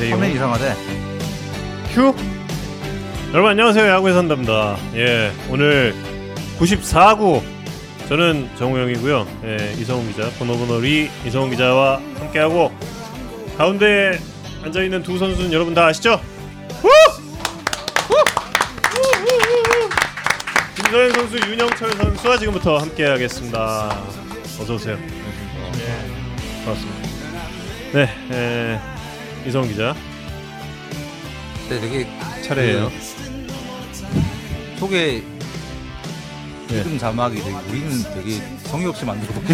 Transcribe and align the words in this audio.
안돼요. 0.00 0.14
화면 0.14 0.30
이상하대. 0.30 0.74
휴. 1.92 2.14
여러분 3.32 3.50
안녕하세요. 3.50 3.86
야구의 3.86 4.14
산답니다. 4.14 4.78
예, 4.94 5.30
오늘 5.50 5.94
94구 6.58 7.42
저는 8.08 8.48
정우영이고요. 8.56 9.26
예, 9.44 9.74
이성훈 9.78 10.10
기자, 10.10 10.30
번호번호리 10.38 11.10
이성훈 11.26 11.50
기자와 11.50 12.00
함께하고 12.18 12.72
가운데 13.58 14.18
앉아 14.64 14.82
있는 14.82 15.02
두 15.02 15.18
선수는 15.18 15.52
여러분 15.52 15.74
다 15.74 15.86
아시죠? 15.86 16.18
후! 16.80 16.88
후! 18.08 18.24
김서현 20.76 21.12
선수, 21.12 21.36
윤영철 21.36 21.92
선수와 21.92 22.38
지금부터 22.38 22.78
함께하겠습니다. 22.78 24.02
어서 24.60 24.74
오세요. 24.74 24.96
예, 25.76 26.64
반갑습니다. 26.64 27.10
네, 27.92 28.08
에, 28.32 28.99
이성훈 29.46 29.68
기자 29.70 29.94
네, 31.68 31.80
되게 31.80 32.06
차례예요. 32.46 32.90
소개 34.78 35.22
예. 36.72 36.76
이름 36.76 36.98
자막이 36.98 37.36
되게 37.36 37.50
우리는 37.68 38.02
되게 38.14 38.40
성의 38.64 38.86
없이 38.86 39.04
만들고 39.04 39.34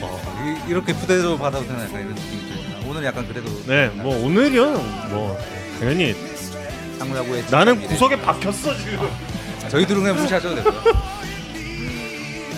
어, 0.00 0.20
이- 0.44 0.70
이렇게 0.70 0.92
부대로 0.94 1.36
받아도 1.38 1.66
되나 1.66 1.84
약간 1.84 2.00
이런 2.00 2.14
느낌이 2.14 2.42
들어요. 2.48 2.80
오늘 2.88 3.04
약간 3.04 3.26
그래도 3.26 3.48
네, 3.66 3.88
뭐 3.88 4.24
오늘이요, 4.24 4.72
뭐 5.10 5.38
당연히 5.80 6.14
상무야구의 6.98 7.44
나는 7.50 7.80
구석에 7.86 8.20
박혔어 8.20 8.76
지금. 8.78 9.08
저희들은 9.68 10.00
그냥 10.02 10.16
무시하셔도 10.16 10.54
되고요. 10.56 10.82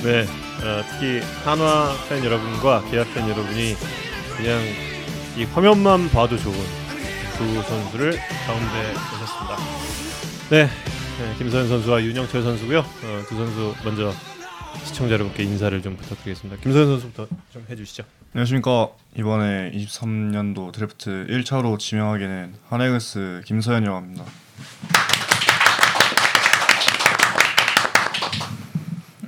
네, 0.04 0.26
어, 0.62 0.82
특히 0.90 1.20
한화 1.44 1.94
팬 2.08 2.24
여러분과 2.24 2.82
기아 2.90 3.04
팬 3.04 3.28
여러분이 3.28 3.74
그냥 4.36 4.60
이 5.36 5.44
화면만 5.44 6.10
봐도 6.10 6.36
좋은 6.36 6.54
두 7.38 7.62
선수를 7.62 8.12
가운데 8.46 8.92
모셨습니다. 8.92 9.56
네, 10.50 10.66
네, 10.66 11.34
김서현 11.38 11.68
선수와 11.68 12.02
윤영철 12.02 12.42
선수고요. 12.42 12.80
어, 12.80 13.22
두 13.28 13.36
선수 13.36 13.74
먼저 13.84 14.12
시청자 14.84 15.14
여러분께 15.14 15.44
인사를 15.44 15.80
좀 15.80 15.96
부탁드리겠습니다. 15.96 16.60
김서현 16.62 16.86
선수부터 16.86 17.26
좀 17.52 17.64
해주시죠. 17.70 18.04
안녕하십니까 18.34 18.88
이번에 19.16 19.72
23년도 19.72 20.72
드래프트 20.72 21.26
1차로 21.30 21.78
지명하게 21.78 22.26
된 22.26 22.54
한해그스 22.68 23.42
김서현이라고 23.46 23.96
합니다. 23.96 24.24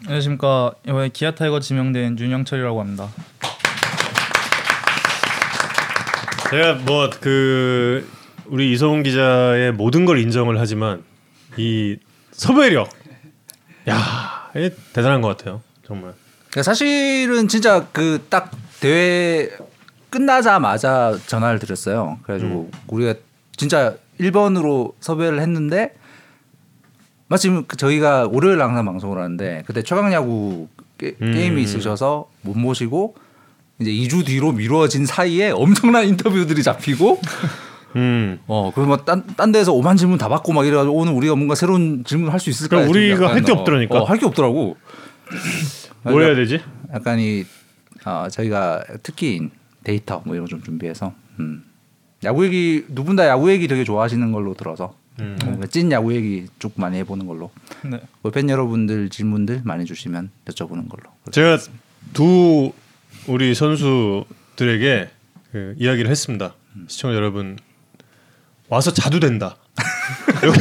안녕하십니까 0.04 0.72
이번에 0.86 1.08
기아 1.10 1.34
타이거 1.34 1.60
지명된 1.60 2.18
윤영철이라고 2.18 2.80
합니다. 2.80 3.08
제가 6.50 6.74
뭐 6.84 7.10
그 7.20 8.08
우리 8.46 8.72
이성훈 8.72 9.02
기자의 9.02 9.72
모든 9.72 10.04
걸 10.04 10.18
인정을 10.18 10.58
하지만 10.60 11.02
이 11.56 11.96
섭외력, 12.32 12.88
야, 13.88 14.50
대단한 14.92 15.20
것 15.22 15.36
같아요. 15.36 15.62
정말. 15.86 16.12
그러니까 16.50 16.62
사실은 16.62 17.48
진짜 17.48 17.86
그 17.92 18.18
딱 18.28 18.50
대회 18.80 19.48
끝나자마자 20.10 21.16
전화를 21.26 21.58
드렸어요. 21.60 22.18
그래가지고 22.24 22.70
우리가 22.88 23.14
진짜 23.56 23.94
1번으로 24.20 24.92
섭외를 25.00 25.40
했는데 25.40 25.94
마침 27.32 27.64
그 27.66 27.78
저희가 27.78 28.28
월요일 28.30 28.58
날 28.58 28.68
항상 28.68 28.84
방송을 28.84 29.16
하는데 29.16 29.62
그때 29.66 29.82
최강야구 29.82 30.68
게, 30.98 31.16
음. 31.22 31.34
임이 31.34 31.62
있으셔서 31.62 32.28
못 32.42 32.58
모시고 32.58 33.14
이제 33.78 33.90
2주 33.90 34.26
뒤로 34.26 34.52
미뤄진 34.52 35.06
사이에 35.06 35.50
엄청난 35.50 36.06
인터뷰들이 36.06 36.62
잡히고 36.62 37.18
음. 37.96 38.38
어 38.46 38.70
그리고 38.74 38.88
뭐딴 38.88 39.24
딴 39.36 39.50
데서 39.50 39.72
오만 39.72 39.96
질문 39.96 40.18
다 40.18 40.28
받고 40.28 40.52
막 40.52 40.66
이래가지고 40.66 40.94
오늘 40.94 41.14
우리가 41.14 41.34
뭔가 41.34 41.54
새로운 41.54 42.04
질문 42.04 42.30
할 42.30 42.38
수 42.38 42.50
있을까? 42.50 42.76
그러니까 42.86 42.90
우리가 42.90 43.34
할 43.34 43.42
게 43.42 43.50
없더라니까. 43.52 43.98
어, 43.98 44.04
할게 44.04 44.26
없더라고. 44.26 44.76
뭘 46.02 46.22
해야 46.24 46.34
되지? 46.34 46.60
약간 46.92 47.18
이 47.18 47.44
어, 48.04 48.26
저희가 48.30 48.84
특기인 49.02 49.50
데이터 49.84 50.20
뭐 50.26 50.34
이런 50.34 50.44
거 50.46 50.50
좀 50.50 50.62
준비해서 50.62 51.14
음. 51.40 51.64
야구 52.24 52.44
얘기 52.44 52.84
두분다 52.94 53.26
야구 53.26 53.50
얘기 53.50 53.66
되게 53.68 53.84
좋아하시는 53.84 54.32
걸로 54.32 54.52
들어서 54.54 54.94
음. 55.20 55.38
뭔가 55.44 55.66
찐 55.66 55.92
야구 55.92 56.14
얘기 56.14 56.46
쭉 56.58 56.72
많이 56.76 56.98
해보는 56.98 57.26
걸로 57.26 57.50
네. 57.84 58.00
뭐팬 58.22 58.48
여러분들 58.48 59.10
질문들 59.10 59.62
많이 59.64 59.84
주시면 59.84 60.30
여쭤보는 60.46 60.88
걸로 60.88 61.10
제가 61.30 61.58
두 62.12 62.72
우리 63.26 63.54
선수들에게 63.54 65.10
그 65.52 65.74
이야기를 65.78 66.10
했습니다. 66.10 66.54
시청자 66.88 67.16
여러분 67.16 67.58
와서 68.68 68.92
자도 68.92 69.20
된다. 69.20 69.56
여기 70.44 70.58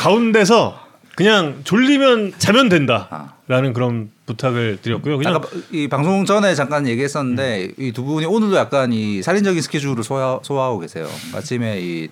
가운데서 0.00 0.88
그냥 1.16 1.62
졸리면 1.64 2.34
자면 2.38 2.68
된다라는 2.68 3.72
그런 3.72 4.10
부탁을 4.26 4.78
드렸고요. 4.82 5.16
그냥 5.16 5.34
아까 5.34 5.48
이 5.72 5.88
방송 5.88 6.24
전에 6.24 6.54
잠깐 6.54 6.86
얘기했었는데 6.86 7.72
이두 7.78 8.04
분이 8.04 8.26
오늘도 8.26 8.56
약간 8.56 8.92
이 8.92 9.22
살인적인 9.22 9.60
스케줄을 9.62 10.04
소화, 10.04 10.38
소화하고 10.42 10.78
계세요. 10.80 11.08
아침에 11.34 11.80
이 11.80 12.08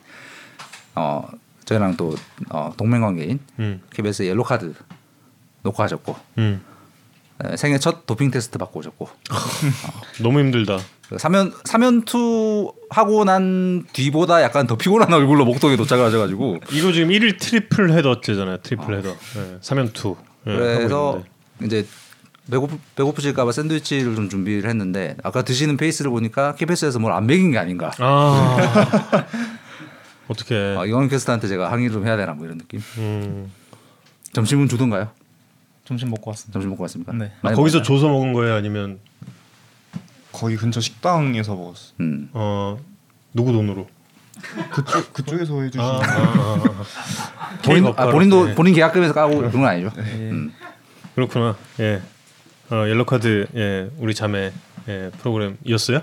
어, 0.97 1.29
저희랑 1.65 1.97
또 1.97 2.15
어, 2.51 2.73
동맹 2.77 3.01
관계인 3.03 3.39
음, 3.59 3.81
KBS 3.93 4.25
옐로 4.25 4.43
카드 4.45 4.75
녹화하셨고 5.63 6.17
음, 6.39 6.63
네, 7.45 7.57
생애 7.57 7.79
첫 7.79 8.07
도핑 8.07 8.31
테스트 8.31 8.59
받고 8.59 8.81
오셨고 8.81 9.09
너무 10.23 10.41
힘들다. 10.41 10.79
사면 11.19 11.53
사면투 11.65 12.73
하고 12.91 13.25
난 13.25 13.85
뒤보다 13.93 14.43
약간 14.43 14.67
더 14.67 14.77
피곤한 14.77 15.13
얼굴로 15.13 15.45
목동에 15.45 15.77
도착을 15.77 16.05
하셔가지고 16.07 16.59
이거 16.73 16.91
지금 16.93 17.09
1일 17.11 17.39
triple 17.39 17.93
header째잖아요. 17.93 18.57
triple 18.59 18.99
header. 18.99 19.11
네, 19.11 19.59
3연투. 19.61 20.17
네, 20.45 20.53
그래서. 20.57 21.23
이제 21.63 21.87
배고프 22.51 22.79
배고프실까봐 22.97 23.51
샌드위치를 23.51 24.15
좀 24.15 24.29
준비를 24.29 24.69
했는데 24.69 25.17
아까 25.23 25.43
드시는 25.43 25.77
페이스를 25.77 26.11
보니까 26.11 26.55
KBS에서 26.55 26.99
뭘 26.99 27.13
안 27.13 27.27
먹인 27.27 27.51
게 27.53 27.59
아닌가. 27.59 27.91
아 27.99 28.57
어떻게? 30.29 30.77
아, 30.79 30.85
이광현 30.85 31.09
캐스터한테 31.09 31.49
제가 31.49 31.71
항의를 31.71 31.93
좀 31.93 32.07
해야 32.07 32.17
되나 32.17 32.33
뭐 32.33 32.45
이런 32.47 32.59
느낌. 32.59 32.81
음. 32.99 33.51
점심은 34.33 34.69
주던가요? 34.69 35.11
점심 35.85 36.11
먹고 36.11 36.31
왔습니다. 36.31 36.53
점심 36.53 36.71
먹고 36.71 36.83
왔습니까? 36.83 37.13
네. 37.13 37.33
아, 37.43 37.53
거기서 37.53 37.79
먹었나요? 37.79 37.83
줘서 37.83 38.09
먹은 38.09 38.33
거예요? 38.33 38.55
아니면 38.55 38.99
거기 40.33 40.57
근처 40.57 40.81
식당에서 40.81 41.55
먹었어. 41.55 41.95
음. 42.01 42.29
어 42.33 42.79
누구 43.33 43.53
돈으로? 43.53 43.89
그쪽 44.71 45.13
그쪽에서 45.13 45.63
해주신. 45.63 45.81
아, 45.81 45.85
아, 45.85 46.01
아, 46.03 46.63
아. 46.65 47.59
본인, 47.65 47.87
아. 47.97 48.11
본인도 48.11 48.51
예. 48.51 48.55
본인 48.55 48.75
계약금에서 48.75 49.15
까고 49.15 49.37
그런 49.39 49.53
건 49.53 49.65
아니죠. 49.65 49.91
예. 49.97 50.03
음. 50.03 50.53
그렇구나. 51.15 51.57
예. 51.81 52.03
어, 52.71 52.89
옐로 52.89 53.07
카드 53.07 53.47
예 53.55 53.89
우리 53.99 54.15
자매 54.15 54.53
예 54.89 55.11
프로그램이었어요? 55.21 56.03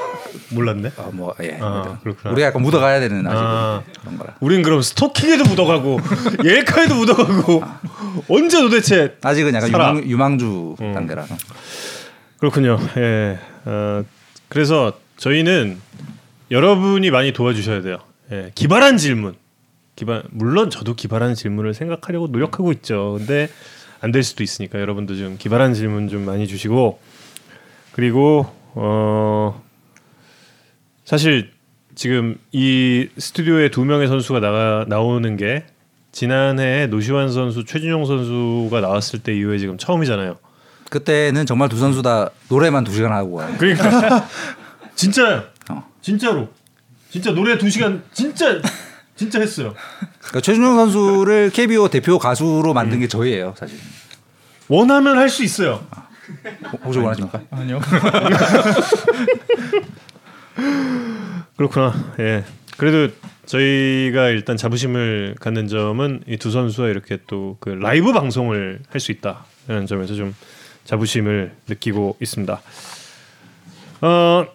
몰랐네. 0.50 0.92
아, 0.96 1.10
뭐 1.12 1.34
예. 1.42 1.58
아, 1.60 1.98
그렇구나. 2.02 2.32
우리가 2.32 2.48
약간 2.48 2.62
묻어가야 2.62 3.00
되는 3.00 3.26
아직 3.26 3.36
아. 3.38 3.82
그런 4.00 4.16
거라. 4.18 4.34
우린 4.40 4.62
그럼 4.62 4.80
스토킹에도 4.82 5.44
묻어가고 5.44 5.98
옐카에도 6.44 6.94
묻어가고 6.94 7.62
언제 8.28 8.60
도대체 8.60 9.16
아직은 9.22 9.54
약간 9.54 9.70
살아. 9.70 9.90
유망, 9.90 10.04
유망 10.08 10.38
주 10.38 10.74
음. 10.80 10.92
단계라서. 10.94 11.36
그렇군요. 12.38 12.78
예. 12.96 13.38
어, 13.64 14.04
그래서 14.48 14.92
저희는 15.16 15.78
여러분이 16.50 17.10
많이 17.10 17.32
도와주셔야 17.32 17.82
돼요. 17.82 17.98
예. 18.32 18.50
기발한 18.54 18.96
질문. 18.96 19.34
기발 19.96 20.24
물론 20.30 20.70
저도 20.70 20.94
기발한 20.94 21.34
질문을 21.34 21.72
생각하려고 21.74 22.26
노력하고 22.28 22.72
있죠. 22.72 23.16
근데 23.18 23.48
안 24.00 24.12
될 24.12 24.22
수도 24.22 24.42
있으니까 24.42 24.80
여러분도 24.80 25.16
좀 25.16 25.36
기발한 25.38 25.72
질문 25.72 26.08
좀 26.08 26.26
많이 26.26 26.46
주시고 26.46 26.98
그리고 27.94 28.46
어 28.74 29.62
사실 31.04 31.52
지금 31.94 32.36
이 32.50 33.08
스튜디오에 33.16 33.70
두 33.70 33.84
명의 33.84 34.08
선수가 34.08 34.40
나가 34.40 34.84
나오는 34.88 35.36
게 35.36 35.64
지난해 36.10 36.88
노시환 36.88 37.30
선수, 37.32 37.64
최준용 37.64 38.04
선수가 38.04 38.80
나왔을 38.80 39.20
때 39.20 39.32
이후에 39.36 39.58
지금 39.58 39.78
처음이잖아요. 39.78 40.36
그때는 40.90 41.46
정말 41.46 41.68
두 41.68 41.76
선수 41.78 42.02
다 42.02 42.30
노래만 42.48 42.82
두 42.82 42.92
시간 42.92 43.12
하고 43.12 43.34
와요. 43.34 43.54
그러니까 43.58 44.28
진짜 44.96 45.50
어. 45.70 45.88
진짜로 46.02 46.48
진짜 47.10 47.30
노래 47.32 47.58
두 47.58 47.70
시간 47.70 48.02
진짜 48.12 48.60
진짜 49.14 49.38
했어요. 49.38 49.72
그러니까 50.18 50.40
최준용 50.40 50.74
선수를 50.74 51.50
KBO 51.50 51.88
대표 51.90 52.18
가수로 52.18 52.74
만든 52.74 52.98
게 52.98 53.06
저희예요, 53.06 53.54
사실. 53.56 53.78
원하면 54.66 55.16
할 55.16 55.28
수 55.28 55.44
있어요. 55.44 55.86
보조 56.82 57.02
원하십니까? 57.02 57.42
아니요. 57.50 57.80
그렇구나. 61.56 61.92
예. 62.20 62.44
그래도 62.76 63.12
저희가 63.46 64.28
일단 64.28 64.56
자부심을 64.56 65.36
갖는 65.40 65.68
점은 65.68 66.22
이 66.26 66.36
두 66.38 66.50
선수와 66.50 66.88
이렇게 66.88 67.18
또 67.26 67.56
그 67.60 67.68
라이브 67.70 68.12
방송을 68.12 68.80
할 68.90 69.00
수 69.00 69.12
있다라는 69.12 69.86
점에서 69.86 70.14
좀 70.14 70.34
자부심을 70.84 71.54
느끼고 71.68 72.16
있습니다. 72.20 72.60
어 74.02 74.46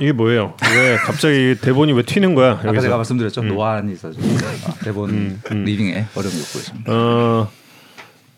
이게 0.00 0.12
뭐예요? 0.12 0.54
왜 0.74 0.96
갑자기 0.96 1.54
대본이 1.62 1.92
왜 1.92 2.02
튀는 2.02 2.34
거야? 2.34 2.50
여기서. 2.52 2.68
아까 2.70 2.80
제가 2.80 2.96
말씀드렸죠. 2.96 3.40
음. 3.42 3.48
노안이 3.48 3.92
있어서 3.92 4.18
아, 4.66 4.74
대본 4.84 5.10
음, 5.10 5.42
음. 5.52 5.64
리빙에 5.64 6.06
어려움이 6.14 6.36
있고 6.40 6.58
있습니다. 6.58 6.92
어 6.92 7.50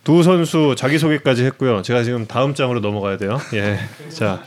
두 0.09 0.23
선수 0.23 0.75
자기 0.75 0.99
소개까지 0.99 1.45
했고요. 1.45 1.83
제가 1.83 2.03
지금 2.03 2.27
다음 2.27 2.55
장으로 2.55 2.81
넘어가야 2.81 3.19
돼요. 3.19 3.39
예, 3.53 3.79
자 4.09 4.43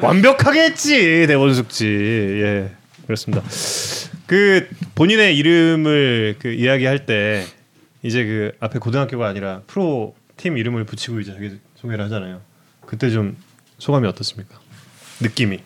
완벽하게 0.00 0.62
했지 0.62 1.26
대본 1.26 1.52
숙지. 1.52 1.84
예, 1.84 2.72
그렇습니다. 3.04 3.44
그 4.26 4.66
본인의 4.94 5.36
이름을 5.36 6.36
그 6.38 6.48
이야기할 6.54 7.04
때 7.04 7.44
이제 8.02 8.24
그 8.24 8.52
앞에 8.60 8.78
고등학교가 8.78 9.28
아니라 9.28 9.60
프로 9.66 10.14
팀 10.38 10.56
이름을 10.56 10.84
붙이고 10.84 11.20
이제 11.20 11.34
자기 11.34 11.60
소개를 11.74 12.02
하잖아요. 12.06 12.40
그때 12.86 13.10
좀 13.10 13.36
소감이 13.76 14.08
어떻습니까? 14.08 14.58
느낌이. 15.20 15.58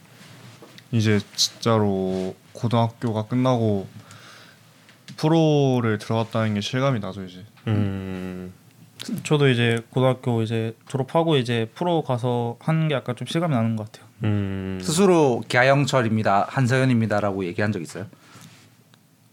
이제 0.91 1.21
진짜로 1.37 2.35
고등학교가 2.55 3.27
끝나고 3.27 3.87
프로를 5.17 5.99
들어갔다는 5.99 6.55
게 6.55 6.61
실감이 6.61 6.99
나죠 6.99 7.23
이제. 7.23 7.45
음, 7.69 8.53
저도 9.23 9.49
이제 9.49 9.81
고등학교 9.91 10.43
이제 10.43 10.75
졸업하고 10.89 11.37
이제 11.37 11.71
프로 11.75 12.03
가서 12.03 12.57
한 12.61 12.89
게 12.89 12.95
약간 12.95 13.15
좀 13.17 13.27
실감이 13.27 13.55
나는 13.55 13.77
것 13.77 13.91
같아요. 13.93 14.09
음, 14.25 14.79
스스로 14.83 15.43
갸영철입니다, 15.51 16.47
한서연입니다라고 16.49 17.45
얘기한 17.45 17.73
적 17.73 17.81
있어요? 17.81 18.07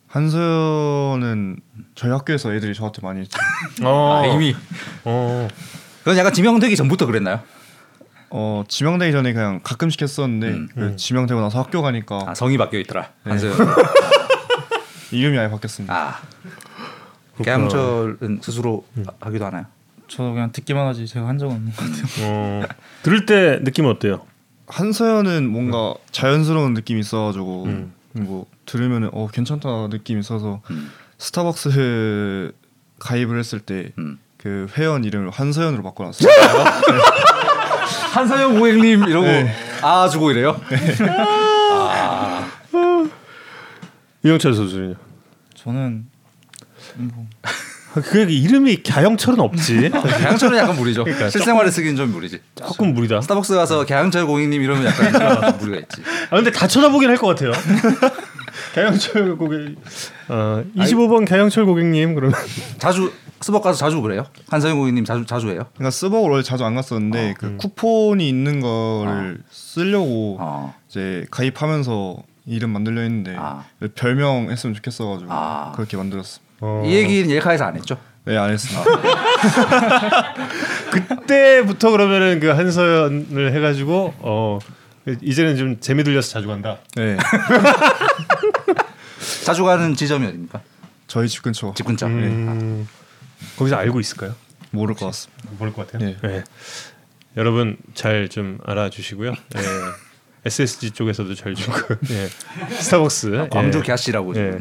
한서연은 0.08 1.58
저희 1.96 2.12
학교에서 2.12 2.54
애들이 2.54 2.74
저한테 2.74 3.02
많이 3.02 3.20
했죠. 3.22 3.38
어, 3.84 4.24
아, 4.24 4.28
이미 4.28 4.56
어, 5.04 5.48
그건 6.00 6.18
약간 6.18 6.34
지명되기 6.34 6.76
전부터 6.76 7.06
그랬나요? 7.06 7.42
어 8.30 8.64
지명되기 8.68 9.12
전에 9.12 9.34
그냥 9.34 9.60
가끔씩 9.64 10.02
했었는데 10.02 10.48
음, 10.48 10.70
그 10.74 10.96
지명되고 10.96 11.40
나서 11.42 11.60
학교 11.62 11.82
가니까 11.82 12.20
아, 12.28 12.34
성이 12.36 12.58
바뀌어 12.58 12.80
있더라. 12.80 13.10
네. 13.24 13.32
한서연. 13.32 13.56
이름이 15.12 15.38
아예 15.38 15.50
바뀌었습니다. 15.50 15.94
아, 15.94 16.20
갸영철은 17.44 18.40
스스로 18.42 18.86
하- 19.06 19.28
하기도 19.28 19.46
하나요? 19.46 19.66
저도 20.08 20.34
그냥 20.34 20.52
듣기만 20.52 20.86
하지 20.88 21.08
제가 21.08 21.28
한 21.28 21.38
적은 21.38 21.56
없는 21.56 21.72
것 21.74 21.78
같아요. 21.78 22.06
어, 22.22 22.64
들을 23.04 23.26
때 23.26 23.60
느낌 23.64 23.86
어때요? 23.88 24.22
한서연은 24.68 25.50
뭔가 25.50 25.94
자연스러운 26.12 26.74
느낌이 26.74 27.00
있어가지고 27.02 27.64
음. 27.66 27.94
뭐 28.14 28.46
들으면은 28.66 29.10
어 29.14 29.28
괜찮다 29.32 29.88
느낌이 29.90 30.20
있어서 30.22 30.62
음. 30.72 30.92
스타벅스 31.18 32.52
가입을 33.00 33.38
했을 33.40 33.60
때그 33.60 33.94
음. 34.00 34.20
회원 34.78 35.04
이름을 35.04 35.30
한서연으로 35.32 35.84
바꿔놨어요. 35.84 36.30
한서연 38.14 38.58
고객님 38.60 39.04
이러고 39.04 39.26
네. 39.28 39.54
아 39.82 40.08
주고 40.08 40.32
이래요? 40.32 40.60
이영철 44.24 44.54
선수는요? 44.56 44.96
저는 45.56 46.08
뭐그 46.98 48.20
이름이 48.30 48.84
갸영철은 48.84 49.40
없지. 49.40 49.90
갸영철은 49.92 50.58
약간 50.58 50.76
무리죠. 50.76 51.04
그러니까 51.04 51.30
실생활에 51.30 51.72
쓰기는 51.72 51.96
좀 51.96 52.12
무리지. 52.12 52.40
조금 52.56 52.94
무리다. 52.94 53.22
스타벅스 53.22 53.56
가서 53.56 53.86
갸영철 53.86 54.26
고객님 54.26 54.62
이러면 54.62 54.86
약간 54.86 55.58
무리가 55.60 55.78
있지. 55.80 56.02
아 56.30 56.36
근데 56.36 56.52
다 56.52 56.68
쳐다보긴 56.68 57.10
할 57.10 57.18
것 57.18 57.28
같아요. 57.28 57.52
갸영철 58.74 59.38
고객, 59.38 59.76
어, 60.30 60.64
25번 60.76 61.28
갸영철 61.28 61.66
고객님 61.66 62.16
그러면 62.16 62.38
자주 62.78 63.12
스벅 63.42 63.62
가서 63.64 63.78
자주 63.78 64.02
그래요? 64.02 64.26
한서연 64.50 64.78
고객님 64.78 65.06
자주 65.06 65.26
자주 65.26 65.50
해요? 65.50 65.66
그러니까 65.76 65.92
스벅을 65.92 66.30
원래 66.32 66.44
자주 66.44 66.64
안 66.66 66.76
갔었는데 66.76 67.32
어. 67.32 67.34
그 67.38 67.58
쿠폰이 67.58 68.28
있는 68.28 68.60
거를 68.62 69.40
쓰려고 69.50 70.38
어. 70.40 70.74
이제 70.90 71.26
가입하면서 71.32 72.18
이름 72.48 72.72
만들려 72.72 73.02
했는데 73.02 73.36
아. 73.38 73.66
별명 73.96 74.50
했으면 74.50 74.74
좋겠어가지고 74.76 75.32
아. 75.32 75.72
그렇게 75.76 75.98
만들었습니다. 75.98 76.45
어, 76.62 76.84
이 76.86 76.94
얘기는 76.96 77.30
옐카에서 77.30 77.66
안 77.66 77.76
했죠? 77.76 77.98
네 78.26 78.38
안 78.38 78.50
했습니다. 78.52 78.84
그때부터 80.92 81.92
그러면은 81.92 82.40
그 82.40 82.48
한서연을 82.48 83.54
해가지고 83.54 84.14
어 84.20 84.60
이제는 85.22 85.58
좀 85.58 85.80
재미 85.80 86.04
들려서 86.04 86.32
자주 86.32 86.48
간다. 86.48 86.78
네 86.96 87.18
자주 89.46 89.64
가는 89.64 89.94
지점이 89.94 90.26
어딥니까? 90.26 90.62
저희 91.08 91.28
집 91.28 91.44
근처 91.44 91.72
집 91.76 91.86
근처. 91.86 92.08
음, 92.08 92.88
거기서 93.58 93.76
알고 93.76 94.00
있을까요? 94.00 94.34
모를 94.72 94.96
것 94.96 95.06
같습니다. 95.08 95.44
모를 95.60 95.72
것 95.74 95.86
같아요. 95.88 96.10
네. 96.10 96.18
네. 96.28 96.44
여러분 97.38 97.78
잘 97.94 98.28
좀 98.30 98.58
알아주시고요. 98.66 99.32
네. 99.32 99.62
SSG 100.46 100.92
쪽에서도 100.92 101.34
잘 101.34 101.56
주고 101.56 101.76
예. 102.12 102.30
스타벅스 102.80 103.48
광주 103.52 103.80
예. 103.80 103.84
갸씨라고 103.84 104.36
예. 104.36 104.60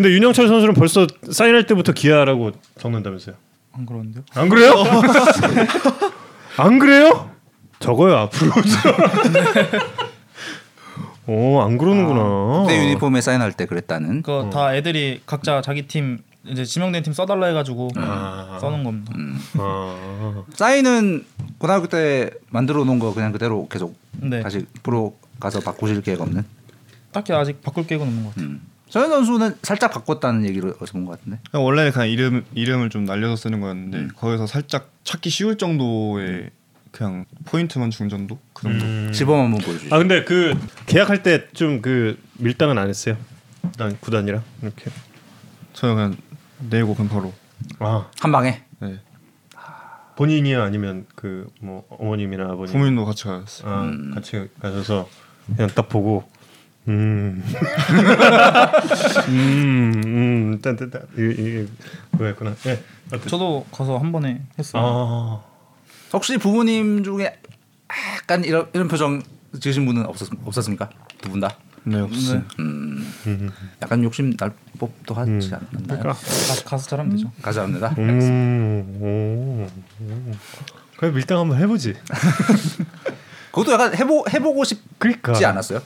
근데 0.00 0.14
윤영철 0.14 0.48
선수는 0.48 0.72
벌써 0.72 1.06
사인할 1.30 1.66
때부터 1.66 1.92
기아라고 1.92 2.52
적는다면서요? 2.78 3.34
안 3.72 3.84
그러는데요? 3.84 4.24
안 4.32 4.48
그래요? 4.48 4.72
안 6.56 6.78
그래요? 6.78 7.30
적어요 7.80 8.16
앞으로. 8.16 8.50
어, 11.26 11.62
안 11.62 11.76
그러는구나. 11.76 12.62
그때 12.62 12.82
유니폼에 12.82 13.20
사인할 13.20 13.52
때 13.52 13.66
그랬다는. 13.66 14.22
그거 14.22 14.48
다 14.50 14.74
애들이 14.74 15.20
각자 15.26 15.60
자기 15.60 15.86
팀 15.86 16.20
이제 16.46 16.64
지명된 16.64 17.02
팀 17.02 17.12
써달라 17.12 17.48
해가지고 17.48 17.90
아. 17.96 18.56
써놓은 18.58 18.84
겁니다. 18.84 19.12
아. 19.58 20.44
사인은 20.54 21.26
고등학교 21.58 21.88
때 21.88 22.30
만들어 22.48 22.84
놓은 22.84 22.98
거 23.00 23.12
그냥 23.12 23.32
그대로 23.32 23.68
계속 23.68 23.98
네. 24.12 24.40
다시 24.40 24.64
프로 24.82 25.14
가서 25.38 25.60
바꾸실 25.60 26.00
계획 26.00 26.22
없는. 26.22 26.42
딱히 27.12 27.34
아직 27.34 27.60
바꿀 27.60 27.86
계획은 27.86 28.06
없는 28.06 28.24
것 28.24 28.30
같아요. 28.30 28.46
음. 28.46 28.69
서현 28.90 29.08
선수는 29.10 29.56
살짝 29.62 29.92
바꿨다는 29.92 30.44
얘기를 30.46 30.70
어디서 30.80 30.92
본 30.92 31.06
것 31.06 31.18
같은데. 31.18 31.38
그냥 31.50 31.64
원래는 31.64 31.92
그냥 31.92 32.08
이름 32.08 32.44
이름을 32.54 32.90
좀 32.90 33.04
날려서 33.04 33.36
쓰는 33.36 33.60
거였는데 33.60 33.98
음. 33.98 34.10
거기서 34.16 34.46
살짝 34.46 34.90
찾기 35.04 35.30
쉬울 35.30 35.56
정도의 35.56 36.50
그냥 36.90 37.24
포인트만 37.44 37.90
준 37.90 38.08
정도 38.08 38.38
그 38.52 38.64
정도. 38.64 38.84
음. 38.84 39.12
시범 39.12 39.38
한번 39.40 39.60
보여주시죠. 39.60 39.94
아 39.94 39.98
근데 39.98 40.24
그 40.24 40.54
계약할 40.86 41.22
때 41.22 41.48
좀 41.52 41.80
그 41.82 42.18
밀당은 42.38 42.76
안 42.78 42.88
했어요. 42.88 43.16
난 43.78 43.96
구단이랑 44.00 44.42
이렇게. 44.62 44.90
저는 45.72 45.94
그냥 45.94 46.16
내고 46.68 46.94
그냥 46.94 47.08
바로. 47.10 47.32
아한 47.78 48.32
방에. 48.32 48.62
네. 48.80 48.98
본인이요 50.16 50.62
아니면 50.62 51.06
그 51.14 51.48
뭐 51.60 51.84
어머님이나 51.90 52.44
아버님. 52.44 52.72
부모님도 52.72 53.04
같이 53.04 53.24
가셨어요. 53.24 53.70
아, 53.72 53.82
음. 53.84 54.10
같이 54.14 54.48
가셔서 54.60 55.08
그냥 55.54 55.70
딱 55.74 55.88
보고 55.88 56.28
음. 56.88 57.42
음, 59.28 60.02
음, 60.04 60.58
딴딴딴 60.62 61.02
이, 61.18 61.20
이 61.20 61.68
그거였구나. 62.12 62.54
예. 62.66 62.82
어때? 63.12 63.28
저도 63.28 63.66
가서 63.72 63.98
한 63.98 64.12
번에 64.12 64.42
했어요. 64.58 64.82
아, 64.82 65.42
혹시 66.12 66.38
부모님 66.38 67.04
중에 67.04 67.38
약간 68.18 68.44
이런 68.44 68.68
이런 68.72 68.88
표정 68.88 69.22
지으신 69.60 69.84
분은 69.86 70.06
없었 70.06 70.28
없었습니까? 70.44 70.88
두 71.20 71.28
분 71.30 71.40
다. 71.40 71.50
네 71.84 71.98
없어요. 72.00 72.42
음. 72.58 73.10
음, 73.26 73.50
약간 73.82 74.02
욕심 74.04 74.36
날 74.36 74.52
법도 74.78 75.14
하지 75.14 75.30
음. 75.30 75.40
않나요? 75.52 75.68
그러니까, 75.86 76.08
가서, 76.12 76.64
가서 76.64 76.88
잘하면 76.88 77.16
되죠. 77.16 77.30
음, 77.98 78.98
오, 79.00 79.66
오. 80.04 80.32
그래 80.98 81.10
밀당 81.10 81.38
한번 81.38 81.58
해보지. 81.58 81.94
그것도 83.50 83.72
약간 83.72 83.94
해보 83.96 84.24
해보고 84.32 84.64
싶지 84.64 84.82
그러니까 84.98 85.32
않았어요? 85.48 85.80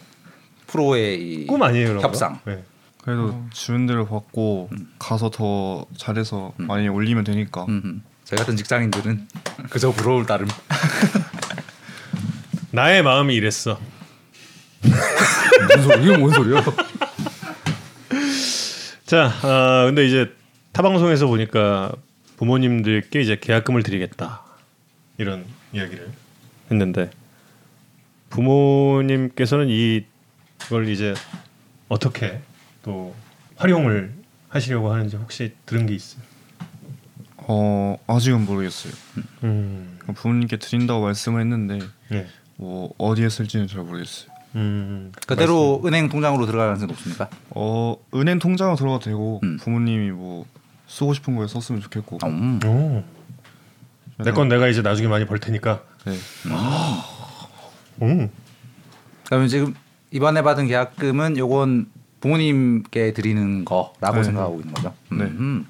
프로의 0.75 1.23
이꿈 1.23 1.62
아니에요? 1.62 2.00
협상. 2.00 2.40
네. 2.45 2.64
그래도 3.00 3.40
주는 3.52 3.87
대로 3.87 4.07
받고 4.07 4.71
가서 4.99 5.31
더 5.31 5.87
잘해서 5.97 6.52
많이 6.57 6.88
올리면 6.88 7.23
되니까. 7.23 7.64
음. 7.69 8.02
저희 8.25 8.38
같은 8.38 8.57
직장인들은 8.57 9.28
그저 9.71 9.93
부러울 9.93 10.26
따름. 10.26 10.49
나의 12.73 13.04
마음이 13.04 13.37
이랬어. 13.37 13.78
뭔 15.69 15.83
소리? 15.83 16.04
이건 16.04 16.21
뭔 16.21 16.33
소리요? 16.33 16.57
자, 19.07 19.33
아, 19.43 19.85
근데 19.87 20.04
이제 20.07 20.35
타 20.73 20.83
방송에서 20.83 21.28
보니까 21.28 21.93
부모님들께 22.37 23.21
이제 23.21 23.38
계약금을 23.40 23.85
드리겠다 23.85 24.43
이런 25.19 25.45
이야기를 25.73 26.11
했는데 26.71 27.11
부모님께서는 28.31 29.69
이 29.69 30.04
걸 30.68 30.88
이제 30.88 31.14
어떻게 31.88 32.40
또 32.83 33.14
활용을 33.56 34.12
하시려고 34.49 34.92
하는지 34.92 35.16
혹시 35.16 35.54
들은 35.66 35.87
게 35.87 35.94
있어요? 35.94 36.23
어 37.37 37.99
아직은 38.06 38.47
모르겠어요. 38.47 38.92
음, 39.44 39.99
부모님께 40.14 40.56
드린다고 40.56 41.02
말씀을 41.02 41.40
했는데 41.42 41.80
네. 42.09 42.26
뭐 42.56 42.94
어디에 42.99 43.28
쓸지는 43.28 43.66
잘 43.66 43.83
모르겠어요. 43.83 44.33
음, 44.56 45.12
그대로 45.26 45.83
은행 45.85 46.09
통장으로 46.09 46.47
들어갈 46.47 46.68
가능성이 46.68 46.92
높습니까? 46.92 47.28
어 47.50 47.97
은행 48.14 48.38
통장으로 48.38 48.76
들어가도 48.76 49.04
되고 49.04 49.40
음. 49.42 49.59
부모님이 49.59 50.11
뭐 50.12 50.47
쓰고 50.87 51.12
싶은 51.14 51.37
거에 51.37 51.47
썼으면 51.47 51.83
좋겠고. 51.83 52.18
음. 52.25 52.61
오. 52.64 53.04
내건 54.23 54.49
내가 54.49 54.68
이제 54.68 54.80
나중에 54.80 55.09
많이 55.09 55.26
벌 55.26 55.38
테니까. 55.40 55.83
네. 56.06 56.16
음. 58.02 58.30
그러면 59.26 59.49
지금 59.49 59.75
이번에 60.14 60.42
받은 60.42 60.68
계약금은 60.68 61.37
요건 61.38 61.87
부모님께 62.21 63.12
드리는 63.14 63.64
거라고 63.64 64.18
네. 64.18 64.23
생각하고 64.23 64.61
있는 64.61 64.73
거죠. 64.73 64.94
음. 65.11 65.18
네. 65.18 65.25
음. 65.25 65.66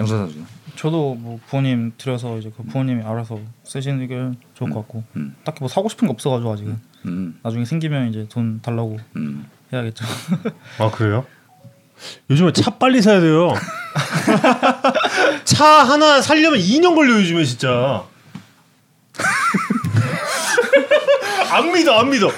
영선 0.00 0.18
선수는. 0.18 0.44
저도 0.74 1.14
뭐 1.14 1.38
부모님 1.48 1.92
드려서 1.96 2.36
이제 2.38 2.50
그 2.56 2.64
부모님이 2.64 3.04
알아서 3.04 3.38
쓰시는 3.62 4.08
게 4.08 4.16
좋을 4.54 4.70
것 4.70 4.80
같고 4.80 5.04
음. 5.14 5.36
딱히 5.44 5.60
뭐 5.60 5.68
사고 5.68 5.88
싶은 5.88 6.08
게 6.08 6.12
없어가지고 6.12 6.52
아직은 6.52 6.80
음. 7.06 7.38
나중에 7.44 7.64
생기면 7.64 8.08
이제 8.08 8.26
돈 8.28 8.60
달라고 8.60 8.98
음. 9.14 9.46
해야겠죠. 9.72 10.04
아 10.78 10.90
그래요? 10.90 11.24
요즘에 12.28 12.52
차 12.52 12.72
빨리 12.72 13.00
사야 13.00 13.20
돼요. 13.20 13.54
차 15.44 15.64
하나 15.64 16.20
살려면 16.20 16.58
2년 16.58 16.96
걸려 16.96 17.12
요 17.12 17.20
요즘에 17.20 17.44
진짜. 17.44 18.04
안 21.52 21.72
믿어 21.72 22.00
안 22.00 22.10
믿어. 22.10 22.30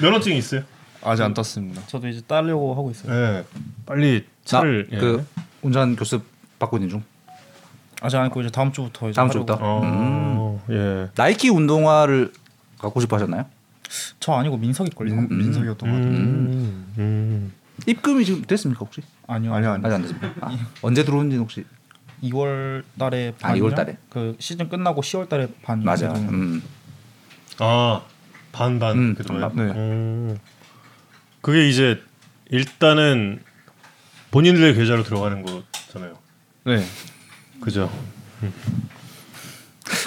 면허증 0.00 0.34
있어요? 0.36 0.62
아직 1.02 1.22
안 1.22 1.32
땄습니다. 1.34 1.82
저도 1.86 2.08
이제 2.08 2.20
따려고 2.26 2.74
하고 2.74 2.90
있어요. 2.90 3.12
네. 3.12 3.44
빨리 3.86 4.26
차를 4.44 4.88
나, 4.90 4.96
예. 4.96 5.00
그 5.00 5.26
운전 5.62 5.96
교습 5.96 6.24
받고 6.58 6.76
있는 6.76 6.88
중. 6.90 7.02
아직 8.02 8.16
안 8.16 8.26
했고 8.26 8.40
이제 8.40 8.50
다음 8.50 8.72
주부터 8.72 9.08
이제 9.08 9.16
다음 9.16 9.28
하려고. 9.28 9.46
주부터? 9.46 9.58
어, 9.62 10.62
예. 10.70 11.08
나이키 11.14 11.48
운동화를 11.48 12.32
갖고 12.78 13.00
싶어 13.00 13.16
하셨나요? 13.16 13.46
저 14.20 14.32
아니고 14.32 14.56
민석이 14.56 14.90
걸요. 14.90 15.14
민, 15.14 15.28
민석이었던 15.28 15.90
것 15.90 15.96
같아요. 15.96 16.10
음, 16.12 16.94
음. 16.98 17.52
입금이 17.86 18.24
지금 18.24 18.42
됐습니까 18.42 18.80
혹시? 18.84 19.00
아니요. 19.26 19.54
아니요, 19.54 19.72
아니요. 19.72 19.86
아직 19.86 19.94
안 19.94 20.02
됐습니다. 20.02 20.28
아, 20.42 20.58
언제 20.82 21.02
들어온지는 21.04 21.42
혹시 21.42 21.64
2월 22.22 22.84
달에 22.98 23.32
아, 23.40 23.46
반이요? 23.48 23.64
2월 23.64 23.74
달에. 23.74 23.96
그 24.10 24.36
시즌 24.38 24.68
끝나고 24.68 25.00
10월 25.00 25.28
달에 25.28 25.48
반 25.62 25.82
맞아요. 25.82 26.12
정도. 26.14 26.32
음. 26.32 26.62
아 27.58 28.02
반반 28.52 28.98
음, 28.98 29.14
그동안. 29.14 29.52
네. 29.54 29.62
음. 29.62 30.38
그게 31.40 31.68
이제 31.68 32.02
일단은 32.50 33.40
본인들의 34.30 34.74
계좌로 34.74 35.02
들어가는 35.02 35.44
거잖아요. 35.44 36.18
네. 36.64 36.84
그죠? 37.60 37.90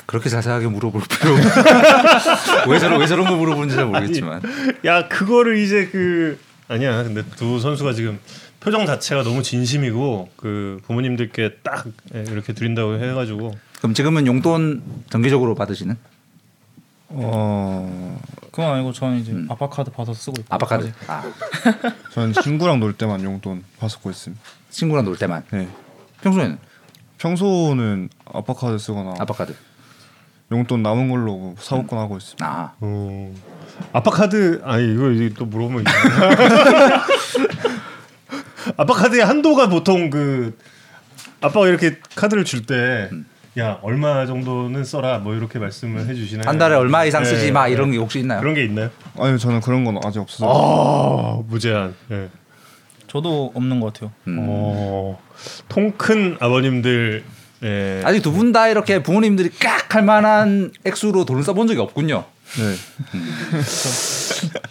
그렇게 0.05 0.29
자세하게 0.29 0.67
물어볼 0.67 1.01
필요 1.09 1.35
왜 2.69 2.79
저런 2.79 2.99
왜 2.99 3.07
저런 3.07 3.25
거 3.27 3.35
물어보는지 3.35 3.75
잘 3.75 3.85
모르겠지만 3.85 4.41
야 4.85 5.07
그거를 5.07 5.57
이제 5.57 5.87
그 5.87 6.39
아니야. 6.67 7.03
근데 7.03 7.23
두 7.35 7.59
선수가 7.59 7.93
지금 7.93 8.19
표정 8.59 8.85
자체가 8.85 9.23
너무 9.23 9.43
진심이고 9.43 10.29
그 10.37 10.79
부모님들께 10.85 11.57
딱 11.63 11.85
예, 12.15 12.23
이렇게 12.29 12.53
드린다고 12.53 12.99
해가지고 12.99 13.55
그럼 13.79 13.93
지금은 13.93 14.25
용돈 14.25 14.81
정기적으로 15.09 15.55
받으시는 15.55 15.97
어, 17.15 18.19
그건 18.51 18.71
아니고 18.73 18.91
저는 18.91 19.17
이제 19.19 19.33
아빠 19.49 19.69
카드 19.69 19.91
받아서 19.91 20.13
쓰고 20.13 20.41
있고. 20.41 20.47
아빠 20.53 20.65
카드? 20.65 20.91
아, 21.07 21.23
저는 22.13 22.33
친구랑 22.33 22.79
놀 22.79 22.93
때만 22.97 23.23
용돈 23.23 23.63
받고 23.79 24.09
있습니다. 24.09 24.43
친구랑 24.69 25.05
놀 25.05 25.17
때만? 25.17 25.43
네. 25.51 25.67
평소에는? 26.21 26.57
평소는 27.19 28.09
아빠 28.25 28.53
카드 28.53 28.77
쓰거나 28.77 29.13
아빠 29.19 29.33
카드. 29.33 29.55
용돈 30.51 30.83
남은 30.83 31.09
걸로 31.09 31.37
뭐 31.37 31.55
사고권 31.57 31.97
하고 31.99 32.17
있습니다. 32.17 32.45
아. 32.45 32.73
어, 32.79 33.33
아빠 33.91 34.11
카드? 34.11 34.61
아니 34.65 34.93
이거 34.93 35.11
이제 35.11 35.33
또 35.37 35.45
물어보면. 35.45 35.85
아빠 38.77 38.93
카드의 38.93 39.25
한도가 39.25 39.67
보통 39.67 40.09
그 40.09 40.57
아빠가 41.41 41.67
이렇게 41.67 41.99
카드를 42.15 42.45
줄때 42.45 43.09
야 43.59 43.77
얼마 43.83 44.25
정도는 44.25 44.83
써라 44.83 45.19
뭐 45.19 45.35
이렇게 45.35 45.59
말씀을 45.59 46.07
해주시나요? 46.07 46.47
한 46.49 46.57
달에 46.57 46.75
얼마 46.75 47.05
이상 47.05 47.21
네, 47.23 47.29
쓰지 47.29 47.51
마 47.51 47.65
네. 47.67 47.73
이런 47.73 47.91
게 47.91 47.97
혹시 47.97 48.19
있나요? 48.19 48.39
그런 48.39 48.55
게 48.55 48.63
있나요? 48.65 48.89
아니 49.19 49.37
저는 49.37 49.61
그런 49.61 49.83
건 49.83 49.99
아직 50.03 50.19
없어서 50.19 50.47
아 50.49 51.43
무제한. 51.47 51.93
예. 52.11 52.29
저도 53.07 53.51
없는 53.53 53.79
것 53.79 53.93
같아요. 53.93 54.11
음. 54.27 54.37
어, 54.39 55.19
통큰 55.69 56.37
아버님들 56.39 57.23
예. 57.63 58.01
아직 58.03 58.21
두 58.23 58.31
분 58.33 58.51
다 58.51 58.67
이렇게 58.69 59.03
부모님들이 59.03 59.49
깍 59.59 59.93
할 59.93 60.01
만한 60.03 60.71
액수로 60.85 61.23
돈을 61.25 61.43
써본 61.43 61.67
적이 61.67 61.81
없군요. 61.81 62.23
네. 62.57 62.75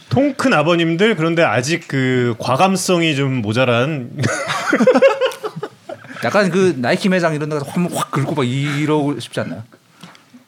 통큰 0.09 0.53
아버님들 0.53 1.15
그런데 1.17 1.43
아직 1.45 1.87
그 1.87 2.35
과감성이 2.41 3.15
좀 3.15 3.35
모자란 3.43 4.11
약간 6.25 6.51
그 6.51 6.75
나이키 6.79 7.09
매장 7.09 7.35
이런 7.35 7.49
데 7.49 7.59
가서 7.59 7.71
한번 7.71 7.97
확 7.97 8.11
긁고 8.11 8.35
막 8.35 8.45
이러고 8.45 9.19
싶지 9.19 9.41
않나요? 9.41 9.65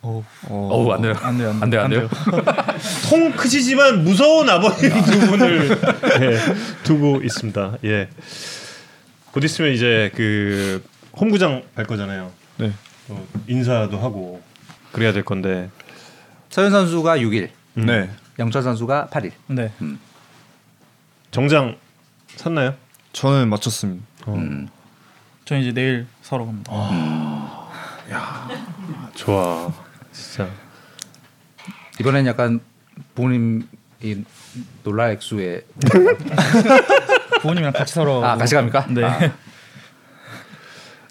어, 0.02 0.22
어우 0.48 0.92
안 0.92 1.00
돼요. 1.00 1.14
안 1.22 1.38
돼요. 1.38 1.58
안 1.60 1.70
돼요, 1.70 1.80
안 1.82 1.90
돼요. 1.90 2.08
통 3.08 3.32
크시지만 3.32 4.04
무서운 4.04 4.48
아버님 4.50 4.90
두 5.02 5.18
분을 5.30 5.70
예, 6.20 6.38
두고 6.82 7.22
있습니다. 7.22 7.78
예. 7.84 8.08
곧 9.32 9.42
있으면 9.44 9.72
이제 9.72 10.12
그 10.14 10.84
홈구장 11.16 11.62
갈 11.74 11.86
거잖아요. 11.86 12.30
네. 12.58 12.72
또 13.08 13.26
인사도 13.46 13.98
하고 13.98 14.42
그래야 14.92 15.12
될 15.12 15.24
건데 15.24 15.70
서현 16.50 16.70
선수가 16.70 17.18
6일, 17.18 17.48
음. 17.78 17.86
네. 17.86 18.10
영철 18.38 18.62
선수가 18.62 19.08
8일. 19.10 19.32
네. 19.48 19.72
정장 21.30 21.76
샀나요? 22.36 22.74
저는 23.12 23.48
맞췄습니다. 23.48 24.04
어. 24.26 24.34
음. 24.34 24.68
저는 25.44 25.62
이제 25.62 25.72
내일 25.72 26.06
사러 26.22 26.46
갑니다. 26.46 26.72
좋아. 29.14 29.72
진짜. 30.12 30.48
이번엔 32.00 32.26
약간 32.26 32.60
부모님 33.14 33.68
이 34.02 34.22
놀랄 34.82 35.12
액수에 35.12 35.62
부모님이랑 37.40 37.72
같이 37.72 37.94
사러. 37.94 38.22
아 38.24 38.36
같이 38.36 38.54
갑니까? 38.54 38.86
네. 38.90 39.04
아, 39.04 39.32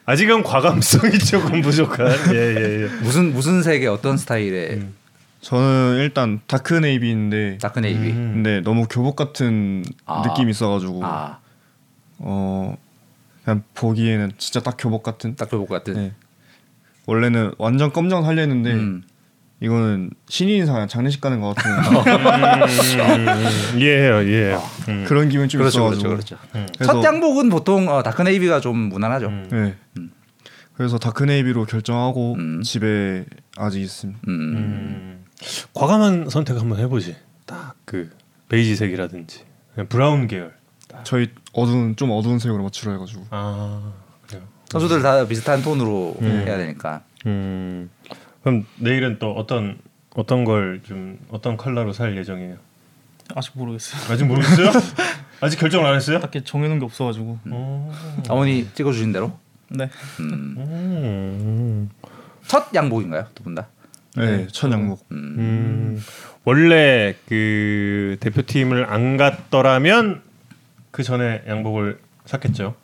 아직은 0.06 0.44
과감성이 0.44 1.18
조금 1.20 1.62
부족한. 1.62 2.08
예 2.34 2.38
예 2.38 2.84
예. 2.84 2.88
무슨 3.02 3.34
무슨 3.34 3.63
색의 3.63 3.88
어떤 3.88 4.18
스타일의 4.18 4.70
음. 4.72 4.94
저는 5.42 5.98
일단 6.00 6.40
dark 6.48 6.74
navy인데 6.74 7.60
dark 7.62 7.80
navy. 7.80 8.10
음. 8.12 8.32
근데 8.36 8.62
너무 8.62 8.88
교복 8.90 9.16
같은 9.16 9.84
아. 10.06 10.24
느낌이 10.28 10.52
있어가지고 10.52 11.06
아, 11.06 11.40
어 12.20 12.75
그냥 13.44 13.64
보기에는 13.74 14.32
진짜 14.38 14.62
딱 14.62 14.76
교복 14.78 15.04
같은. 15.04 15.36
딱 15.36 15.50
교복 15.50 15.70
같은. 15.70 15.94
네. 15.94 16.14
원래는 17.06 17.52
완전 17.58 17.92
검정 17.92 18.24
살려 18.24 18.42
했는데 18.42 18.72
음. 18.74 19.04
이거는 19.60 20.12
신인상 20.30 20.76
그냥 20.76 20.88
장례식 20.88 21.20
가는 21.22 21.40
것 21.42 21.54
같은 21.56 21.72
음, 21.74 23.80
이해해요 23.80 24.22
이해해요. 24.22 24.64
음. 24.90 25.06
그런 25.08 25.30
기분이 25.30 25.50
좀 25.50 25.60
그렇죠, 25.60 25.80
있어가지고. 25.80 26.10
그렇죠, 26.10 26.38
그렇죠. 26.38 26.48
음. 26.56 26.68
그래서- 26.78 26.94
첫 26.94 27.04
양복은 27.04 27.50
보통 27.50 27.90
어, 27.90 28.04
dark 28.04 28.22
navy가 28.22 28.60
좀 28.62 28.78
무난하죠. 28.78 29.28
음. 29.28 29.48
네. 29.52 29.76
그래서 30.74 30.98
dark 30.98 31.24
navy로 31.24 31.66
결정하고 31.66 32.36
음. 32.36 32.62
집에 32.64 33.26
아직 33.58 33.82
있습니다. 33.82 34.20
음. 34.28 34.32
음. 34.32 35.26
과감한 35.74 36.30
선택 36.30 36.58
한번 36.58 36.80
해보지. 36.80 37.16
딱 37.46 37.76
그 37.86 38.10
베이지색이라든지 38.50 39.42
그냥 39.76 39.88
브라운 39.88 40.28
계열. 40.28 40.54
저희 41.04 41.30
어두운 41.54 41.96
좀 41.96 42.12
어두운 42.12 42.40
색으로 42.40 42.64
맞추려 42.64 42.94
해가지고 42.94 43.26
아 43.30 43.92
그래요. 44.28 44.44
선수들 44.70 45.02
다 45.02 45.26
비슷한 45.28 45.62
톤으로 45.62 46.16
음. 46.22 46.44
해야 46.46 46.58
되니까. 46.58 47.02
음. 47.26 47.90
그럼 48.44 48.66
내일은 48.78 49.18
또 49.20 49.32
어떤 49.34 49.78
어떤 50.16 50.44
걸 50.46 50.82
좀 50.84 51.18
어떤 51.30 51.58
컬러로 51.58 51.94
살 51.94 52.16
예정이에요? 52.18 52.58
아직 53.36 53.52
모르겠어요. 53.58 54.14
아직 54.14 54.26
모르겠어요? 54.26 54.70
아직 55.42 55.58
결정을 55.60 55.86
안 55.88 55.96
했어요? 55.96 56.20
딱히 56.20 56.44
정해놓은 56.44 56.80
게 56.80 56.86
없어가지고. 56.86 57.40
어. 57.52 57.94
어머니 58.30 58.68
찍어주신 58.74 59.12
대로. 59.14 59.38
네. 59.70 59.90
음. 60.20 60.56
음. 60.58 61.90
첫 62.48 62.68
양복인가요, 62.76 63.28
두 63.34 63.44
분 63.44 63.56
다? 63.56 63.68
네, 64.16 64.46
첫 64.52 64.72
양복. 64.72 65.06
음. 65.12 65.18
음. 65.40 66.04
원래 66.44 67.16
그 67.28 68.18
대표팀을 68.20 68.86
안 68.92 69.18
갔더라면 69.18 70.22
그 70.94 71.02
전에 71.02 71.42
양복을 71.48 72.00
샀겠죠. 72.26 72.76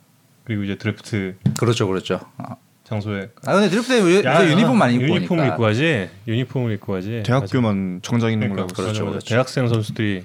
그리고 0.43 0.63
이제 0.63 0.75
드래프트 0.79 1.35
그렇죠, 1.59 1.87
그렇죠. 1.87 2.19
아, 2.37 2.55
장소에 2.83 3.29
아, 3.45 3.53
근데 3.53 3.69
드래프트에 3.69 4.01
왜 4.01 4.23
야, 4.25 4.41
요새 4.41 4.51
유니폼 4.51 4.77
많이 4.79 4.95
입고 4.95 5.15
유니폼. 5.15 5.45
입고 5.45 5.57
가지. 5.61 6.09
유니폼을 6.27 6.71
입고 6.73 6.93
가지. 6.93 7.21
대학교만 7.23 7.99
정장 8.01 8.31
걸로 8.31 8.51
그러니까 8.51 8.73
있어요. 8.73 8.83
그렇죠. 8.87 9.05
그렇죠. 9.05 9.27
대학생 9.27 9.67
선수들이 9.67 10.23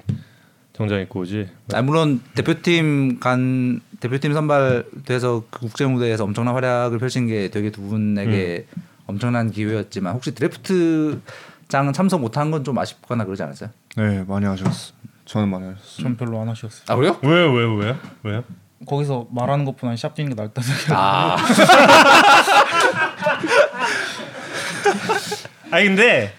정장 0.73 1.00
입고 1.00 1.21
오지. 1.21 1.47
아, 1.75 1.83
물론 1.83 2.23
대표팀 2.35 3.21
간 3.21 3.83
대표팀 4.00 4.33
선발돼서 4.33 5.45
그 5.50 5.61
국제 5.61 5.85
무대에서 5.85 6.25
엄청난 6.25 6.55
활약을 6.55 6.99
펼친 6.99 7.26
게 7.26 7.49
되게 7.50 7.71
두 7.71 7.83
분에게 7.83 8.67
음. 8.79 8.83
엄청난 9.07 9.50
기회였지만 9.50 10.14
혹시 10.14 10.35
드래프트 10.35 11.21
장 11.69 11.93
참석 11.93 12.23
못한 12.23 12.50
건 12.50 12.64
좀 12.64 12.79
아쉽거나 12.79 13.26
그러지 13.26 13.43
않았어요? 13.43 13.69
네, 13.99 14.25
많이 14.26 14.47
하셨어. 14.47 14.95
저는 15.35 15.49
많이 15.49 15.67
하셨어. 15.67 16.00
전 16.00 16.17
별로 16.17 16.41
안 16.41 16.49
하셨어요. 16.49 16.85
아 16.87 16.95
그래요? 16.95 17.19
왜요, 17.23 17.53
왜요, 17.53 17.75
왜요, 17.75 17.99
왜요? 18.23 18.45
거기서 18.87 19.26
말하는 19.33 19.64
것보다 19.64 19.97
샵 19.97 20.14
뛰는 20.14 20.33
게 20.33 20.41
낫다 20.41 20.62
생각. 20.62 20.97
아 20.97 21.37
아니 25.73 25.87
근데 25.87 26.33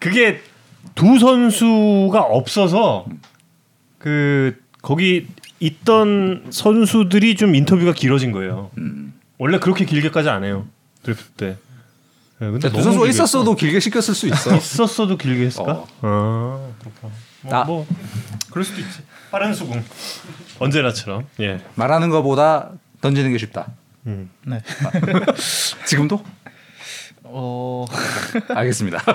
그게 0.00 0.42
두 0.96 1.20
선수가 1.20 2.20
없어서 2.20 3.06
그 3.98 4.60
거기 4.82 5.28
있던 5.60 6.46
선수들이 6.50 7.36
좀 7.36 7.54
인터뷰가 7.54 7.92
길어진 7.92 8.32
거예요. 8.32 8.72
음. 8.78 9.14
원래 9.38 9.60
그렇게 9.60 9.84
길게까지 9.84 10.28
안 10.28 10.42
해요. 10.42 10.66
드래프트 11.04 11.28
때. 11.36 11.46
네, 12.40 12.50
근데 12.50 12.68
두 12.68 12.82
선수가 12.82 13.04
길게 13.04 13.10
있었어도 13.10 13.54
길게 13.54 13.78
시켰을 13.78 14.16
수 14.16 14.26
있어. 14.26 14.56
있었어도 14.56 15.16
길게 15.16 15.46
했을까? 15.46 15.72
어. 15.72 15.86
아 16.02 16.66
그렇구나. 16.80 17.12
뭐, 17.42 17.52
나- 17.52 17.64
뭐 17.64 17.86
그럴 18.50 18.64
수도 18.64 18.80
있지. 18.80 19.00
빠른 19.30 19.52
수긍 19.54 19.82
언제나처럼. 20.58 21.26
예. 21.40 21.60
말하는 21.74 22.08
것보다 22.10 22.70
던지는 23.00 23.30
게 23.32 23.38
쉽다. 23.38 23.68
음. 24.06 24.30
네. 24.46 24.60
지금도? 25.86 26.22
어 27.30 27.84
알겠습니다. 28.48 29.02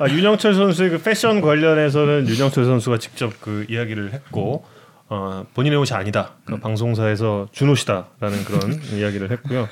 아, 0.00 0.08
윤영철 0.08 0.54
선수의 0.54 0.90
그 0.90 1.02
패션 1.02 1.40
관련해서는 1.40 2.28
윤영철 2.28 2.64
선수가 2.64 2.98
직접 2.98 3.40
그 3.40 3.66
이야기를 3.68 4.12
했고 4.12 4.64
어, 5.08 5.44
본인의 5.54 5.78
옷이 5.78 5.90
아니다. 5.96 6.32
그 6.44 6.58
방송사에서 6.60 7.48
준 7.50 7.70
옷이다라는 7.70 8.44
그런 8.44 8.80
이야기를 8.94 9.30
했고요. 9.32 9.68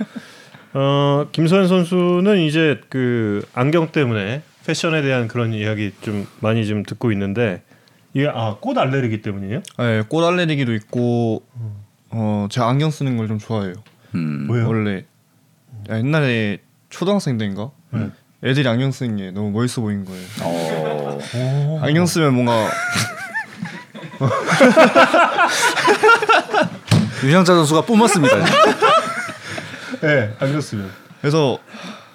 어, 0.75 1.27
김서현 1.31 1.69
선수는 1.69 2.39
이제 2.41 2.81
그 2.89 3.47
안경 3.55 3.93
때문에 3.93 4.43
패션에 4.67 5.03
대한 5.03 5.29
그런 5.29 5.53
이야기 5.55 5.93
좀 6.01 6.27
많이 6.41 6.67
좀 6.67 6.83
듣고 6.83 7.13
있는데 7.13 7.63
이게 8.15 8.29
아, 8.33 8.57
꽃 8.61 8.77
알레르기 8.77 9.23
때문이에요? 9.23 9.63
네, 9.79 10.03
꽃 10.09 10.25
알레르기도 10.27 10.75
있고 10.75 11.43
어 12.11 12.49
제가 12.51 12.69
안경 12.69 12.91
쓰는 12.91 13.17
걸 13.17 13.29
좀 13.29 13.39
좋아해요. 13.39 13.75
음. 14.15 14.49
왜요? 14.51 14.67
원래 14.69 15.05
옛날에 15.91 16.59
초등학생 16.91 17.39
때인가 17.39 17.71
네. 17.91 18.11
애들이 18.45 18.69
안경 18.69 18.91
쓰는 18.93 19.17
게 19.17 19.31
너무 19.31 19.51
멋있어 19.51 19.81
보인 19.83 20.05
거예요. 20.05 20.27
어. 20.43 21.81
안경 21.83 22.07
쓰면 22.07 22.35
뭔가 22.35 22.69
유영자 27.25 27.55
선수가 27.55 27.83
뿜었습니다. 27.83 28.37
네, 30.03 30.35
안경 30.39 30.61
쓰면. 30.61 30.91
그래서 31.21 31.59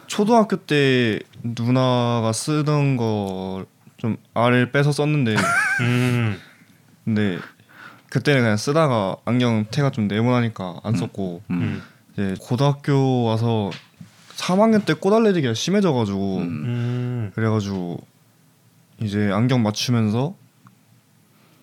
초등학교 0.07 0.55
때 0.57 1.19
누나가 1.43 2.31
쓰던 2.33 2.97
거 2.97 3.65
좀 4.01 4.17
알을 4.33 4.71
빼서 4.71 4.91
썼는데 4.91 5.35
음. 5.81 6.35
근데 7.05 7.37
그때는 8.09 8.41
그냥 8.41 8.57
쓰다가 8.57 9.15
안경 9.25 9.65
태가 9.69 9.91
좀 9.91 10.07
네모나니까 10.07 10.81
안 10.83 10.95
썼고 10.95 11.43
음. 11.51 11.83
이제 12.13 12.35
고등학교 12.41 13.23
와서 13.23 13.69
3학년 14.35 14.85
때꽃 14.85 15.13
알레르기가 15.13 15.53
심해져가지고 15.53 16.37
음. 16.39 16.43
음. 16.43 17.31
그래가지고 17.35 18.01
이제 19.01 19.29
안경 19.31 19.61
맞추면서 19.61 20.35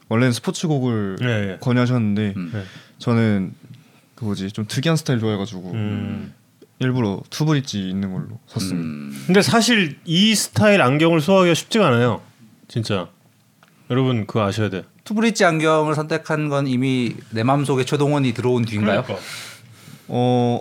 원래는 0.08 0.32
스포츠곡을 0.32 1.16
예, 1.20 1.26
예. 1.26 1.58
권유하셨는데 1.60 2.34
음. 2.36 2.50
네. 2.54 2.62
저는 2.98 3.52
그 4.14 4.24
뭐지 4.24 4.52
좀 4.52 4.64
특이한 4.68 4.96
스타일 4.96 5.18
좋아해가지고 5.18 5.72
음. 5.72 6.34
일부러 6.80 7.20
투브릿지 7.30 7.88
있는 7.88 8.12
걸로 8.12 8.38
샀습니다. 8.46 8.80
음. 8.80 9.24
근데 9.26 9.42
사실 9.42 9.98
이 10.04 10.34
스타일 10.34 10.80
안경을 10.82 11.20
소화하기가 11.20 11.54
쉽지가 11.54 11.88
않아요. 11.88 12.20
진짜. 12.68 13.08
여러분 13.90 14.26
그거 14.26 14.44
아셔야 14.44 14.70
돼. 14.70 14.84
투브릿지 15.04 15.44
안경을 15.44 15.94
선택한 15.94 16.48
건 16.48 16.66
이미 16.66 17.14
내 17.30 17.42
마음속에 17.42 17.84
최동원이 17.84 18.32
들어온 18.34 18.64
뒤인가요? 18.64 19.02
그러니까. 19.02 19.26
어 20.08 20.60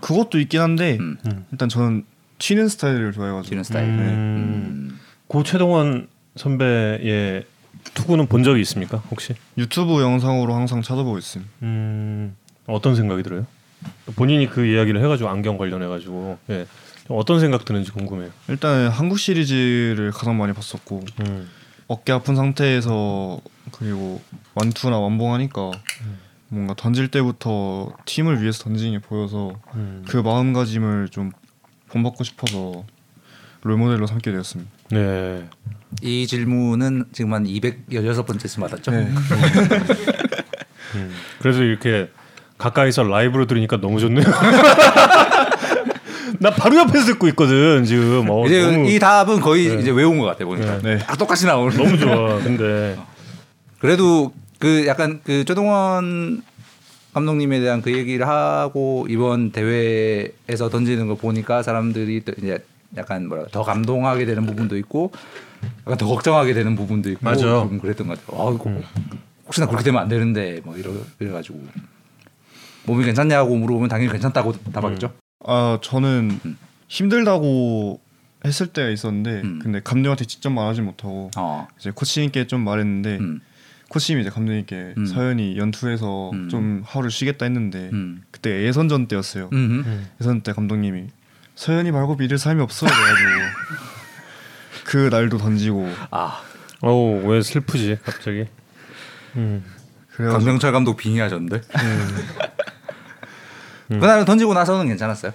그것도 0.00 0.38
있긴 0.40 0.60
한데 0.60 0.98
음. 1.00 1.16
일단 1.52 1.68
저는 1.68 2.04
튀는 2.38 2.68
스타일을 2.68 3.12
좋아해가지고 3.12 3.48
지는 3.48 3.64
스타일. 3.64 3.86
음. 3.86 3.98
음. 3.98 5.00
고 5.28 5.42
최동원 5.42 6.08
선배의 6.36 7.44
투구는 7.94 8.26
본 8.26 8.42
적이 8.42 8.60
있습니까? 8.62 8.98
혹시? 9.10 9.34
유튜브 9.56 10.02
영상으로 10.02 10.54
항상 10.54 10.82
찾아보고 10.82 11.18
있습니다. 11.18 11.50
음, 11.62 12.36
어떤 12.66 12.94
생각이 12.94 13.22
들어요? 13.22 13.46
본인이 14.16 14.48
그 14.48 14.64
이야기를 14.64 15.02
해가지고 15.02 15.28
안경 15.28 15.58
관련해가지고 15.58 16.38
예. 16.50 16.66
좀 17.06 17.18
어떤 17.18 17.40
생각 17.40 17.64
드는지 17.64 17.92
궁금해요. 17.92 18.30
일단 18.48 18.88
한국 18.88 19.18
시리즈를 19.18 20.10
가장 20.12 20.36
많이 20.36 20.52
봤었고 20.52 21.04
음. 21.20 21.48
어깨 21.86 22.12
아픈 22.12 22.34
상태에서 22.34 23.40
그리고 23.72 24.20
완투나 24.54 24.98
완봉하니까 24.98 25.70
뭔가 26.48 26.74
던질 26.74 27.08
때부터 27.08 27.92
팀을 28.06 28.42
위해서 28.42 28.64
던지는 28.64 28.98
게 28.98 29.06
보여서 29.06 29.52
음. 29.74 30.04
그 30.08 30.16
마음가짐을 30.16 31.08
좀 31.10 31.30
본받고 31.88 32.24
싶어서 32.24 32.84
롤모델로 33.62 34.06
삼게 34.06 34.30
되었습니다. 34.32 34.70
네. 34.90 35.48
이 36.02 36.26
질문은 36.26 37.06
지금 37.12 37.34
한 37.34 37.44
216번째쯤 37.44 38.60
받았죠. 38.60 38.90
네. 38.90 39.12
음. 40.94 41.12
그래서 41.40 41.62
이렇게 41.62 42.10
가까이서 42.58 43.04
라이브로 43.04 43.46
들으니까 43.46 43.80
너무 43.80 44.00
좋네요. 44.00 44.24
나 46.40 46.50
바로 46.50 46.76
옆에서 46.76 47.06
듣고 47.06 47.28
있거든 47.28 47.84
지금. 47.84 48.28
어, 48.28 48.46
이제 48.46 48.62
너무, 48.62 48.88
이 48.88 48.98
답은 48.98 49.40
거의 49.40 49.68
네. 49.68 49.80
이제 49.80 49.90
외운 49.90 50.18
것 50.18 50.26
같아 50.26 50.44
보니까 50.44 50.78
네. 50.82 50.98
딱 50.98 51.16
똑같이 51.16 51.46
나오는. 51.46 51.76
너무 51.76 51.98
좋아. 51.98 52.38
근데 52.44 52.96
그래도 53.78 54.32
그 54.58 54.86
약간 54.86 55.20
그 55.24 55.44
최동원 55.44 56.42
감독님에 57.14 57.60
대한 57.60 57.80
그 57.80 57.92
얘기를 57.92 58.28
하고 58.28 59.06
이번 59.08 59.50
대회에서 59.50 60.68
던지는 60.70 61.06
걸 61.06 61.16
보니까 61.16 61.62
사람들이 61.62 62.22
또 62.24 62.32
이제 62.36 62.58
약간 62.96 63.28
뭐라 63.28 63.46
더 63.50 63.62
감동하게 63.62 64.26
되는 64.26 64.44
부분도 64.46 64.76
있고 64.78 65.12
약간 65.86 65.96
더 65.96 66.06
걱정하게 66.06 66.52
되는 66.54 66.76
부분도 66.76 67.10
있고 67.10 67.20
맞아. 67.22 67.42
좀 67.42 67.78
그랬던 67.78 68.06
것 68.06 68.24
같아요. 68.24 68.48
아, 68.48 68.52
이거 68.52 68.70
혹시나 69.46 69.66
그렇게 69.66 69.84
되면 69.84 70.02
안 70.02 70.08
되는데 70.08 70.60
뭐 70.64 70.76
이러 70.76 70.90
이래가지고 71.18 71.58
몸이 72.86 73.04
괜찮냐고 73.04 73.56
물어보면 73.56 73.88
당연히 73.88 74.10
괜찮다고 74.12 74.52
답하겠죠. 74.72 75.12
아 75.44 75.78
저는 75.82 76.40
음. 76.44 76.58
힘들다고 76.88 78.00
했을 78.44 78.68
때가 78.68 78.88
있었는데 78.88 79.40
음. 79.42 79.58
근데 79.62 79.80
감독한테 79.82 80.24
직접 80.24 80.50
말하지 80.50 80.82
못하고 80.82 81.30
어. 81.36 81.66
이제 81.78 81.90
코치님께 81.90 82.46
좀 82.46 82.62
말했는데 82.62 83.18
음. 83.18 83.40
코치님이 83.88 84.22
이제 84.22 84.30
감독님께 84.30 84.94
음. 84.96 85.06
서현이 85.06 85.56
연투해서 85.58 86.30
음. 86.30 86.48
좀 86.48 86.82
하루 86.84 87.10
쉬겠다 87.10 87.44
했는데 87.44 87.90
음. 87.92 88.22
그때 88.30 88.62
예선전 88.64 89.08
때였어요. 89.08 89.50
음. 89.52 90.06
예선 90.20 90.40
때 90.42 90.52
감독님이 90.52 91.06
서현이 91.54 91.90
말고 91.90 92.16
믿을 92.16 92.38
사람이 92.38 92.62
없어 92.62 92.86
그래가지고 92.86 93.30
그 94.84 94.96
날도 95.10 95.38
던지고 95.38 95.88
아 96.10 96.42
어우 96.80 97.28
왜 97.28 97.42
슬프지 97.42 97.98
갑자기. 98.04 98.46
음. 99.36 99.64
강병철 100.16 100.72
감독 100.72 100.96
빙의하셨는데. 100.96 101.60
그날 103.88 104.24
던지고 104.24 104.54
나서는 104.54 104.86
괜찮았어요. 104.88 105.32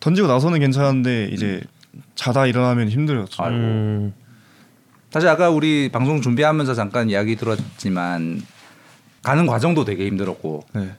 던지고 0.00 0.28
나서는 0.28 0.60
괜찮았는데 0.60 1.30
이제 1.32 1.62
자다 2.14 2.46
일어나면 2.46 2.88
힘들었죠. 2.88 3.42
아이고. 3.42 3.56
음. 3.56 4.14
사실 5.10 5.28
아까 5.28 5.50
우리 5.50 5.90
방송 5.90 6.20
준비하면서 6.20 6.74
잠깐 6.74 7.08
이야기 7.08 7.36
들었지만 7.36 8.42
가는 9.22 9.46
과정도 9.46 9.84
되게 9.84 10.06
힘들었고 10.06 10.64
네. 10.74 10.92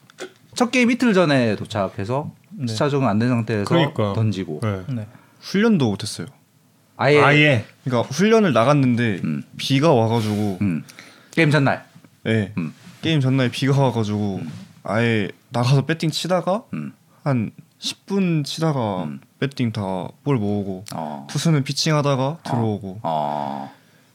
첫 0.56 0.72
게임 0.72 0.90
이틀 0.90 1.14
전에 1.14 1.56
도착해서 1.56 2.32
네. 2.50 2.68
시차 2.68 2.90
적응 2.90 3.08
안된 3.08 3.30
상태에서 3.30 3.66
그러니까. 3.66 4.14
던지고 4.14 4.62
네. 4.64 4.82
네. 4.90 5.08
훈련도 5.40 5.90
못했어요. 5.90 6.28
아예, 6.98 7.22
아예. 7.22 7.66
그러니까 7.84 8.10
훈련을 8.10 8.54
나갔는데 8.54 9.22
음. 9.24 9.44
비가 9.58 9.94
와가지고 9.94 10.58
음. 10.62 10.84
게임 11.32 11.52
전날 11.52 11.86
네. 12.24 12.54
음. 12.58 12.74
게임 13.02 13.20
전날 13.20 13.50
비가 13.50 13.80
와가지고 13.80 14.42
아예 14.90 15.30
나가서 15.50 15.86
배팅 15.86 16.10
치다가 16.12 16.64
음. 16.74 16.94
한 17.24 17.52
10분 17.80 18.44
치다가 18.46 19.04
음. 19.04 19.20
배팅 19.40 19.72
다 19.72 20.08
볼 20.24 20.38
모으고 20.38 20.86
어. 20.96 21.28
투수는 21.30 21.64
피칭하다가 21.64 22.40
들어오고 22.44 23.00
어. 23.04 23.72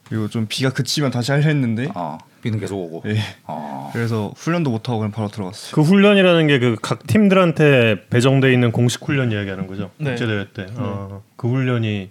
그리고 0.09 0.27
좀 0.27 0.47
비가 0.49 0.69
그치면 0.71 1.11
다시 1.11 1.31
하려 1.31 1.43
했는데 1.47 1.89
어. 1.95 2.17
비는 2.41 2.59
계속 2.59 2.77
오고. 2.77 3.03
예. 3.09 3.19
어. 3.45 3.89
그래서 3.93 4.33
훈련도 4.35 4.69
못 4.69 4.89
하고 4.89 4.99
그냥 4.99 5.11
바로 5.11 5.29
들어갔어요. 5.29 5.71
그 5.73 5.81
훈련이라는 5.81 6.47
게 6.47 6.59
그 6.59 6.75
각 6.81 7.07
팀들한테 7.07 8.07
배정돼 8.09 8.51
있는 8.51 8.71
공식 8.73 9.01
훈련 9.07 9.31
이야기하는 9.31 9.65
거죠. 9.67 9.91
네. 9.97 10.09
국제 10.11 10.25
대회 10.27 10.47
때. 10.53 10.65
어, 10.75 11.23
그 11.37 11.47
훈련이 11.49 12.09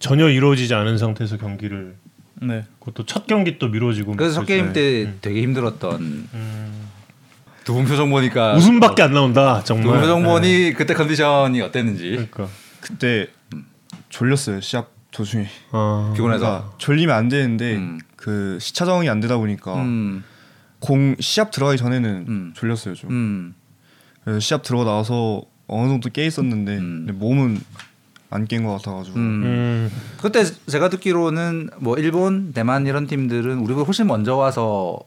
전혀 0.00 0.28
이루어지지 0.28 0.74
않은 0.74 0.98
상태에서 0.98 1.36
경기를 1.36 1.94
네. 2.42 2.64
그것도 2.80 3.06
첫 3.06 3.28
경기 3.28 3.58
또 3.60 3.68
미뤄지고 3.68 4.16
그래서 4.16 4.40
첫. 4.40 4.46
게임 4.46 4.72
때 4.72 5.04
음. 5.04 5.18
되게 5.22 5.42
힘들었던 5.42 6.00
음. 6.00 6.88
두분 7.64 7.84
표정 7.84 8.10
보니까 8.10 8.54
웃음밖에 8.54 9.02
안 9.02 9.12
나온다 9.12 9.62
두분 9.62 9.82
정말. 9.82 10.00
표정 10.00 10.22
네. 10.22 10.28
보니 10.28 10.74
그때 10.76 10.94
컨디션이 10.94 11.60
어땠는지 11.60 12.10
그러니까. 12.10 12.48
그때 12.80 13.28
졸렸어요 14.08 14.60
시합 14.60 14.90
도중에. 15.10 15.46
어. 15.72 16.12
피곤해서. 16.16 16.44
그러니까 16.44 16.70
졸리면 16.78 17.14
안 17.14 17.28
되는데 17.28 17.76
음. 17.76 18.00
그 18.16 18.58
시차 18.60 18.84
적응이 18.86 19.08
안 19.10 19.20
되다 19.20 19.36
보니까 19.36 19.74
음. 19.74 20.24
공 20.78 21.14
시합 21.20 21.50
들어가기 21.50 21.78
전에는 21.78 22.24
음. 22.28 22.52
졸렸어요 22.56 22.94
좀. 22.94 23.10
음. 23.10 23.54
그래서 24.24 24.40
시합 24.40 24.62
들어가 24.62 24.84
나와서 24.84 25.42
어느 25.66 25.88
정도 25.88 26.08
깨 26.10 26.26
있었는데 26.26 26.76
음. 26.78 27.04
근데 27.06 27.12
몸은 27.12 27.60
안깬것 28.30 28.78
같아가지고 28.82 29.16
음. 29.18 29.42
음. 29.44 29.90
그때 30.20 30.44
제가 30.44 30.88
듣기로는 30.88 31.70
뭐 31.78 31.98
일본, 31.98 32.52
대만 32.54 32.86
이런 32.86 33.06
팀들은 33.06 33.58
우리보다 33.58 33.84
훨씬 33.84 34.06
먼저 34.06 34.36
와서 34.36 34.98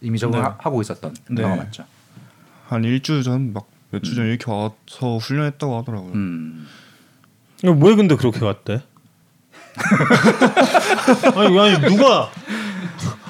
이미 0.00 0.18
적응 0.18 0.40
네. 0.42 0.48
하고 0.58 0.80
있었던 0.82 1.14
네. 1.30 1.42
경험 1.42 1.58
맞죠? 1.58 1.84
한 2.68 2.84
일주 2.84 3.22
전 3.22 3.52
막 3.52 3.66
몇 3.92 4.02
주 4.02 4.14
전 4.14 4.26
이렇게 4.26 4.50
와서 4.50 5.16
훈련했다고 5.18 5.78
하더라고요. 5.78 6.12
음. 6.12 6.66
야, 7.64 7.70
왜 7.70 7.94
근데 7.94 8.16
그렇게 8.16 8.40
갔대? 8.40 8.82
아니, 11.36 11.58
아니 11.58 11.80
누가 11.80 12.30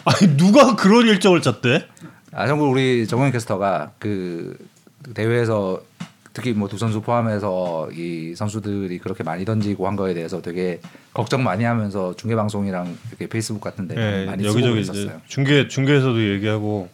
아니 0.05 0.37
누가 0.37 0.77
그런 0.77 1.07
일정을 1.07 1.43
짰대? 1.43 1.87
아, 2.33 2.47
참고로 2.47 2.71
우리 2.71 3.07
정현 3.07 3.33
캐스터가 3.33 3.93
그 3.99 4.57
대회에서 5.15 5.81
특히 6.37 6.53
뭐 6.53 6.69
두 6.69 6.77
선수 6.77 7.01
포함해서 7.01 7.89
이 7.95 8.35
선수들이 8.37 8.99
그렇게 8.99 9.25
많이 9.25 9.47
던지고 9.47 9.87
한 9.87 9.97
거에 9.97 10.13
대해서 10.13 10.43
되게 10.43 10.81
걱정 11.15 11.43
많이 11.43 11.65
하면서 11.65 12.15
중계 12.15 12.37
방송이랑 12.37 12.95
이렇게 13.09 13.27
페이스북 13.27 13.63
같은데 13.63 13.95
예, 13.97 14.27
많이 14.27 14.43
쓰고 14.45 14.61
여기저기 14.61 14.81
이제 14.83 14.93
있었어요. 14.93 15.23
중계 15.29 15.67
중계에서도 15.67 16.31
얘기하고 16.35 16.91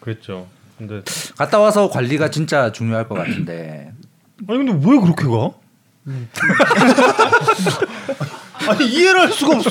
그랬죠. 0.00 0.46
근데 0.78 1.02
갔다 1.36 1.58
와서 1.58 1.90
관리가 1.90 2.30
진짜 2.30 2.72
중요할 2.72 3.08
것 3.08 3.14
같은데 3.16 3.92
아니 4.48 4.64
근데 4.64 4.72
왜 4.72 4.98
그렇게 4.98 5.24
가? 5.26 5.50
아니 8.68 8.86
이해를 8.88 9.20
할 9.20 9.32
수가 9.32 9.56
없어. 9.56 9.68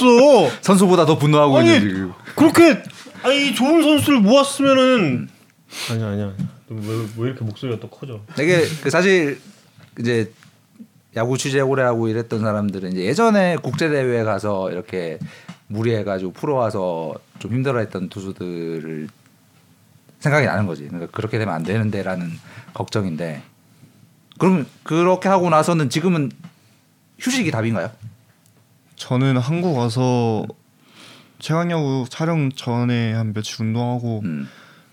선수보다 0.62 1.08
더 1.08 1.18
분노하고 1.18 1.58
아니 1.58 1.74
있는 1.76 1.90
지금. 1.90 2.14
그렇게 2.36 2.84
아니 3.24 3.48
이 3.50 3.56
좋은 3.56 3.82
선수를 3.82 4.20
모았으면은 4.20 5.28
아니야 5.90 6.08
아니야 6.08 6.34
왜, 6.72 7.08
왜 7.18 7.28
이렇게 7.30 7.44
목소리가 7.44 7.80
또 7.80 7.90
커져? 7.90 8.22
되게 8.36 8.62
그 8.82 8.90
사실 8.90 9.40
이제 10.00 10.32
야구 11.16 11.38
취재 11.38 11.60
오래 11.60 11.84
하고 11.84 12.08
이랬던 12.08 12.40
사람들은 12.40 12.94
이제 12.94 13.04
예전에 13.04 13.58
국제 13.62 13.90
대회에 13.90 14.24
가서 14.24 14.72
이렇게 14.72 15.20
무리해가지고 15.68 16.32
프로 16.32 16.56
와서 16.56 17.14
좀 17.40 17.52
힘들어했던 17.52 18.10
투수들을 18.10 19.10
생각이 20.20 20.46
나는 20.46 20.68
거지. 20.68 20.88
그러니까 20.88 21.12
그렇게 21.12 21.38
되면 21.38 21.54
안 21.54 21.64
되는데라는 21.64 22.30
걱정인데. 22.74 23.42
그럼 24.38 24.66
그렇게 24.84 25.28
하고 25.28 25.50
나서는 25.50 25.90
지금은 25.90 26.32
휴식이 27.20 27.52
답인가요? 27.52 27.92
저는 28.96 29.38
한국 29.38 29.78
와서 29.78 30.46
최강야구 31.40 32.06
촬영 32.10 32.52
전에 32.52 33.14
한 33.14 33.34
며칠 33.34 33.64
운동하고 33.64 34.22
음, 34.24 34.48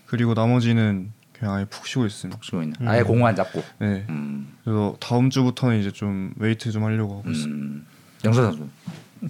그리고 0.07 0.33
나머지는 0.33 1.11
그냥 1.39 1.55
아예 1.55 1.65
푹 1.65 1.87
쉬고 1.87 2.05
있습니다. 2.05 2.39
쉬고 2.43 2.61
있는. 2.63 2.75
아예 2.87 3.01
공안 3.01 3.35
잡고. 3.35 3.63
네. 3.79 4.05
음, 4.09 4.53
그래서 4.63 4.95
다음 4.99 5.29
주부터는 5.29 5.79
이제 5.79 5.91
좀 5.91 6.33
웨이트 6.37 6.71
좀 6.71 6.83
하려고 6.83 7.19
하고 7.19 7.29
있습니다. 7.29 7.55
음. 7.55 7.85
영선 8.25 8.45
선수 8.45 8.67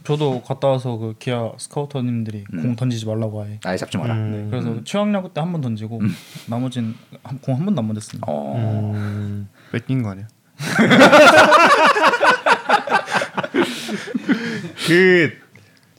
저도 0.04 0.42
갔다 0.44 0.68
와서 0.68 0.98
그 0.98 1.16
기아 1.20 1.52
스카우터님들이 1.58 2.46
음. 2.54 2.62
공 2.62 2.76
던지지 2.76 3.06
말라고 3.08 3.44
아예. 3.44 3.60
아예 3.64 3.78
잡지 3.78 3.98
마라. 3.98 4.14
음. 4.16 4.48
그래서 4.52 4.84
최강야구 4.84 5.34
때 5.34 5.42
한 5.42 5.52
번 5.52 5.62
던지고 5.62 6.02
나머진 6.48 6.96
공 7.42 7.56
한 7.58 7.66
번도 7.66 7.82
안 7.82 7.88
맞았습니다. 7.88 8.26
어. 8.28 8.92
음. 8.96 9.48
뺏긴 9.72 10.04
거 10.04 10.12
아니야? 10.12 10.28
그 14.88 15.32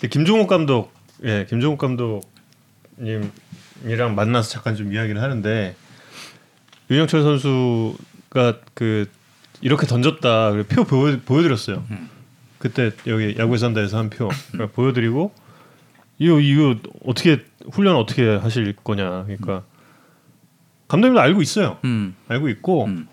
김종욱 0.08 0.48
감독 0.48 0.92
예 1.24 1.46
김종욱 1.48 1.78
감독님이랑 1.78 3.30
만나서 4.14 4.50
잠깐 4.50 4.76
좀 4.76 4.92
이야기를 4.92 5.22
하는데 5.22 5.74
윤영철 6.90 7.22
선수가 7.22 8.58
그 8.74 9.08
이렇게 9.60 9.86
던졌다 9.86 10.52
표 10.68 10.84
보여, 10.84 11.18
보여드렸어요. 11.24 11.84
그때 12.58 12.90
여기 13.06 13.36
야구에 13.38 13.56
산다에서 13.58 13.98
한 13.98 14.10
표 14.10 14.28
보여드리고 14.74 15.32
이거 16.18 16.40
이거 16.40 16.76
어떻게 17.04 17.44
훈련 17.72 17.96
어떻게 17.96 18.28
하실 18.36 18.74
거냐 18.84 19.24
그러니까 19.24 19.62
감독님도 20.88 21.20
알고 21.20 21.40
있어요. 21.42 21.78
음. 21.84 22.14
알고 22.28 22.48
있고 22.50 22.84
음. 22.86 23.06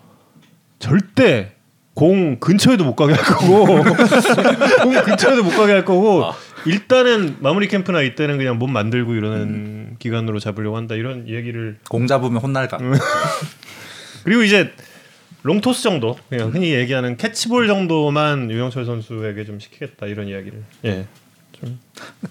절대 0.79 1.53
공 1.93 2.39
근처에도 2.39 2.83
못 2.83 2.95
가게 2.95 3.13
할 3.13 3.23
거고 3.23 3.65
공 4.83 4.93
근처에도 5.03 5.43
못 5.43 5.51
가게 5.51 5.73
할 5.73 5.85
거고 5.85 6.25
아. 6.25 6.33
일단은 6.65 7.37
마무리 7.39 7.67
캠프나 7.67 8.01
이때는 8.01 8.37
그냥 8.37 8.57
몸 8.59 8.71
만들고 8.73 9.13
이러는 9.13 9.95
기간으로 9.99 10.39
잡으려고 10.39 10.75
한다 10.77 10.95
이런 10.95 11.27
얘기를 11.29 11.79
공 11.89 12.05
잡으면 12.07 12.41
혼날까? 12.41 12.77
그리고 14.27 14.43
이제 14.43 14.73
long 15.43 15.63
toss 15.63 15.83
정도 15.83 16.17
그냥 16.27 16.53
흔히 16.53 16.73
얘기하는 16.73 17.15
캐치볼 17.15 17.67
정도만 17.67 18.51
윤영철 18.51 18.83
선수에게 18.83 19.45
좀 19.45 19.57
시키겠다 19.57 20.05
이런 20.07 20.27
이야기를 20.27 20.65
예. 20.83 21.07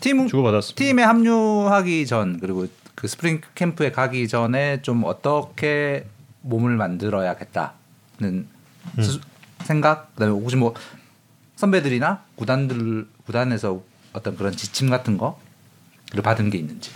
팀 0.00 0.28
주고받았습니다. 0.28 0.76
팀에 0.78 1.02
합류하기 1.02 2.04
전 2.04 2.38
그리고 2.38 2.66
그 2.94 3.08
스프링 3.08 3.40
캠프에 3.54 3.92
가기 3.92 4.28
전에 4.28 4.82
좀 4.82 5.04
어떻게 5.04 6.04
몸을 6.42 6.76
만들어야겠다는 6.76 8.46
스- 9.00 9.18
생각? 9.64 10.14
그다음에 10.16 10.34
혹시 10.34 10.56
뭐 10.56 10.74
선배들이나 11.56 12.24
구단들 12.34 13.06
구단에서 13.24 13.82
어떤 14.12 14.36
그런 14.36 14.52
지침 14.54 14.90
같은 14.90 15.16
거를 15.16 16.22
받은 16.22 16.50
게 16.50 16.58
있는지. 16.58 16.90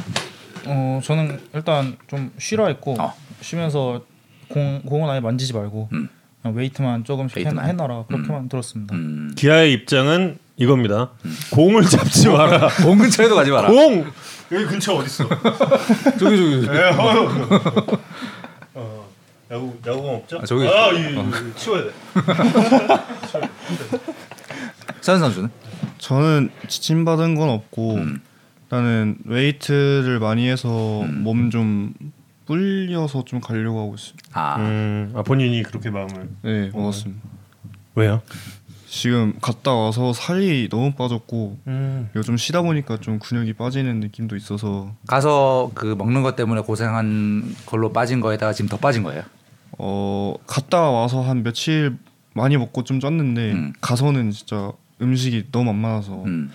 어 0.66 1.00
저는 1.02 1.40
일단 1.54 1.96
좀 2.06 2.30
쉬라 2.38 2.66
했고 2.66 3.00
어. 3.00 3.14
쉬면서 3.40 4.04
공 4.50 4.82
공은 4.84 5.08
아예 5.08 5.20
만지지 5.20 5.52
말고 5.54 5.88
음. 5.92 6.08
그냥 6.42 6.56
웨이트만 6.56 7.04
조금씩 7.04 7.38
해, 7.38 7.42
웨이트만? 7.44 7.66
해놔라 7.66 8.04
그렇게만 8.08 8.48
들었습니다. 8.48 8.94
음. 8.94 9.32
기아의 9.36 9.72
입장은 9.72 10.38
이겁니다. 10.56 11.10
공을 11.52 11.84
잡지 11.84 12.28
마라. 12.28 12.68
공 12.84 12.98
근처에도 12.98 13.34
가지 13.34 13.50
마라. 13.50 13.68
공 13.68 14.04
여기 14.52 14.64
근처 14.66 14.94
어디 14.94 15.06
있어? 15.06 15.28
저기 16.18 16.36
저기. 16.36 16.66
어, 18.74 19.08
야구 19.50 19.78
야구공 19.86 20.16
없죠? 20.16 20.38
아, 20.40 20.44
저기 20.44 20.66
아. 20.68 20.90
이, 20.92 21.14
이, 21.14 21.54
치워야 21.56 21.84
돼. 21.84 21.90
선 25.00 25.18
선수는 25.18 25.50
저는 25.98 26.50
지침 26.68 27.04
받은 27.04 27.34
건 27.36 27.48
없고 27.48 27.94
음. 27.94 28.20
나는 28.68 29.16
웨이트를 29.24 30.18
많이 30.18 30.48
해서 30.48 31.02
음. 31.02 31.22
몸좀 31.22 31.94
불려서 32.50 33.24
좀 33.24 33.40
가려고 33.40 33.80
하고 33.80 33.94
있습니다. 33.94 34.28
아 34.32 34.56
음, 34.56 35.12
아 35.14 35.22
본인이 35.22 35.62
그렇게 35.62 35.88
마음을 35.88 36.28
네, 36.42 36.70
먹었습니다. 36.74 37.22
왜요? 37.94 38.22
지금 38.88 39.34
갔다 39.40 39.72
와서 39.72 40.12
살이 40.12 40.68
너무 40.68 40.92
빠졌고 40.92 41.58
음. 41.68 42.10
요즘 42.16 42.36
쉬다 42.36 42.62
보니까 42.62 42.96
좀 42.96 43.20
근육이 43.20 43.52
빠지는 43.52 44.00
느낌도 44.00 44.34
있어서 44.34 44.92
가서 45.06 45.70
그 45.76 45.94
먹는 45.96 46.24
것 46.24 46.34
때문에 46.34 46.62
고생한 46.62 47.54
걸로 47.66 47.92
빠진 47.92 48.20
거에다가 48.20 48.52
지금 48.52 48.68
더 48.68 48.76
빠진 48.76 49.04
거예요. 49.04 49.22
어 49.78 50.34
갔다 50.48 50.90
와서 50.90 51.22
한 51.22 51.44
며칠 51.44 51.96
많이 52.34 52.56
먹고 52.56 52.82
좀 52.82 52.98
쪘는데 52.98 53.52
음. 53.52 53.72
가서는 53.80 54.32
진짜 54.32 54.72
음식이 55.00 55.52
너무 55.52 55.70
안 55.70 55.76
많아서 55.76 56.24
음. 56.24 56.50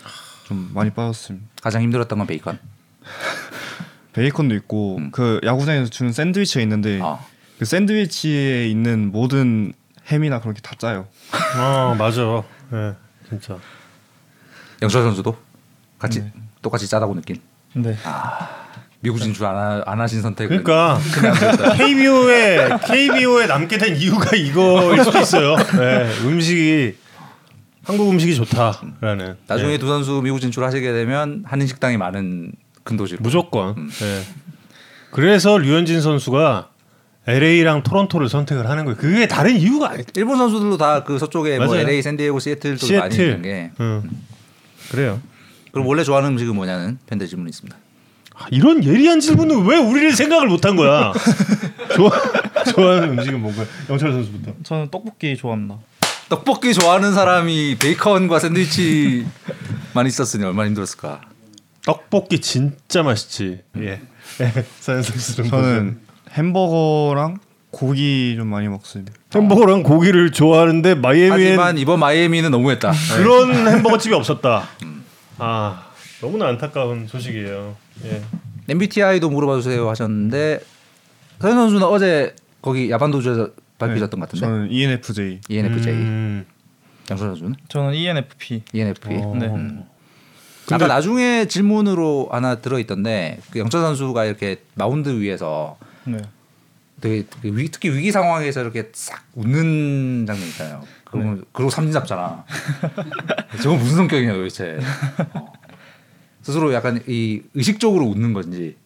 좀 0.46 0.72
많이 0.74 0.90
빠졌습니다. 0.90 1.48
가장 1.62 1.84
힘들었던 1.84 2.18
건 2.18 2.28
베이컨. 2.28 2.60
베이컨도 4.16 4.56
있고 4.56 4.98
음. 4.98 5.12
그 5.12 5.40
야구장에서 5.44 5.90
주는 5.90 6.12
샌드위치가 6.14 6.62
있는데 6.62 7.00
어. 7.02 7.24
그 7.60 7.66
샌드위치에 7.66 8.68
있는 8.68 9.12
모든 9.12 9.74
햄이나 10.10 10.40
그런 10.40 10.54
게 10.54 10.62
다 10.62 10.74
짜요. 10.78 11.08
아 11.58 11.96
맞아. 11.98 12.44
예, 12.74 12.94
진짜. 13.30 13.58
영철 14.82 15.04
선수도 15.04 15.38
같이 16.00 16.22
네. 16.22 16.32
똑같이 16.62 16.88
짜다고 16.88 17.14
느낀. 17.16 17.42
네. 17.74 17.96
미국 19.02 19.20
진출 19.20 19.46
안, 19.46 19.56
하, 19.56 19.84
안 19.86 20.00
하신 20.02 20.22
선택은 20.22 20.64
그러니까 20.64 20.98
KBO에 21.78 22.70
KBO에 22.88 23.48
남게 23.48 23.78
된 23.78 23.96
이유가 23.98 24.36
이거일 24.36 25.04
수도 25.04 25.20
있어요. 25.20 25.56
예, 25.80 26.10
음식이 26.24 26.96
한국 27.84 28.10
음식이 28.10 28.34
좋다라는. 28.36 29.38
나중에 29.48 29.74
예, 29.74 29.78
두 29.78 29.88
선수 29.88 30.22
미국 30.24 30.40
진출하시게 30.40 30.92
되면 30.92 31.44
한인 31.46 31.68
식당이 31.68 31.98
많은 31.98 32.54
큰 32.86 32.96
도시로 32.96 33.20
무조건. 33.22 33.76
음. 33.78 33.90
예. 34.02 34.22
그래서 35.12 35.58
류현진 35.58 36.00
선수가 36.02 36.70
LA랑 37.28 37.82
토론토를 37.84 38.30
선택을 38.30 38.70
하는 38.70 38.86
거예요. 38.86 38.98
그게 38.98 39.28
다른 39.28 39.58
이유가 39.58 39.90
아니. 39.92 40.04
일본 40.16 40.38
선수들도 40.38 40.78
다 40.78 41.04
그 41.04 41.18
서쪽에 41.20 41.58
뭐 41.58 41.68
맞아요. 41.68 41.82
LA, 41.82 42.02
샌디에고, 42.02 42.40
시애틀도 42.40 42.88
많이 43.00 43.14
시애틀. 43.16 43.26
있는 43.26 43.42
게. 43.42 43.72
음. 43.80 44.10
그래요. 44.92 45.20
그럼 45.72 45.88
원래 45.88 46.04
좋아하는 46.04 46.30
음식은 46.32 46.56
뭐냐는 46.56 47.00
팬들 47.08 47.28
질문이 47.28 47.50
있습니다. 47.50 47.76
아, 48.36 48.46
이런 48.52 48.84
예리한 48.84 49.20
질문은 49.22 49.66
왜 49.66 49.78
우리를 49.78 50.14
생각을 50.14 50.48
못한 50.48 50.76
거야? 50.76 51.12
좋아 51.96 52.12
좋아하는 52.74 53.18
음식은 53.18 53.42
뭔가요? 53.42 53.66
영철 53.90 54.12
선수부터. 54.12 54.54
저는 54.64 54.90
떡볶이 54.92 55.36
좋아합니다. 55.36 55.78
떡볶이 56.30 56.74
좋아하는 56.74 57.14
사람이 57.14 57.78
베이컨과 57.80 58.40
샌드위치만 58.40 59.26
있었으니 60.06 60.44
얼마나 60.44 60.68
힘들었을까. 60.68 61.22
떡볶이 61.86 62.40
진짜 62.40 63.04
맛있지. 63.04 63.62
예. 63.78 64.02
예. 64.42 64.52
사연 64.80 65.04
선수는 65.04 65.50
저는 65.50 66.00
햄버거랑 66.32 67.38
고기 67.72 68.36
좀 68.38 68.48
많이 68.48 68.68
먹습니다. 68.68 69.14
햄버거랑 69.34 69.84
고기를 69.84 70.32
좋아하는데 70.32 70.96
마이애미엔 70.96 71.32
하지만 71.32 71.78
이번 71.78 72.00
마이애미는 72.00 72.52
너무했다. 72.52 72.92
그런 73.18 73.68
햄버거 73.68 73.98
집이 73.98 74.14
없었다. 74.16 74.68
아 75.38 75.86
너무나 76.22 76.48
안타까운 76.48 77.08
소식이에요. 77.08 77.76
예. 78.06 78.22
MBTI도 78.70 79.30
물어봐 79.30 79.58
주세요 79.58 79.90
하셨는데 79.90 80.60
서현 81.40 81.56
선수는 81.56 81.84
어제 81.84 82.36
거기 82.62 82.90
야반도주에서 82.90 83.50
발표하셨던 83.78 84.20
것 84.20 84.30
같은데 84.30 84.46
저는 84.46 84.72
ENFJ. 84.72 85.42
ENFJ 85.50 85.94
음, 85.94 86.46
양선 87.12 87.28
선수는 87.30 87.56
저는 87.68 87.94
ENFP. 87.94 88.64
ENFP. 88.74 89.10
어. 89.18 89.36
네. 89.38 89.86
아까 90.72 90.88
나중에 90.88 91.46
질문으로 91.48 92.30
하나 92.32 92.56
들어있던데 92.56 93.40
그 93.52 93.60
영철 93.60 93.82
선수가 93.82 94.26
이렇게 94.26 94.62
마운드 94.74 95.10
위에서 95.10 95.78
네. 96.06 96.18
되게 97.02 97.26
그 97.42 97.56
위, 97.56 97.70
특히 97.70 97.90
위기 97.90 98.12
상황에서 98.12 98.62
이렇게 98.62 98.90
싹 98.94 99.24
웃는 99.36 100.26
장면 100.26 100.48
있잖아요. 100.48 100.82
그러고 101.04 101.42
그리고 101.52 101.70
삼진 101.70 101.94
잡잖아. 101.94 102.46
저건 103.62 103.80
무슨 103.80 103.98
성격이냐 103.98 104.34
도대체. 104.34 104.80
어. 105.34 105.54
스스로 106.42 106.74
약간 106.74 107.04
이 107.08 107.42
의식적으로 107.54 108.06
웃는 108.06 108.34
건지. 108.34 108.78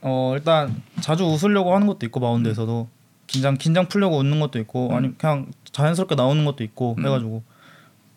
어 0.00 0.32
일단 0.36 0.82
자주 1.00 1.24
웃으려고 1.24 1.74
하는 1.74 1.86
것도 1.86 2.06
있고 2.06 2.20
마운드에서도 2.20 2.88
긴장 3.26 3.56
긴장 3.56 3.86
풀려고 3.86 4.18
웃는 4.18 4.38
것도 4.40 4.58
있고 4.60 4.94
아니 4.94 5.16
그냥 5.18 5.46
자연스럽게 5.72 6.14
나오는 6.14 6.44
것도 6.44 6.62
있고 6.64 6.96
해가지고 6.98 7.42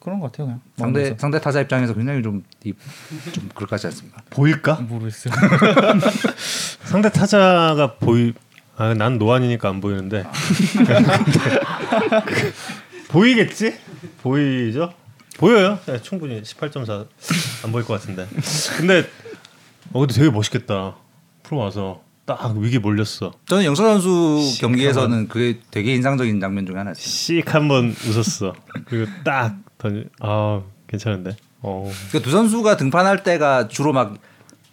그런 0.02 0.20
것 0.20 0.32
같아요 0.32 0.48
그냥 0.48 0.62
상대. 0.78 1.16
상대 1.18 1.40
타자 1.40 1.62
입장에서 1.62 1.94
굉장히 1.94 2.24
좀, 2.24 2.44
이, 2.64 2.74
좀 3.32 3.50
그럴 3.54 3.68
것 3.68 3.70
같지 3.70 3.86
않습니까? 3.88 4.24
보일까? 4.32 4.76
모르겠어요. 4.82 5.34
상대 6.84 7.10
타자가 7.12 7.96
보이. 8.00 8.34
아, 8.78 8.96
난 8.96 9.20
노안이니까 9.20 9.70
안 9.70 9.80
보이는데. 9.80 10.26
그, 12.26 12.54
보이겠지? 13.10 13.78
보이죠? 14.24 14.92
보여요. 15.38 15.78
네, 15.86 16.02
충분히 16.02 16.42
18.4 16.42 17.08
안 17.64 17.72
보일 17.72 17.86
것 17.86 18.00
같은데. 18.00 18.28
근데 18.78 19.08
어 19.94 20.00
근데 20.00 20.14
되게 20.16 20.32
멋있겠다. 20.32 20.96
프로 21.44 21.58
와서 21.60 22.02
딱 22.26 22.56
위기 22.58 22.80
몰렸어. 22.80 23.34
저는 23.46 23.66
영철 23.66 24.00
선수 24.02 24.60
경기에서는 24.62 25.28
그게 25.28 25.60
되게 25.70 25.94
인상적인 25.94 26.40
장면 26.40 26.66
중에 26.66 26.78
하나였어요. 26.78 27.04
씩 27.04 27.54
한번 27.54 27.96
웃었어. 28.08 28.54
그리고 28.86 29.12
딱 29.24 29.58
던지. 29.82 30.08
아 30.20 30.62
괜찮은데. 30.88 31.36
어. 31.62 31.90
그두 32.12 32.30
선수가 32.32 32.78
등판할 32.78 33.24
때가 33.24 33.68
주로 33.68 33.94
막 33.94 34.16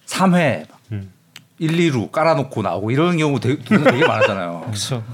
3회 0.07 0.67
음. 0.93 1.13
1, 1.59 1.71
2루 1.93 2.11
깔아놓고 2.13 2.63
나오고 2.63 2.91
이런 2.91 3.17
경우 3.17 3.41
되게, 3.41 3.63
되게 3.63 4.07
많았잖아요. 4.07 4.63
그렇죠. 4.69 5.05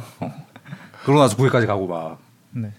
그러고 1.04 1.20
나서 1.20 1.36
9회까지 1.36 1.66
가고 1.66 1.86
막 1.86 2.18
네. 2.50 2.72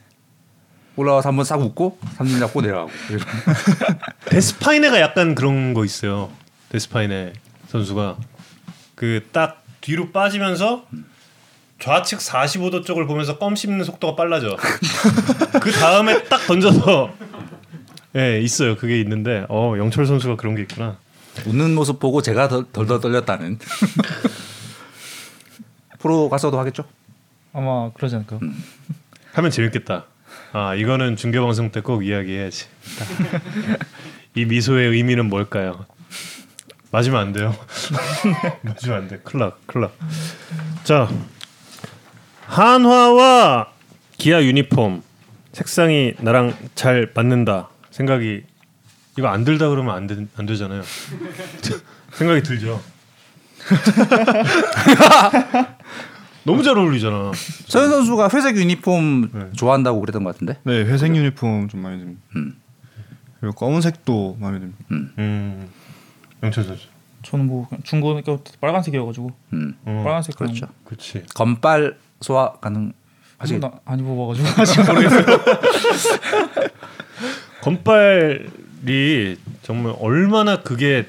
올라와서 0.95 1.29
한번 1.29 1.43
싹 1.45 1.59
웃고 1.61 1.97
삼진 2.15 2.39
잡고 2.39 2.61
내려가고. 2.61 2.89
데스파이네가 4.29 4.99
약간 5.01 5.35
그런 5.35 5.73
거 5.73 5.83
있어요. 5.85 6.29
데스파이네 6.69 7.33
선수가 7.67 8.17
그 8.95 9.27
딱 9.31 9.63
뒤로 9.81 10.11
빠지면서 10.11 10.85
좌측 11.79 12.19
45도 12.19 12.85
쪽을 12.85 13.05
보면서 13.05 13.37
껌 13.37 13.55
씹는 13.55 13.83
속도가 13.83 14.15
빨라져. 14.15 14.55
그 15.61 15.71
다음에 15.71 16.23
딱 16.23 16.45
던져서 16.47 17.11
예 18.15 18.39
있어요. 18.41 18.75
그게 18.77 18.99
있는데 19.01 19.45
어 19.49 19.75
영철 19.77 20.05
선수가 20.05 20.37
그런 20.37 20.55
게 20.55 20.61
있구나. 20.63 20.97
웃는 21.45 21.75
모습 21.75 21.99
보고 21.99 22.21
제가 22.21 22.47
덜, 22.47 22.65
덜덜 22.71 23.01
떨렸다는. 23.01 23.59
프로 25.99 26.29
가서도 26.29 26.57
하겠죠? 26.59 26.83
아마 27.53 27.91
그러지 27.93 28.15
않을까요? 28.15 28.39
하면 29.33 29.51
재밌겠다. 29.51 30.05
아 30.53 30.75
이거는 30.75 31.15
중계 31.17 31.39
방송 31.39 31.71
때 31.71 31.81
꼭 31.81 32.05
이야기해야지. 32.05 32.65
이 34.35 34.45
미소의 34.45 34.89
의미는 34.91 35.25
뭘까요? 35.27 35.85
맞으면 36.91 37.19
안 37.19 37.33
돼요. 37.33 37.53
맞으면 38.63 38.97
안 38.97 39.07
돼. 39.09 39.19
클락 39.23 39.67
클락. 39.67 39.93
자 40.83 41.09
한화와 42.47 43.67
기아 44.17 44.43
유니폼 44.43 45.01
색상이 45.51 46.13
나랑 46.19 46.55
잘 46.75 47.11
맞는다 47.13 47.69
생각이 47.91 48.43
이거 49.17 49.27
안 49.27 49.43
들다 49.45 49.69
그러면 49.69 49.95
안, 49.95 50.07
되, 50.07 50.25
안 50.35 50.45
되잖아요. 50.45 50.83
생각이 52.13 52.43
들죠. 52.43 52.81
너무 56.43 56.61
잘 56.61 56.77
어울리잖아. 56.77 57.31
서현 57.67 57.89
선수가 57.89 58.29
회색 58.33 58.57
유니폼 58.57 59.31
네. 59.33 59.49
좋아한다고 59.53 59.99
그랬던 60.01 60.23
것 60.23 60.33
같은데. 60.33 60.59
네, 60.63 60.83
회색 60.83 61.15
유니폼 61.15 61.69
좀 61.69 61.81
마음에 61.81 61.97
듭니다. 61.99 62.21
음. 62.35 62.61
그리고 63.39 63.55
검은색도 63.55 64.37
마음에 64.39 64.59
듭니다. 64.59 64.77
음, 64.91 65.69
영철 66.43 66.63
선수. 66.65 66.87
저는 67.23 67.47
뭐 67.47 67.67
중고등학교 67.83 68.43
때 68.43 68.51
빨간색이어가지고 68.61 69.31
음. 69.53 69.75
어, 69.85 70.01
빨간색 70.03 70.35
그렇죠. 70.35 70.67
그렇지. 70.83 71.23
건빨 71.33 71.97
소화 72.21 72.53
가능. 72.53 72.93
아직 73.37 73.61
안 73.85 73.99
입어봐가지고 73.99 74.47
아직 74.61 74.79
모르겠어요. 74.85 75.25
건빨이 77.61 79.37
정말 79.63 79.95
얼마나 79.99 80.61
그게 80.61 81.07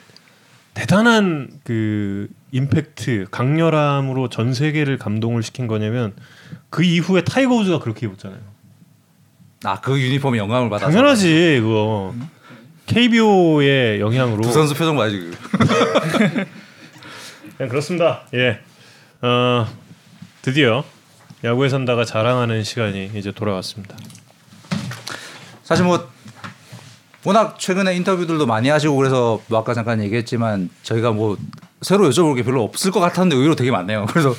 대단한 0.75 1.49
그 1.65 2.29
임팩트, 2.53 3.27
강렬함으로 3.31 4.29
전 4.29 4.55
세계를 4.55 4.99
감동을 4.99 5.43
시킨 5.43 5.67
거냐면 5.67 6.15
그 6.71 6.83
이후에 6.83 7.23
타이거 7.25 7.55
우즈가 7.55 7.79
그렇게 7.81 8.07
입었잖아요. 8.07 8.41
아 9.65 9.81
그 9.81 9.99
유니폼에 10.01 10.39
영감을 10.39 10.71
받아서. 10.71 10.91
당연하지 10.91 11.59
그거. 11.63 12.15
KBO의 12.87 14.01
영향으로. 14.01 14.43
두 14.43 14.53
선수 14.53 14.75
표정 14.75 14.97
봐 14.97 15.09
지금. 15.09 15.33
그냥 17.57 17.69
그렇습니다. 17.71 18.23
예. 18.35 18.61
어, 19.23 19.67
드디어 20.43 20.85
야구에 21.45 21.69
산다가 21.69 22.05
자랑하는 22.05 22.65
시간이 22.65 23.13
이제 23.15 23.31
돌아왔습니다. 23.33 23.97
사실 25.63 25.85
뭐 25.85 26.09
워낙 27.25 27.59
최근에 27.59 27.95
인터뷰들도 27.97 28.47
많이 28.47 28.69
하시고 28.69 28.97
그래서 28.97 29.41
뭐 29.49 29.59
아까 29.59 29.75
잠깐 29.75 30.01
얘기했지만 30.03 30.71
저희가 30.83 31.13
뭐 31.13 31.37
새로 31.83 32.09
여쭤볼 32.09 32.37
게 32.37 32.43
별로 32.43 32.63
없을 32.63 32.91
것 32.91 33.01
같았는데 33.01 33.37
의외로 33.37 33.55
되게 33.57 33.71
많네요. 33.71 34.07
그래서 34.11 34.35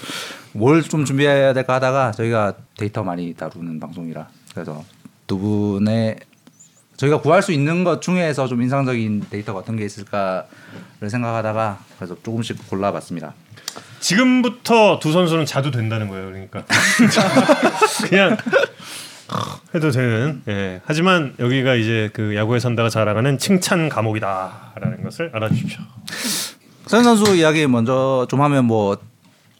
뭘 0.53 0.81
좀 0.83 1.05
준비해야 1.05 1.53
될까 1.53 1.75
하다가 1.75 2.11
저희가 2.13 2.53
데이터 2.77 3.03
많이 3.03 3.33
다루는 3.33 3.79
방송이라 3.79 4.27
그래서 4.53 4.83
두 5.27 5.37
분의 5.37 6.15
저희가 6.95 7.21
구할 7.21 7.43
수 7.43 7.51
있는 7.51 7.83
것 7.83 8.01
중에서 8.01 8.47
좀 8.47 8.61
인상적인 8.63 9.25
데이터가 9.29 9.59
어떤 9.59 9.75
게 9.75 9.85
있을까를 9.85 10.45
생각하다가 11.11 11.79
그래서 11.97 12.15
조금씩 12.23 12.67
골라봤습니다. 12.69 13.35
지금부터 13.99 14.99
두 14.99 15.11
선수는 15.11 15.45
자도 15.45 15.71
된다는 15.71 16.07
거예요. 16.07 16.27
그러니까 16.27 16.63
그냥 18.09 18.37
해도 19.75 19.91
되는. 19.91 20.41
예. 20.47 20.81
하지만 20.85 21.35
여기가 21.39 21.75
이제 21.75 22.09
그 22.13 22.35
야구에 22.35 22.59
산다가 22.59 22.89
자랑하는 22.89 23.37
칭찬 23.37 23.89
감옥이다라는 23.89 25.03
것을 25.03 25.31
알아주십시오. 25.33 25.79
선 26.85 27.03
선수 27.03 27.35
이야기 27.35 27.67
먼저 27.67 28.25
좀 28.29 28.41
하면 28.41 28.65
뭐, 28.65 28.97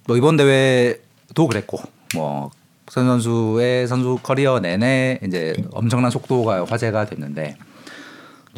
뭐 0.06 0.16
이번 0.18 0.38
대회도 0.38 1.48
그랬고 1.48 1.82
뭐 2.16 2.52
선 2.90 3.06
선수의 3.06 3.88
선수 3.88 4.18
커리어 4.24 4.60
내내 4.60 5.20
이제 5.26 5.56
엄청난 5.72 6.10
속도가 6.10 6.66
화제가 6.66 7.06
됐는데 7.06 7.58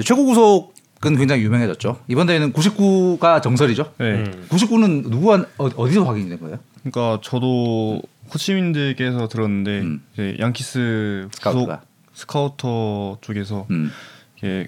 최고 0.04 0.26
구속 0.26 0.74
은 1.06 1.16
굉장히 1.16 1.44
유명해졌죠. 1.44 2.02
이번 2.10 2.28
대회는 2.28 2.52
99가 2.52 3.42
정설이죠. 3.42 3.94
네. 4.00 4.16
음. 4.16 4.46
99는 4.50 5.10
누구한 5.10 5.46
어, 5.58 5.68
어디서 5.68 6.04
확인된 6.04 6.40
거예요? 6.42 6.60
그러니까 6.84 7.22
저도 7.24 8.02
코치님들께서 8.30 9.30
들었는데 9.30 9.80
음. 9.80 10.02
이제 10.14 10.36
양키스 10.40 11.30
구속 11.32 11.36
스카우트가. 11.36 11.82
스카우터 12.14 13.18
쪽에서 13.22 13.66
음. 13.72 13.92
이게 14.38 14.68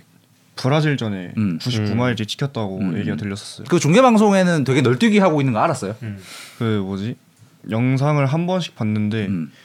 브라질전에 0.55 1.33
음. 1.37 1.57
99마일째 1.59 2.25
찍혔다고 2.27 2.79
음. 2.79 2.97
얘기가 2.97 3.17
들렸었어요. 3.17 3.67
그 3.69 3.79
중계 3.79 4.01
방송에는 4.01 4.63
되게 4.63 4.81
널뛰기 4.81 5.19
하고 5.19 5.41
있는 5.41 5.53
거 5.53 5.59
알았어요. 5.59 5.95
음. 6.03 6.17
그 6.59 6.81
뭐지 6.85 7.15
영상을 7.69 8.25
한 8.25 8.47
번씩 8.47 8.75
봤는데 8.75 9.25
음. 9.27 9.51
그 9.51 9.57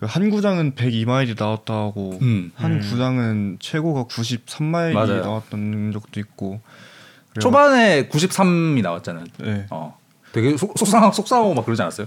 한 0.00 0.30
구장은 0.30 0.74
102마일이 0.74 1.38
나왔다고 1.38 2.18
음. 2.22 2.52
한 2.54 2.72
음. 2.74 2.80
구장은 2.80 3.56
최고가 3.60 4.04
93마일이 4.04 4.92
맞아요. 4.92 5.22
나왔던 5.22 5.90
적도 5.92 6.20
있고 6.20 6.60
그래가- 7.32 7.40
초반에 7.40 8.08
93이 8.08 8.80
나왔잖아요. 8.82 9.24
네. 9.38 9.66
어. 9.70 9.98
되게 10.32 10.56
속, 10.56 10.78
속상 10.78 11.10
속상하고 11.10 11.54
막 11.54 11.64
그러지 11.64 11.82
않았어요? 11.82 12.06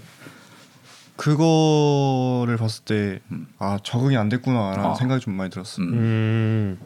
그거를 1.18 2.58
봤을 2.58 2.84
때 2.86 3.20
아 3.60 3.78
적응이 3.84 4.18
안 4.18 4.30
됐구나라는 4.30 4.86
어. 4.92 4.96
생각이 4.96 5.22
좀 5.22 5.34
많이 5.36 5.50
들었어요. 5.50 5.86
음. 5.88 5.94
음. 5.94 6.80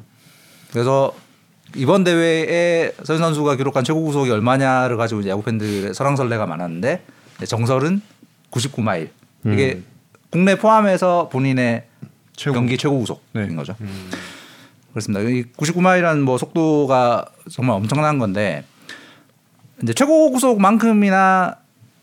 그래서 0.71 1.13
이번 1.75 2.03
대회에 2.03 2.93
선 3.03 3.17
선수가 3.17 3.55
기록한 3.57 3.83
최고 3.83 4.01
구속이 4.03 4.29
얼마냐를 4.31 4.97
가지고 4.97 5.21
이제 5.21 5.29
야구 5.29 5.43
팬들의 5.43 5.93
설왕설래가 5.93 6.45
많았는데 6.47 7.05
정설은 7.47 8.01
99마일. 8.51 9.09
이게 9.45 9.81
국내 10.35 10.57
포함해서 10.57 11.29
본인의 11.29 11.85
최고. 12.35 12.55
경기 12.55 12.77
최고 12.77 12.99
구속인 12.99 13.21
네. 13.31 13.55
거죠. 13.55 13.73
그렇습니다. 14.91 15.21
이 15.29 15.43
99마일이라는 15.57 16.19
뭐 16.19 16.37
속도가 16.37 17.25
정말 17.49 17.77
엄청난 17.77 18.19
건데 18.19 18.65
이제 19.81 19.93
최고 19.93 20.31
구속만큼이나 20.31 21.55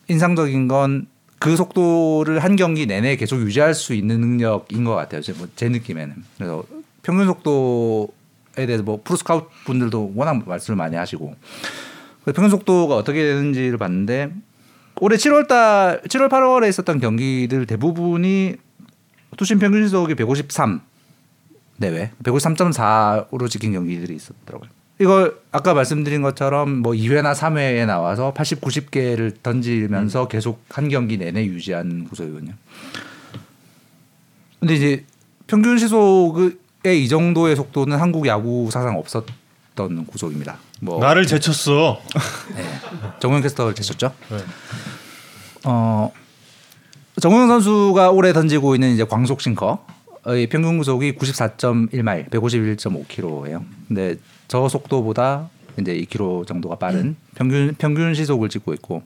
인상적인 0.08 0.68
건 0.68 1.12
그 1.42 1.56
속도를 1.56 2.38
한 2.38 2.54
경기 2.54 2.86
내내 2.86 3.16
계속 3.16 3.40
유지할 3.40 3.74
수 3.74 3.94
있는 3.94 4.20
능력인 4.20 4.84
것 4.84 4.94
같아요. 4.94 5.20
제, 5.22 5.32
뭐 5.32 5.48
제 5.56 5.68
느낌에는. 5.68 6.14
그래서 6.36 6.62
평균 7.02 7.26
속도에 7.26 8.64
대해서 8.66 8.84
뭐 8.84 9.00
프로 9.02 9.16
스카우트 9.16 9.48
분들도 9.64 10.12
워낙 10.14 10.40
말씀을 10.46 10.76
많이 10.76 10.94
하시고 10.94 11.34
평균 12.26 12.48
속도가 12.48 12.94
어떻게 12.94 13.24
되는지를 13.24 13.76
봤는데 13.76 14.30
올해 15.04 15.16
7월달 15.16 16.06
7월 16.06 16.28
8월에 16.28 16.68
있었던 16.68 17.00
경기들 17.00 17.66
대부분이 17.66 18.54
투심 19.36 19.58
평균 19.58 19.82
시속이 19.82 20.14
153 20.14 20.80
내외 21.78 22.12
153.4로 22.22 23.50
찍힌 23.50 23.72
경기들이 23.72 24.14
있었더라고요. 24.14 24.70
이걸 25.00 25.40
아까 25.50 25.74
말씀드린 25.74 26.22
것처럼 26.22 26.70
뭐 26.70 26.92
2회나 26.92 27.34
3회에 27.34 27.84
나와서 27.84 28.32
80, 28.32 28.60
90개를 28.60 29.42
던지면서 29.42 30.28
계속 30.28 30.64
한 30.68 30.88
경기 30.88 31.18
내내 31.18 31.46
유지한 31.46 32.04
구속이거든요. 32.04 32.52
근데 34.60 34.74
이제 34.74 35.04
평균 35.48 35.78
시속의 35.78 37.02
이 37.02 37.08
정도의 37.08 37.56
속도는 37.56 37.98
한국 37.98 38.28
야구 38.28 38.68
사상 38.70 38.96
없었 38.96 39.26
던 39.74 40.06
구속입니다. 40.06 40.58
뭐 40.80 41.00
나를 41.00 41.26
제쳤어. 41.26 42.00
정우영 43.20 43.42
캐스터를 43.42 43.74
제쳤죠. 43.74 44.12
네. 44.30 44.38
어 45.64 46.12
정우영 47.20 47.48
선수가 47.48 48.10
올해 48.10 48.32
던지고 48.32 48.74
있는 48.74 48.92
이제 48.92 49.04
광속 49.04 49.40
싱커의 49.40 50.48
평균 50.50 50.78
구속이 50.78 51.14
94.1마일, 51.14 52.28
151.5km예요. 52.30 53.64
근데 53.88 54.16
저 54.48 54.68
속도보다 54.68 55.48
이제 55.80 55.94
2km 55.94 56.46
정도가 56.46 56.76
빠른 56.76 57.16
평균 57.34 57.74
평균 57.78 58.14
시속을 58.14 58.48
찍고 58.50 58.74
있고 58.74 59.02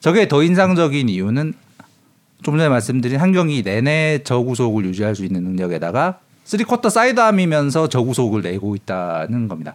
저게 0.00 0.28
더 0.28 0.42
인상적인 0.42 1.08
이유는 1.08 1.54
좀 2.42 2.58
전에 2.58 2.68
말씀드린 2.68 3.18
한 3.18 3.32
경기 3.32 3.62
내내 3.62 4.22
저 4.24 4.40
구속을 4.40 4.84
유지할 4.86 5.14
수 5.14 5.24
있는 5.24 5.44
능력에다가 5.44 6.20
3쿼터 6.50 6.90
sidearm이면서 6.90 7.88
저 7.88 8.03
구속을 8.03 8.42
내고 8.42 8.74
있다는 8.74 9.48
겁니다. 9.48 9.74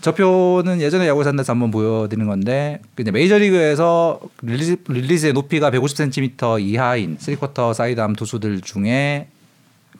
저 0.00 0.14
표는 0.14 0.80
예전에 0.80 1.08
야구 1.08 1.24
산다에서 1.24 1.52
한번 1.52 1.72
보여드린 1.72 2.26
건데 2.26 2.80
이제 2.98 3.10
메이저리그에서 3.10 4.20
release, 4.42 4.78
release의 4.86 5.32
높이가 5.32 5.70
150cm 5.72 6.62
이하인 6.62 7.18
3쿼터 7.18 7.74
sidearm 7.74 8.14
투수들 8.14 8.60
중에 8.60 9.26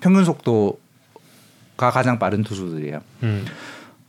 평균 0.01 0.25
속도가 0.25 0.79
가장 1.91 2.21
빠른 2.21 2.45
투수들이에요. 2.45 3.01
음. 3.25 3.45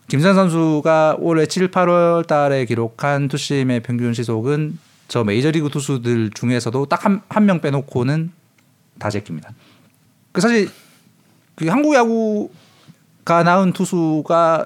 김선 0.07 0.35
선수가 0.35 1.17
올해 1.19 1.47
7, 1.47 1.71
8월 1.71 2.25
달에 2.25 2.65
기록한 2.65 3.27
투심의 3.27 3.81
평균 3.81 4.13
시속은 4.13 4.77
저 5.07 5.23
메이저리그 5.23 5.69
투수들 5.69 6.29
중에서도 6.33 6.85
딱한한명 6.85 7.61
빼놓고는 7.61 8.31
다 8.99 9.09
제낍니다. 9.09 9.53
그 10.31 10.41
사실 10.41 10.69
그 11.59 11.67
한국 11.67 11.93
야구가 11.93 13.43
낳은 13.43 13.73
투수가 13.73 14.65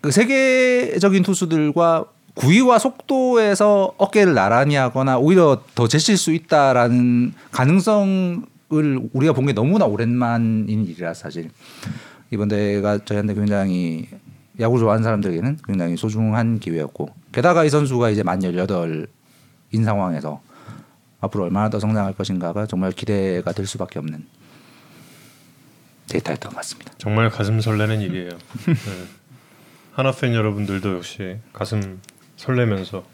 그 0.00 0.10
세계적인 0.10 1.22
투수들과 1.22 2.06
구위와 2.34 2.78
속도에서 2.78 3.92
어깨를 3.98 4.32
나란히 4.32 4.76
하거나 4.76 5.18
오히려 5.18 5.62
더 5.74 5.86
제칠 5.86 6.16
수 6.16 6.32
있다라는 6.32 7.34
가능성을 7.52 8.40
우리가 9.12 9.34
본 9.34 9.46
게 9.46 9.52
너무나 9.52 9.84
오랜만인 9.84 10.86
일이라 10.86 11.12
사실. 11.12 11.50
이번 12.30 12.48
대회가 12.48 12.98
저희한테 13.04 13.34
굉장히 13.34 14.08
야구 14.58 14.78
좋아하는 14.78 15.04
사람들에게는 15.04 15.58
굉장히 15.66 15.96
소중한 15.98 16.58
기회였고 16.58 17.10
게다가 17.30 17.64
이 17.64 17.68
선수가 17.70 18.08
이제 18.10 18.22
만 18.22 18.40
18인 18.40 19.84
상황에서 19.84 20.40
앞으로 21.20 21.44
얼마나 21.44 21.68
더 21.68 21.78
성장할 21.78 22.14
것인가가 22.14 22.66
정말 22.66 22.92
기대가 22.92 23.52
될 23.52 23.66
수밖에 23.66 23.98
없는 23.98 24.24
데이터였던 26.08 26.50
것 26.52 26.56
같습니다. 26.58 26.92
정말 26.98 27.28
가슴 27.30 27.60
설레는 27.60 28.00
일이에요. 28.00 28.30
네. 28.66 28.74
하나 29.92 30.12
팬 30.12 30.34
여러분들도 30.34 30.96
역시 30.96 31.36
가슴 31.52 32.00
설레면서 32.36 33.04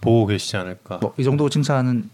보고 0.00 0.26
계시지 0.26 0.56
않을까. 0.56 0.98
뭐 0.98 1.14
이 1.18 1.24
정도 1.24 1.48
칭찬은 1.48 2.10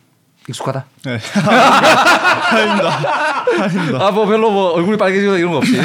익숙하다. 0.48 0.86
네. 1.04 1.18
아뭐 3.98 4.26
별로 4.26 4.50
뭐 4.50 4.72
얼굴이 4.72 4.96
빨개지거나 4.96 5.38
이런 5.38 5.52
거 5.52 5.58
없이. 5.58 5.78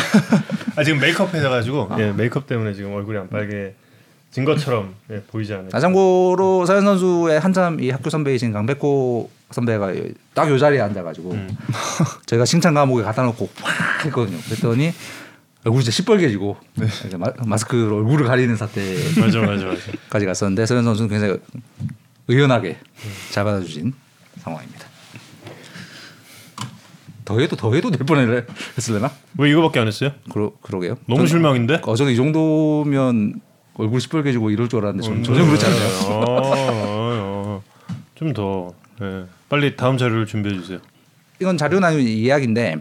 아 0.76 0.84
지금 0.84 1.00
메이크업 1.00 1.34
해가지고 1.34 1.90
예, 2.00 2.12
메이크업 2.12 2.48
때문에 2.48 2.74
지금 2.74 2.94
얼굴이 2.94 3.18
안 3.18 3.30
빨개 3.30 3.74
진 4.38 4.46
것처럼 4.46 4.94
예, 5.10 5.20
보이지 5.24 5.52
않아요. 5.52 5.70
아 5.74 5.80
참고로 5.80 6.64
서현 6.68 6.86
선수의 6.86 7.40
한참 7.40 7.80
이 7.80 7.90
학교 7.90 8.12
선배이신 8.12 8.52
강백호 8.52 9.32
선배가 9.50 9.94
딱 10.36 10.48
요 10.52 10.60
자리에 10.60 10.80
앉아가지고 10.80 11.32
음. 11.32 11.58
제가 12.28 12.46
칭찬 12.46 12.76
과목에 12.76 13.02
갖다 13.02 13.24
놓고 13.24 13.50
확 13.64 14.06
했거든요. 14.06 14.38
그랬더니 14.46 14.94
얼굴이 15.66 15.84
진짜 15.84 15.96
시뻘개지고 15.96 16.56
마, 17.18 17.26
마스크로 17.48 17.98
얼굴을 17.98 18.28
가리는 18.28 18.56
사태까지 18.56 19.20
맞아 19.20 19.40
맞아 19.42 19.66
맞아. 19.66 20.26
갔었는데 20.28 20.68
서현 20.68 20.84
선수는 20.84 21.10
굉장히 21.10 21.40
의연하게 22.28 22.78
잘 23.32 23.44
받아주신 23.44 23.92
상황입니다. 24.38 24.86
더해도 27.26 27.56
더해도 27.56 27.90
될 27.90 28.06
뻔했을래나? 28.06 29.12
왜 29.40 29.50
이거밖에 29.50 29.80
안 29.80 29.88
했어요? 29.88 30.12
그러 30.32 30.52
그러게요. 30.62 30.98
너무 31.08 31.26
실망인데. 31.26 31.82
어 31.86 31.96
저는 31.96 32.14
이 32.14 32.16
정도면 32.16 33.42
얼굴 33.78 34.02
시뻘개지고 34.02 34.50
이럴 34.50 34.68
줄 34.68 34.80
알았는데 34.80 35.08
전, 35.08 35.24
전혀 35.24 35.46
그렇지 35.46 35.66
않아요. 35.66 35.90
어, 36.10 37.64
좀더 38.16 38.74
예. 39.02 39.26
빨리 39.50 39.76
다음 39.76 39.98
자료를 39.98 40.26
준비해 40.26 40.56
주세요. 40.56 40.80
이건 41.40 41.58
자료는 41.58 41.88
아니고 41.88 42.02
이야기인데 42.02 42.78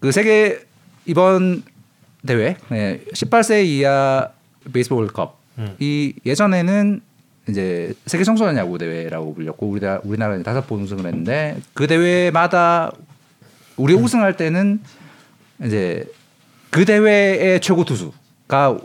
그 0.00 0.12
세계 0.12 0.60
이번 1.06 1.62
대회 2.26 2.56
네, 2.68 3.00
18세 3.12 3.64
이하 3.64 4.28
베이스볼 4.72 5.04
월컵 5.04 5.38
음. 5.58 5.76
이 5.78 6.14
예전에는 6.26 7.00
이제 7.48 7.94
세계 8.06 8.24
청소년 8.24 8.56
야구 8.56 8.78
대회라고 8.78 9.34
불렸고 9.34 9.68
우리나라 9.68 10.00
우리나라는 10.04 10.42
다섯 10.42 10.66
번 10.66 10.80
우승을 10.80 11.06
했는데 11.06 11.58
그 11.74 11.86
대회마다 11.86 12.92
우리 13.76 13.94
우승할 13.94 14.36
때는 14.36 14.80
이제 15.64 16.06
그 16.70 16.84
대회의 16.84 17.60
최고 17.60 17.84
투수가 17.84 18.78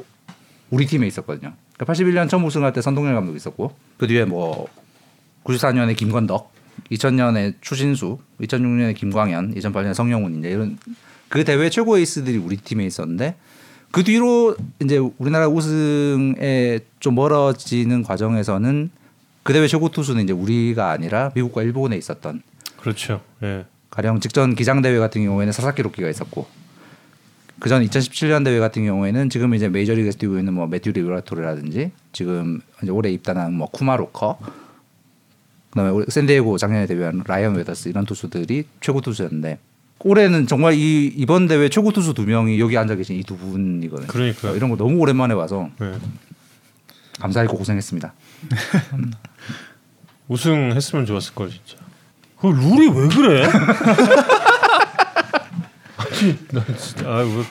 우리 0.69 0.85
팀에 0.85 1.07
있었거든요. 1.07 1.53
81년 1.77 2.29
처음 2.29 2.45
우승할 2.45 2.73
때 2.73 2.81
선동열 2.81 3.15
감독 3.15 3.35
있었고 3.35 3.75
그 3.97 4.07
뒤에 4.07 4.25
뭐 4.25 4.67
94년에 5.43 5.95
김건덕, 5.95 6.51
2000년에 6.91 7.55
추신수, 7.61 8.17
2006년에 8.41 8.95
김광현, 8.95 9.55
2008년에 9.55 9.93
성영훈 9.93 10.39
이제 10.39 10.49
이런 10.51 10.77
그 11.29 11.43
대회 11.43 11.69
최고 11.69 11.97
에이스들이 11.97 12.37
우리 12.37 12.57
팀에 12.57 12.85
있었는데 12.85 13.35
그 13.91 14.03
뒤로 14.03 14.55
이제 14.81 14.97
우리나라 15.17 15.47
우승에 15.47 16.79
좀 16.99 17.15
멀어지는 17.15 18.03
과정에서는 18.03 18.91
그 19.43 19.53
대회 19.53 19.67
최고 19.67 19.89
투수는 19.89 20.23
이제 20.23 20.33
우리가 20.33 20.91
아니라 20.91 21.31
미국과 21.33 21.63
일본에 21.63 21.97
있었던 21.97 22.41
그렇죠. 22.77 23.21
예. 23.43 23.65
가령 23.89 24.19
직전 24.19 24.53
기장 24.53 24.81
대회 24.81 24.97
같은 24.99 25.23
경우에는 25.23 25.51
사사키 25.51 25.81
로키가 25.81 26.09
있었고 26.09 26.47
그전 27.59 27.83
2017년 27.85 28.43
대회 28.45 28.59
같은 28.59 28.85
경우에는 28.85 29.29
지금 29.29 29.53
이제 29.53 29.67
메이저리그에서 29.69 30.17
뛰고 30.17 30.37
있는 30.39 30.53
뭐 30.53 30.67
매튜 30.67 30.91
리브라토르라든지 30.91 31.91
지금 32.13 32.61
이제 32.81 32.91
올해 32.91 33.11
입단한 33.11 33.53
뭐 33.53 33.67
쿠마 33.69 33.99
로커 33.99 34.37
그다음에 35.71 36.05
샌디에고 36.07 36.57
작년에 36.57 36.85
데뷔한 36.87 37.23
라이언 37.27 37.55
웨더스 37.55 37.89
이런 37.89 38.05
투수들이 38.05 38.63
최고 38.81 39.01
투수였는데 39.01 39.59
올해는 40.01 40.47
정말 40.47 40.73
이 40.75 41.07
이번 41.07 41.47
대회 41.47 41.67
최고 41.69 41.91
투수 41.91 42.13
두 42.13 42.23
명이 42.25 42.59
여기 42.59 42.77
앉아 42.77 42.95
계신 42.95 43.17
이 43.17 43.23
두 43.23 43.35
분이거든요. 43.37 44.07
그러니까요. 44.07 44.55
이런 44.55 44.69
거 44.69 44.77
너무 44.77 44.97
오랜만에 44.99 45.33
와서 45.33 45.69
예. 45.81 45.93
감사했고 47.19 47.57
고생했습니다. 47.57 48.13
우승했으면 50.29 51.05
좋았을 51.05 51.35
걸 51.35 51.49
진짜. 51.49 51.75
그 52.39 52.47
룰이 52.47 52.87
왜 52.87 53.07
그래? 53.09 53.45
아니 56.21 56.37
나 56.51 56.65
진짜 56.77 57.07
아 57.09 57.17
왜? 57.19 57.43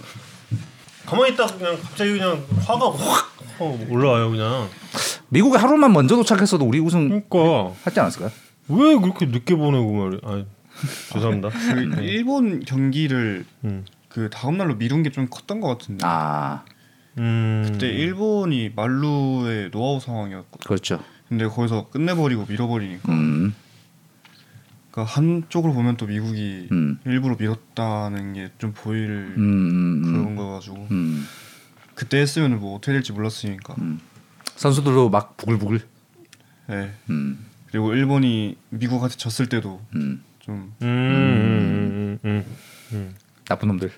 가만히 1.06 1.32
있다 1.32 1.46
그냥 1.46 1.78
갑자기 1.82 2.12
그냥 2.12 2.44
화가 2.66 2.90
확 2.90 3.32
어, 3.60 3.78
올라와요 3.88 4.30
그냥. 4.30 4.68
미국에 5.30 5.58
하루만 5.58 5.92
먼저 5.92 6.16
도착했어도 6.16 6.64
우리 6.64 6.78
우승 6.78 7.08
그러니까 7.08 7.74
하지 7.84 8.00
않았을까요? 8.00 8.30
왜 8.68 8.96
그렇게 8.96 9.26
늦게 9.26 9.54
보내고 9.56 9.92
말이야. 9.92 10.20
아 10.24 10.44
죄송합니다. 11.12 11.48
그 11.96 12.02
일본 12.02 12.60
경기를 12.64 13.44
음. 13.64 13.84
그 14.08 14.30
다음 14.30 14.56
날로 14.58 14.76
미룬 14.76 15.02
게 15.02 15.10
좀 15.10 15.28
컸던 15.28 15.60
것 15.60 15.68
같은데. 15.68 16.04
아 16.06 16.62
음. 17.18 17.68
그때 17.72 17.88
일본이 17.88 18.70
만루에 18.76 19.70
노아웃 19.72 20.02
상황이었고, 20.02 20.60
그렇죠. 20.64 21.00
근데 21.28 21.46
거기서 21.46 21.88
끝내버리고 21.90 22.46
미뤄버리니까. 22.48 23.10
음. 23.12 23.54
그러니까 24.98 25.04
한쪽으로 25.14 25.72
보면 25.74 25.96
또 25.96 26.06
미국이 26.06 26.66
음. 26.72 26.98
일부러 27.06 27.36
미뤘다는 27.38 28.32
게 28.32 28.50
좀 28.58 28.72
보일 28.72 29.32
음, 29.36 29.38
음, 29.38 30.02
그런 30.02 30.26
음. 30.28 30.36
거 30.36 30.54
가지고 30.54 30.88
음. 30.90 31.24
그때 31.94 32.18
했으면 32.18 32.58
뭐 32.58 32.76
어떻게 32.76 32.92
될지 32.92 33.12
몰랐으니까. 33.12 33.74
음. 33.78 34.00
선수들도 34.56 35.08
막 35.10 35.36
부글부글. 35.36 35.82
예. 36.70 36.90
음. 37.10 37.46
그리고 37.70 37.94
일본이 37.94 38.56
미국한테 38.70 39.16
졌을 39.16 39.48
때도 39.48 39.80
음. 39.94 40.24
좀 40.40 40.74
음, 40.82 40.86
음, 40.88 42.18
음, 42.24 42.24
음, 42.24 42.44
음. 42.92 43.14
나쁜 43.44 43.68
놈들. 43.68 43.92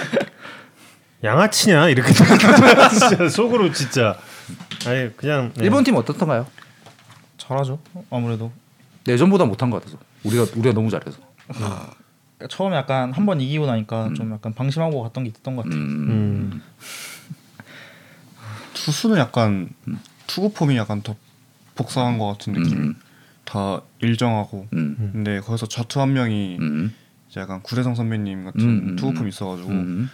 양아치냐 1.22 1.90
이렇게 1.90 2.12
진짜 2.14 3.28
속으로 3.28 3.70
진짜 3.72 4.18
아니 4.86 5.14
그냥 5.16 5.52
네. 5.54 5.64
일본 5.64 5.84
팀 5.84 5.96
어떻던가요? 5.96 6.46
잘하죠. 7.36 7.78
아무래도 8.10 8.50
예전보다 9.08 9.44
못한 9.46 9.70
것 9.70 9.78
같아서. 9.82 9.98
우리가 10.24 10.44
우리가 10.56 10.72
너무 10.74 10.90
잘해서. 10.90 11.18
처음에 12.48 12.76
약간 12.76 13.12
한 13.12 13.26
번 13.26 13.40
이기고 13.40 13.66
나니까 13.66 14.12
좀 14.14 14.32
약간 14.32 14.54
방심하고 14.54 15.02
갔던 15.02 15.24
게 15.24 15.30
있었던 15.30 15.56
것 15.56 15.64
같아요. 15.64 15.78
음. 15.80 16.08
음. 16.08 16.62
투수는 18.74 19.18
약간 19.18 19.68
투구 20.26 20.52
폼이 20.52 20.76
약간 20.76 21.02
더 21.02 21.16
복사한 21.74 22.18
것 22.18 22.26
같은 22.28 22.52
느낌. 22.54 22.78
음. 22.78 22.94
다 23.44 23.82
일정하고. 24.00 24.68
음. 24.72 25.10
근데 25.12 25.40
거기서 25.40 25.66
좌투 25.66 26.00
한 26.00 26.12
명이 26.12 26.58
음. 26.60 26.94
이제 27.28 27.40
약간 27.40 27.62
구대성 27.62 27.94
선배님 27.94 28.44
같은 28.44 28.60
음, 28.60 28.88
음, 28.90 28.96
투구 28.96 29.10
음. 29.12 29.14
폼이 29.16 29.28
있어가지고 29.30 29.68
음. 29.70 30.10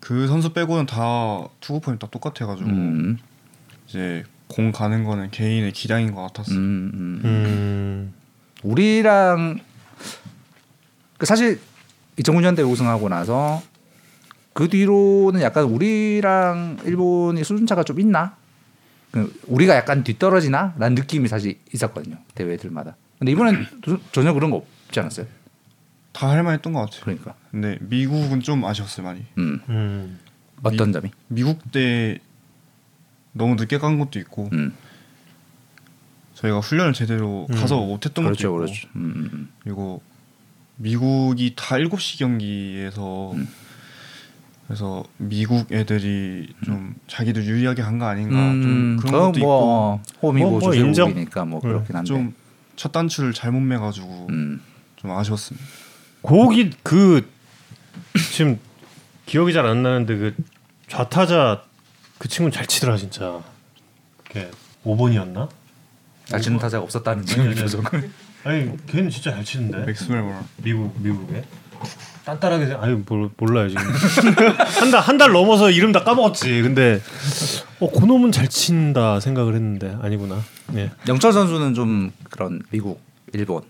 그 0.00 0.26
선수 0.26 0.52
빼고는 0.52 0.86
다 0.86 1.46
투구 1.60 1.80
폼이 1.80 1.98
다 1.98 2.08
똑같아가지고 2.10 2.68
음. 2.68 3.18
이제 3.86 4.24
공 4.48 4.72
가는 4.72 5.04
거는 5.04 5.30
개인의 5.30 5.72
기량인 5.72 6.12
것 6.14 6.22
같았어. 6.22 6.52
요 6.54 6.58
음. 6.58 6.90
음. 6.94 7.20
음. 7.24 8.12
우리랑 8.62 9.58
그 11.18 11.26
사실 11.26 11.60
2009년대 12.18 12.68
우승하고 12.68 13.08
나서 13.08 13.62
그 14.52 14.68
뒤로는 14.68 15.40
약간 15.40 15.64
우리랑 15.64 16.78
일본이 16.84 17.42
수준차가 17.44 17.84
좀 17.84 18.00
있나? 18.00 18.36
그 19.10 19.32
우리가 19.46 19.74
약간 19.76 20.04
뒤떨어지나? 20.04 20.74
라는 20.78 20.94
느낌이 20.94 21.28
사실 21.28 21.58
있었거든요 21.72 22.16
대회들마다. 22.34 22.96
근데 23.18 23.32
이번엔 23.32 23.66
도- 23.82 23.98
전혀 24.12 24.32
그런 24.32 24.50
거 24.50 24.56
없지 24.86 25.00
않았어요? 25.00 25.26
다 26.12 26.28
할 26.28 26.42
만했던 26.42 26.72
것 26.74 26.80
같아요. 26.80 27.00
그러니까 27.04 27.34
근데 27.50 27.78
미국은 27.80 28.40
좀 28.40 28.64
아쉬웠어요 28.64 29.06
많이. 29.06 29.24
음. 29.38 29.60
음. 29.68 30.20
어떤 30.62 30.92
점이? 30.92 31.10
미국 31.28 31.72
때 31.72 32.18
너무 33.32 33.54
늦게 33.54 33.78
간 33.78 33.98
것도 33.98 34.18
있고 34.18 34.50
음. 34.52 34.74
저희가 36.42 36.58
훈련을 36.60 36.92
제대로 36.92 37.46
음. 37.50 37.54
가서 37.54 37.76
못했던 37.80 38.24
그렇죠, 38.24 38.52
것도 38.52 38.64
있고 38.64 38.72
그렇죠. 38.72 38.88
음, 38.96 39.30
음, 39.32 39.48
그리고 39.62 40.02
미국이 40.76 41.54
다 41.56 41.76
7시 41.76 42.18
경기에서 42.18 43.32
음. 43.32 43.48
그래서 44.66 45.04
미국 45.18 45.70
애들이 45.72 46.48
좀 46.64 46.94
자기들 47.06 47.44
유리하게 47.44 47.82
한 47.82 47.98
거 47.98 48.06
아닌가 48.06 48.36
음. 48.52 48.62
좀 48.62 48.96
그런 49.06 49.22
어, 49.22 49.26
것도 49.32 49.40
뭐 49.40 50.02
홈이고 50.22 50.50
뭐, 50.50 50.58
뭐 50.60 50.74
인정. 50.74 51.08
조세국이니까 51.08 51.44
뭐 51.44 51.60
음. 51.60 51.62
그렇긴 51.62 51.96
한데. 51.96 52.14
있고 52.14 52.32
좀첫 52.76 52.92
단추를 52.92 53.32
잘못 53.34 53.60
매가지고 53.60 54.26
음. 54.30 54.60
좀 54.96 55.10
아쉬웠습니다. 55.12 55.66
곡이 56.22 56.70
그 56.82 57.28
지금 58.32 58.58
기억이 59.26 59.52
잘 59.52 59.66
안 59.66 59.82
나는데 59.82 60.16
그 60.16 60.34
좌타자 60.88 61.62
그 62.18 62.28
친구는 62.28 62.52
잘 62.52 62.66
치더라 62.66 62.96
진짜. 62.96 63.42
걔 64.28 64.50
5번이었나? 64.84 65.48
날치는 66.30 66.58
타자가 66.58 66.84
없었다는 66.84 67.24
아니, 67.32 67.40
아니, 67.42 67.54
점에서 67.56 67.80
아니 68.44 68.86
걔는 68.86 69.10
진짜 69.10 69.32
잘 69.32 69.44
치는데. 69.44 69.84
맥스웰 69.84 70.20
모라. 70.22 70.42
미국 70.62 70.94
미국에? 71.00 71.44
단단하게 72.24 72.66
생- 72.66 72.80
아유 72.80 73.02
몰, 73.04 73.28
몰라요 73.36 73.68
지금. 73.68 73.82
한달 74.80 75.00
한 75.00 75.18
달 75.18 75.32
넘어서 75.32 75.70
이름 75.70 75.90
다 75.92 76.04
까먹었지. 76.04 76.62
근데 76.62 77.00
어 77.80 77.90
그놈은 77.90 78.30
잘 78.32 78.48
친다 78.48 79.18
생각을 79.20 79.54
했는데 79.54 79.96
아니구나. 80.00 80.40
예. 80.76 80.90
영철 81.08 81.32
선수는 81.32 81.74
좀 81.74 82.12
그런 82.30 82.62
미국, 82.70 83.00
일본 83.32 83.62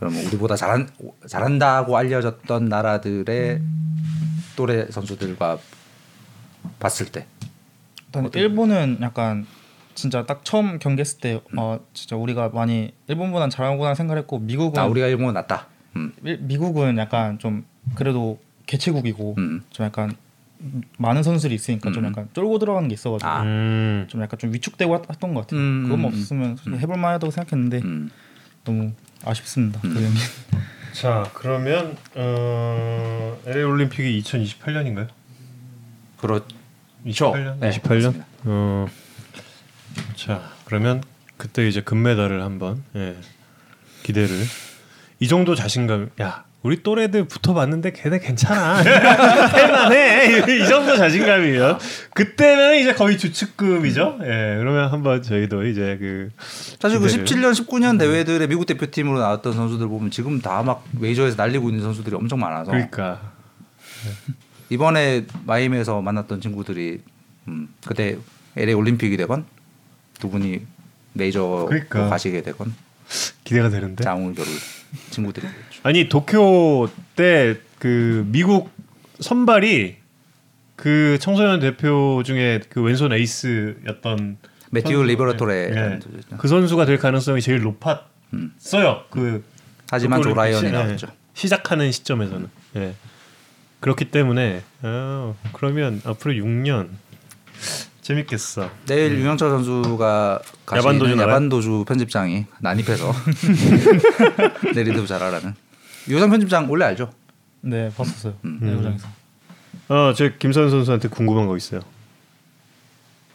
그러면 0.00 0.24
우리보다 0.26 0.56
잘한 0.56 0.88
잘한다고 1.28 1.96
알려졌던 1.96 2.64
나라들의 2.68 3.60
또래 4.56 4.86
선수들과 4.90 5.58
봤을 6.80 7.06
때. 7.06 7.26
일단 8.06 8.28
일본은 8.34 8.98
약간 9.02 9.46
진짜 9.94 10.24
딱 10.24 10.44
처음 10.44 10.78
경기했을 10.78 11.18
때 11.20 11.40
어, 11.56 11.78
진짜 11.94 12.16
우리가 12.16 12.50
많이 12.50 12.92
일본보단 13.08 13.50
잘하구나 13.50 13.94
생각했고 13.94 14.38
미국은 14.38 14.80
아 14.80 14.86
우리가 14.86 15.06
일본은 15.06 15.34
낫다. 15.34 15.66
음. 15.96 16.12
일- 16.24 16.38
미국은 16.40 16.96
약간 16.98 17.38
좀 17.38 17.64
그래도 17.94 18.38
개최국이고 18.66 19.34
음. 19.38 19.62
좀 19.70 19.86
약간 19.86 20.16
많은 20.98 21.22
선수들이 21.22 21.54
있으니까 21.54 21.90
좀 21.92 22.04
음. 22.04 22.10
약간 22.10 22.28
쫄고 22.34 22.58
들어가는 22.58 22.88
게 22.88 22.94
있어가지고 22.94 23.28
아. 23.28 23.42
음. 23.42 24.04
좀 24.08 24.22
약간 24.22 24.38
좀 24.38 24.52
위축되고 24.52 24.94
했- 24.94 25.10
했던 25.10 25.34
것 25.34 25.40
같아요. 25.42 25.60
음, 25.60 25.82
그것만 25.84 26.12
음, 26.12 26.18
없으면 26.18 26.58
해볼 26.80 26.96
만하다고 26.98 27.30
생각했는데 27.30 27.78
음. 27.84 28.10
너무 28.64 28.92
아쉽습니다. 29.24 29.80
음. 29.84 29.94
그. 29.94 30.60
자 30.92 31.28
그러면 31.34 31.96
어, 32.14 33.38
LA 33.46 33.62
올림픽이 33.64 34.20
2028년인가요? 34.22 35.08
그렇죠. 36.18 36.46
28년? 37.06 37.58
네, 37.60 37.70
28년? 37.70 37.82
그렇습니다. 37.88 38.26
어. 38.44 38.86
자 40.16 40.50
그러면 40.64 41.02
그때 41.36 41.66
이제 41.68 41.80
금메달을 41.80 42.42
한번 42.42 42.82
예, 42.96 43.16
기대를. 44.02 44.28
이 45.20 45.28
정도 45.28 45.54
자신감 45.54 46.10
야 46.20 46.44
우리 46.62 46.82
또래들 46.82 47.24
붙어봤는데 47.24 47.92
걔네 47.92 48.18
괜찮아. 48.18 48.74
할만해 48.84 50.38
이 50.62 50.66
정도 50.68 50.96
자신감이면 50.96 51.78
그때는 52.14 52.78
이제 52.80 52.92
거의 52.92 53.16
주축급이죠. 53.18 54.18
예 54.22 54.56
그러면 54.58 54.90
한번 54.92 55.22
저희도 55.22 55.66
이제 55.66 55.96
그 55.98 56.30
사실 56.78 56.98
그 57.00 57.06
기대를. 57.06 57.24
17년, 57.24 57.52
19년 57.66 57.98
대회들의 57.98 58.46
미국 58.48 58.66
대표팀으로 58.66 59.18
나왔던 59.18 59.54
선수들 59.54 59.88
보면 59.88 60.10
지금 60.10 60.40
다 60.40 60.62
막 60.62 60.84
메이저에서 60.92 61.36
날리고 61.36 61.68
있는 61.70 61.82
선수들이 61.82 62.14
엄청 62.16 62.38
많아서. 62.40 62.70
그러니까. 62.72 63.20
이번에 64.68 65.24
마이애미에서 65.46 66.00
만났던 66.00 66.40
친구들이 66.40 67.00
음, 67.48 67.68
그때 67.86 68.16
LA 68.56 68.74
올림픽이 68.74 69.16
되건 69.16 69.44
두 70.20 70.30
분이 70.30 70.60
메이저로 71.14 71.66
그러니까. 71.66 72.08
가시게 72.08 72.42
되건 72.42 72.74
기대가 73.42 73.68
되는데 73.68 74.04
겨룰 74.04 74.36
친구들이 75.10 75.46
아니 75.82 76.08
도쿄 76.08 76.88
때 77.16 77.70
그 77.80 78.24
미국 78.28 78.70
선발이 79.20 79.96
그 80.76 81.18
청소년 81.20 81.60
대표 81.60 82.22
중에 82.24 82.60
그 82.68 82.82
왼손 82.82 83.12
에이스였던 83.12 84.36
매튜 84.70 84.92
선수. 84.92 85.02
리버라토레 85.02 85.54
예. 85.74 86.00
그 86.38 86.46
선수가 86.46 86.84
될 86.84 86.98
가능성이 86.98 87.40
제일 87.40 87.62
높았어요. 87.62 88.04
음. 88.34 88.52
그 89.10 89.42
하지만 89.90 90.22
조라이언이 90.22 90.70
나왔죠. 90.70 91.08
예, 91.10 91.12
시작하는 91.34 91.90
시점에서는 91.90 92.48
예. 92.76 92.94
그렇기 93.80 94.10
때문에 94.10 94.62
어, 94.82 95.34
그러면 95.54 96.02
앞으로 96.04 96.34
6년 96.34 96.90
재밌겠어. 98.02 98.70
내일 98.86 99.18
유영철 99.18 99.50
선수가 99.50 100.40
가시는 100.66 100.94
야반도주? 100.94 101.20
야반도주 101.20 101.84
편집장이 101.86 102.46
난입해서 102.60 103.12
내 104.74 104.82
리드부 104.82 105.06
잘하라는 105.06 105.54
유영 106.08 106.30
편집장 106.30 106.70
원래 106.70 106.86
알죠? 106.86 107.12
네 107.60 107.90
봤었어요. 107.96 108.34
음. 108.44 108.60
야구장에서. 108.62 109.08
어, 109.88 110.12
제 110.14 110.34
김선 110.38 110.70
선수한테 110.70 111.08
궁금한 111.08 111.46
거 111.46 111.56
있어요. 111.56 111.80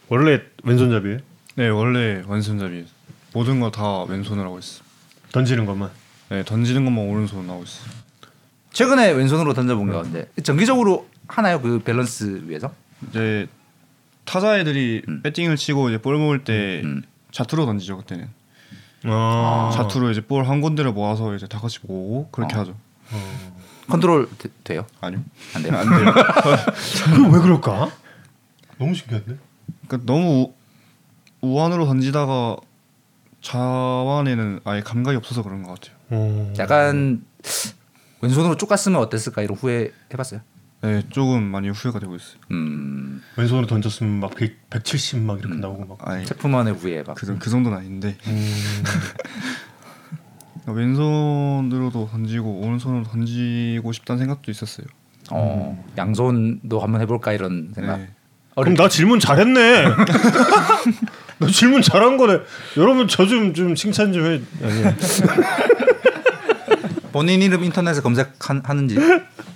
원래 0.10 0.42
왼손잡이에요? 0.64 1.20
네 1.56 1.70
원래 1.70 2.24
왼손잡이 2.28 2.86
모든 3.34 3.60
거 3.60 3.70
다 3.72 4.04
왼손으로 4.04 4.46
하고 4.48 4.60
있어. 4.60 4.84
던지는 5.32 5.66
것만. 5.66 5.90
네 6.30 6.44
던지는 6.44 6.86
것만 6.86 7.06
오른손으로 7.06 7.54
하고 7.54 7.64
있어. 7.64 7.84
최근에 8.74 9.12
왼손으로 9.12 9.54
던져본 9.54 9.92
게 9.92 9.96
언제? 9.96 10.30
정기적으로 10.44 11.08
하나요 11.28 11.62
그 11.62 11.80
밸런스 11.80 12.42
위해서? 12.46 12.74
이제 13.10 13.48
타자 14.26 14.58
애들이 14.60 15.02
배팅을 15.24 15.56
치고 15.56 15.90
이제 15.90 15.98
볼 16.00 16.18
모을 16.18 16.44
때 16.44 16.82
음. 16.84 17.04
좌투로 17.32 17.66
던지죠 17.66 17.98
그때는. 17.98 18.30
아. 19.04 19.72
좌투로 19.74 20.10
이제 20.12 20.22
볼 20.22 20.44
한 20.46 20.62
군데를 20.62 20.92
모아서 20.92 21.36
이제 21.36 21.48
다 21.48 21.60
같이 21.60 21.80
모으고 21.84 22.30
그렇게 22.32 22.56
어. 22.56 22.60
하죠. 22.62 22.76
컨트롤 23.88 24.28
되, 24.40 24.50
돼요? 24.64 24.86
아니요. 25.00 25.22
안 25.54 25.62
돼요? 25.62 25.76
안 25.78 25.88
돼요. 25.88 26.14
그 27.30 27.35
왜 27.35 27.40
그럴까? 27.40 27.92
너무 28.80 28.96
신기한데. 28.96 29.38
그러니까 29.88 30.12
너무 30.12 30.54
우, 31.42 31.48
우완으로 31.48 31.86
던지다가 31.86 32.56
좌완에는 33.42 34.62
아예 34.64 34.82
감각이 34.82 35.16
없어서 35.18 35.44
그런 35.44 35.62
것 35.62 35.80
같아요. 35.80 35.96
어. 36.10 36.54
약간 36.58 37.24
왼손으로 38.22 38.58
쭉 38.58 38.66
갔으면 38.68 39.00
어땠을까 39.02 39.44
이런 39.44 39.56
후회 39.56 39.92
해봤어요? 40.12 40.42
네 40.82 41.02
조금 41.10 41.42
많이 41.44 41.70
후회가 41.70 42.00
되고 42.00 42.16
있어요. 42.16 42.38
음 42.52 43.22
왼손으로 43.38 43.66
던졌으면 43.68 44.20
막 44.20 44.36
100, 44.36 44.70
170막 44.70 45.40
이렇게 45.40 45.56
나오고 45.56 45.86
막. 45.86 45.98
아니 46.08 46.26
체프만의 46.26 46.74
후회 46.76 47.00
해봐. 47.00 47.14
그, 47.16 47.38
그 47.40 47.50
정도는 47.50 47.78
아닌데 47.78 48.18
음. 48.28 48.54
왼손으로도 50.68 52.10
던지고 52.12 52.60
오른손으로 52.62 53.04
던지고 53.04 53.92
싶다는 53.92 54.20
생각도 54.20 54.52
있었어요. 54.52 54.86
어, 55.32 55.84
양손도 55.98 56.80
한번 56.80 57.02
해볼까 57.02 57.34
이런 57.34 57.72
생각. 57.74 57.98
네. 57.98 58.10
그럼 58.56 58.74
나 58.76 58.88
질문 58.88 59.20
잘했네. 59.20 59.86
너 61.40 61.48
질문 61.48 61.82
잘한 61.82 62.18
거네. 62.18 62.40
여러분 62.78 63.08
저 63.08 63.26
좀 63.26 63.54
좀 63.54 63.76
칭찬 63.76 64.14
좀 64.14 64.26
해. 64.26 64.42
본인 67.12 67.42
이름 67.42 67.64
인터넷에 67.64 68.02
검색하는지. 68.02 68.96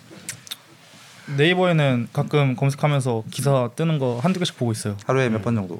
네이버에는 1.37 2.09
가끔 2.13 2.55
검색하면서 2.55 3.23
기사 3.31 3.69
뜨는 3.75 3.99
거 3.99 4.19
한두 4.21 4.39
개씩 4.39 4.57
보고 4.57 4.71
있어요. 4.71 4.97
하루에 5.05 5.29
몇 5.29 5.41
번 5.41 5.55
정도? 5.55 5.79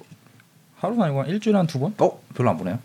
하루는 0.78 1.02
아니고 1.04 1.22
한 1.22 1.30
일주일에 1.30 1.58
한 1.58 1.68
두 1.68 1.80
번? 1.80 1.94
어, 1.98 2.20
별로 2.36 2.50
안 2.52 2.58
보네요. 2.58 2.80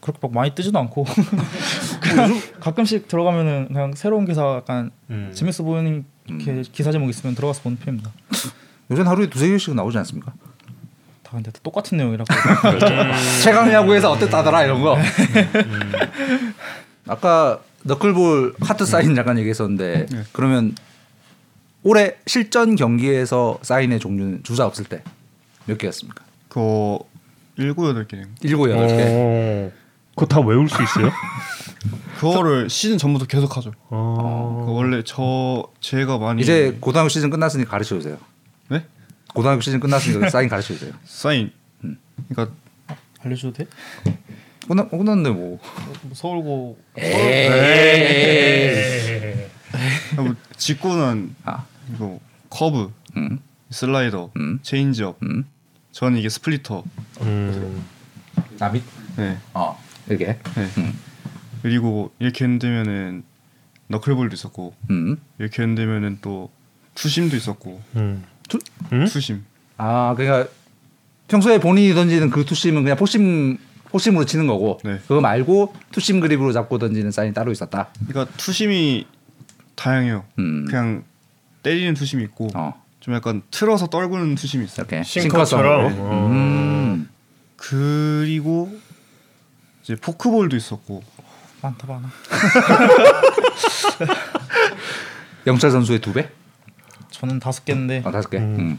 그렇게 0.00 0.18
막 0.22 0.32
많이 0.32 0.54
뜨지도 0.54 0.78
않고 0.78 1.04
그냥 2.00 2.40
가끔씩 2.60 3.08
들어가면은 3.08 3.68
그냥 3.68 3.92
새로운 3.94 4.24
기사 4.26 4.42
약간 4.56 4.90
음. 5.10 5.32
재밌어 5.34 5.64
보이는 5.64 6.04
이렇게 6.26 6.62
기사 6.72 6.92
제목 6.92 7.08
있으면 7.10 7.34
들어가서 7.34 7.62
보는 7.62 7.78
편입니다. 7.78 8.10
요새 8.90 9.02
하루에 9.02 9.28
두세 9.28 9.48
개씩 9.48 9.74
나오지 9.74 9.98
않습니까? 9.98 10.32
다 11.22 11.32
근데 11.32 11.50
다 11.50 11.58
똑같은 11.62 11.98
내용이라고. 11.98 12.26
최강 13.42 13.70
야구에서 13.72 14.10
어땠다더라 14.12 14.64
이런 14.64 14.80
거. 14.82 14.96
아까 17.06 17.60
너클볼 17.84 18.54
하트 18.60 18.86
사인 18.86 19.14
잠깐 19.14 19.38
얘기했었는데 19.38 20.06
그러면 20.32 20.74
올해 21.88 22.16
실전 22.26 22.76
경기에서 22.76 23.58
사인의 23.62 23.98
종류는 24.00 24.42
주자 24.42 24.66
없을 24.66 24.84
때 24.84 25.02
몇 25.64 25.76
개였습니까? 25.78 26.24
그거 26.48 27.00
일곱 27.56 27.88
여덟 27.88 28.06
개. 28.06 28.22
일곱 28.42 28.70
여덟 28.70 28.86
개. 28.88 29.04
어. 29.06 29.70
그거 30.14 30.26
다 30.26 30.40
외울 30.40 30.68
수 30.68 30.82
있어요? 30.82 31.10
그거를 32.18 32.68
시즌 32.70 32.96
전부터 32.98 33.26
계속 33.26 33.56
하죠. 33.56 33.72
어. 33.90 34.64
그 34.66 34.72
원래 34.72 35.02
저 35.04 35.68
제가 35.80 36.18
많이 36.18 36.40
이제 36.42 36.76
고등학교 36.80 37.08
시즌 37.10 37.28
끝났으니 37.30 37.64
가르쳐 37.66 37.96
주세요. 37.96 38.16
네 38.68 38.84
고등학교 39.34 39.60
시즌 39.60 39.78
끝났으니까 39.78 40.28
사인 40.30 40.48
가르쳐 40.48 40.72
주세요. 40.74 40.92
사인. 41.04 41.52
음. 41.84 41.98
그러니까 42.28 42.56
알려줘도 43.20 43.52
돼? 43.52 43.66
끝났 44.66 44.90
끝났는데 44.90 45.30
뭐. 45.30 45.58
뭐 46.02 46.12
서울고 46.14 46.78
뭐 50.16 50.34
직구는 50.56 51.34
아, 51.44 51.64
이거 51.94 52.18
커브, 52.50 52.92
음, 53.16 53.40
슬라이더, 53.70 54.30
음. 54.36 54.58
체인지업. 54.62 55.18
음. 55.22 55.44
저는 55.92 56.18
이게 56.18 56.28
splitter. 56.28 56.84
음. 57.22 57.84
나비. 58.58 58.82
네. 59.16 59.38
어, 59.54 59.78
이렇게. 60.08 60.38
네. 60.54 60.68
음. 60.78 60.92
그리고 61.62 62.12
이렇게 62.18 62.44
흔들면은 62.44 63.24
너클볼도 63.88 64.34
있었고 64.34 64.74
음. 64.90 65.16
이렇게 65.38 65.62
흔들면은 65.62 66.18
또 66.20 66.50
two-seam도 66.94 67.36
있었고 67.36 67.80
음. 67.96 68.24
투- 68.48 68.58
음? 68.92 69.06
투심. 69.06 69.44
아, 69.76 70.14
그러니까 70.16 70.50
평소에 71.28 71.58
본인이 71.58 71.94
던지는 71.94 72.30
그 72.30 72.44
two-seam은 72.44 72.82
그냥 72.82 72.96
four-seam 72.96 73.58
four-seam으로 73.86 74.26
치는 74.26 74.46
거고 74.46 74.78
네. 74.84 74.98
그거 75.06 75.20
말고 75.20 75.74
투심 75.92 76.20
그립으로 76.20 76.52
잡고 76.52 76.78
던지는 76.78 77.10
사인이 77.10 77.32
따로 77.34 77.50
있었다. 77.50 77.88
그러니까 78.06 78.36
two-seam이 78.36 79.06
다양해요. 79.74 80.24
음. 80.38 80.66
그냥 80.66 81.04
때리는 81.62 81.94
two-seam이 81.94 82.22
있고 82.24 82.48
어, 82.54 82.74
좀 83.00 83.14
약간 83.14 83.42
틀어서 83.50 83.88
떨구는 83.88 84.34
two-seam이 84.36 84.64
있어요. 84.64 84.86
이렇게 84.88 85.02
싱커처럼. 85.02 85.90
싱커성으로. 85.90 86.10
어. 86.10 86.26
음. 86.30 87.08
그리고 87.56 88.78
이제 89.82 89.96
포크볼도 89.96 90.56
있었고 90.56 91.02
많다 91.62 91.86
많아. 91.86 92.08
영철 95.46 95.70
선수의 95.70 96.00
두 96.00 96.12
배? 96.12 96.28
저는 97.10 97.40
다섯 97.40 97.64
개인데 97.64 98.02
어, 98.04 98.10
다섯 98.10 98.28
개. 98.30 98.38
음. 98.38 98.56
음. 98.58 98.78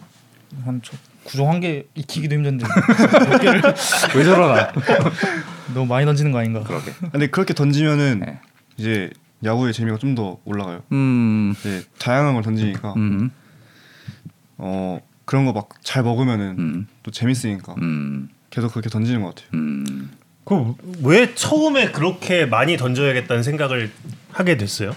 한 0.65 0.81
저, 0.83 0.93
구종 1.25 1.49
한 1.49 1.59
개 1.59 1.83
익히기도 1.95 2.35
힘든데 2.35 2.65
왜 4.15 4.23
저러나? 4.23 4.71
너무 5.73 5.85
많이 5.85 6.05
던지는 6.05 6.31
거 6.31 6.39
아닌가? 6.39 6.63
그러게. 6.63 6.93
근데 7.11 7.27
그렇게 7.27 7.53
던지면은 7.53 8.19
네. 8.25 8.39
이제 8.77 9.09
야구의 9.43 9.73
재미가 9.73 9.97
좀 9.97 10.15
더 10.15 10.37
올라가요. 10.45 10.81
음. 10.91 11.53
이제 11.57 11.83
다양한 11.97 12.33
걸 12.33 12.43
던지니까 12.43 12.93
음. 12.97 13.31
어 14.57 14.99
그런 15.25 15.45
거 15.45 15.53
막 15.53 15.69
잘 15.83 16.03
먹으면은 16.03 16.55
음. 16.59 16.87
또 17.03 17.11
재밌으니까 17.11 17.75
음. 17.81 18.29
계속 18.49 18.71
그렇게 18.73 18.89
던지는 18.89 19.21
것 19.21 19.35
같아요. 19.35 19.47
음. 19.53 20.11
그 20.45 20.90
왜 20.90 21.35
처음에 21.35 21.91
그렇게 21.91 22.45
많이 22.47 22.75
던져야겠다는 22.75 23.43
생각을 23.43 23.91
하게 24.31 24.57
됐어요? 24.57 24.95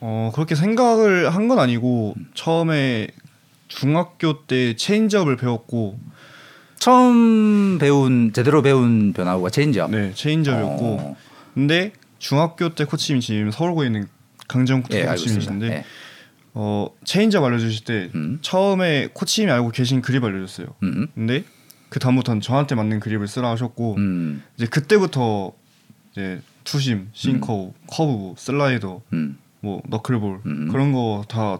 어 0.00 0.32
그렇게 0.34 0.54
생각을 0.54 1.34
한 1.34 1.48
건 1.48 1.58
아니고 1.58 2.14
처음에 2.34 3.08
중학교 3.68 4.46
때 4.46 4.74
체인지업을 4.76 5.36
배웠고 5.36 5.98
처음 6.78 7.78
배운 7.78 8.32
제대로 8.32 8.62
배운 8.62 9.12
변화구가 9.12 9.50
체인지업. 9.50 9.90
네 9.90 10.12
체인지업이었고 10.14 10.84
어. 11.00 11.16
근데 11.54 11.92
중학교 12.24 12.74
때 12.74 12.86
코치님이 12.86 13.20
지금 13.20 13.50
서울고에 13.50 13.84
있는 13.86 14.08
강정 14.48 14.82
예. 14.92 15.04
코치님이신데 15.04 15.66
예. 15.66 15.84
어 16.54 16.86
체인지업 17.04 17.44
알려주실 17.44 17.84
때 17.84 18.10
음. 18.14 18.38
처음에 18.40 19.10
코치님이 19.12 19.52
알고 19.52 19.72
계신 19.72 20.00
그립 20.00 20.24
알려줬어요. 20.24 20.68
음. 20.84 21.08
근데 21.14 21.44
그 21.90 21.98
다음부터는 21.98 22.40
저한테 22.40 22.76
맞는 22.76 23.00
그립을 23.00 23.28
쓰라 23.28 23.50
하셨고 23.50 23.96
음. 23.98 24.42
이제 24.56 24.64
그때부터 24.64 25.52
이제 26.12 26.40
투심, 26.64 27.10
싱커, 27.12 27.74
커브, 27.88 28.36
슬라이더, 28.38 29.02
음. 29.12 29.36
뭐 29.60 29.82
너클볼 29.86 30.40
음. 30.46 30.68
그런 30.72 30.92
거 30.92 31.24
다 31.28 31.58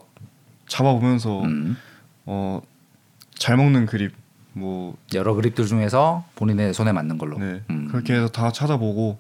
잡아보면서 0.66 1.42
음. 1.42 1.76
어 2.24 2.78
잘 2.78 3.58
먹는 3.58 3.84
그립 3.84 4.14
뭐 4.54 4.96
여러 5.12 5.34
그립들 5.34 5.66
중에서 5.66 6.24
본인의 6.36 6.72
손에 6.72 6.92
맞는 6.92 7.18
걸로. 7.18 7.36
네, 7.36 7.60
음. 7.68 7.88
그렇게 7.90 8.14
해서 8.14 8.28
다 8.28 8.50
찾아보고 8.50 9.18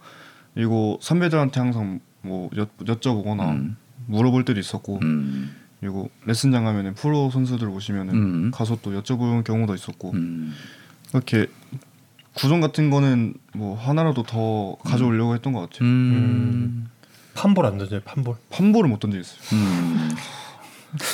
그리고 0.54 0.98
선배들한테 1.02 1.60
항상 1.60 2.00
뭐 2.22 2.48
여, 2.56 2.66
여쭤보거나 2.84 3.50
음. 3.50 3.76
물어볼 4.06 4.44
때도 4.44 4.60
있었고 4.60 5.00
음. 5.02 5.54
그리고 5.80 6.10
레슨장 6.24 6.64
가면은 6.64 6.94
프로 6.94 7.30
선수들 7.30 7.68
오시면은 7.68 8.14
음. 8.14 8.50
가서 8.52 8.78
또 8.82 8.98
여쭤보는 9.00 9.44
경우도 9.44 9.74
있었고 9.74 10.12
음. 10.12 10.54
이렇게 11.12 11.46
구종 12.34 12.60
같은 12.60 12.90
거는 12.90 13.34
뭐 13.54 13.76
하나라도 13.78 14.22
더 14.24 14.76
가져오려고 14.84 15.34
했던 15.34 15.52
것 15.52 15.60
같아요. 15.60 15.80
음. 15.88 16.88
판볼 17.34 17.66
안 17.66 17.78
던져요. 17.78 18.00
판볼. 18.04 18.36
판볼을 18.50 18.88
못 18.88 18.98
던지겠어요. 19.00 19.38
음. 19.52 20.10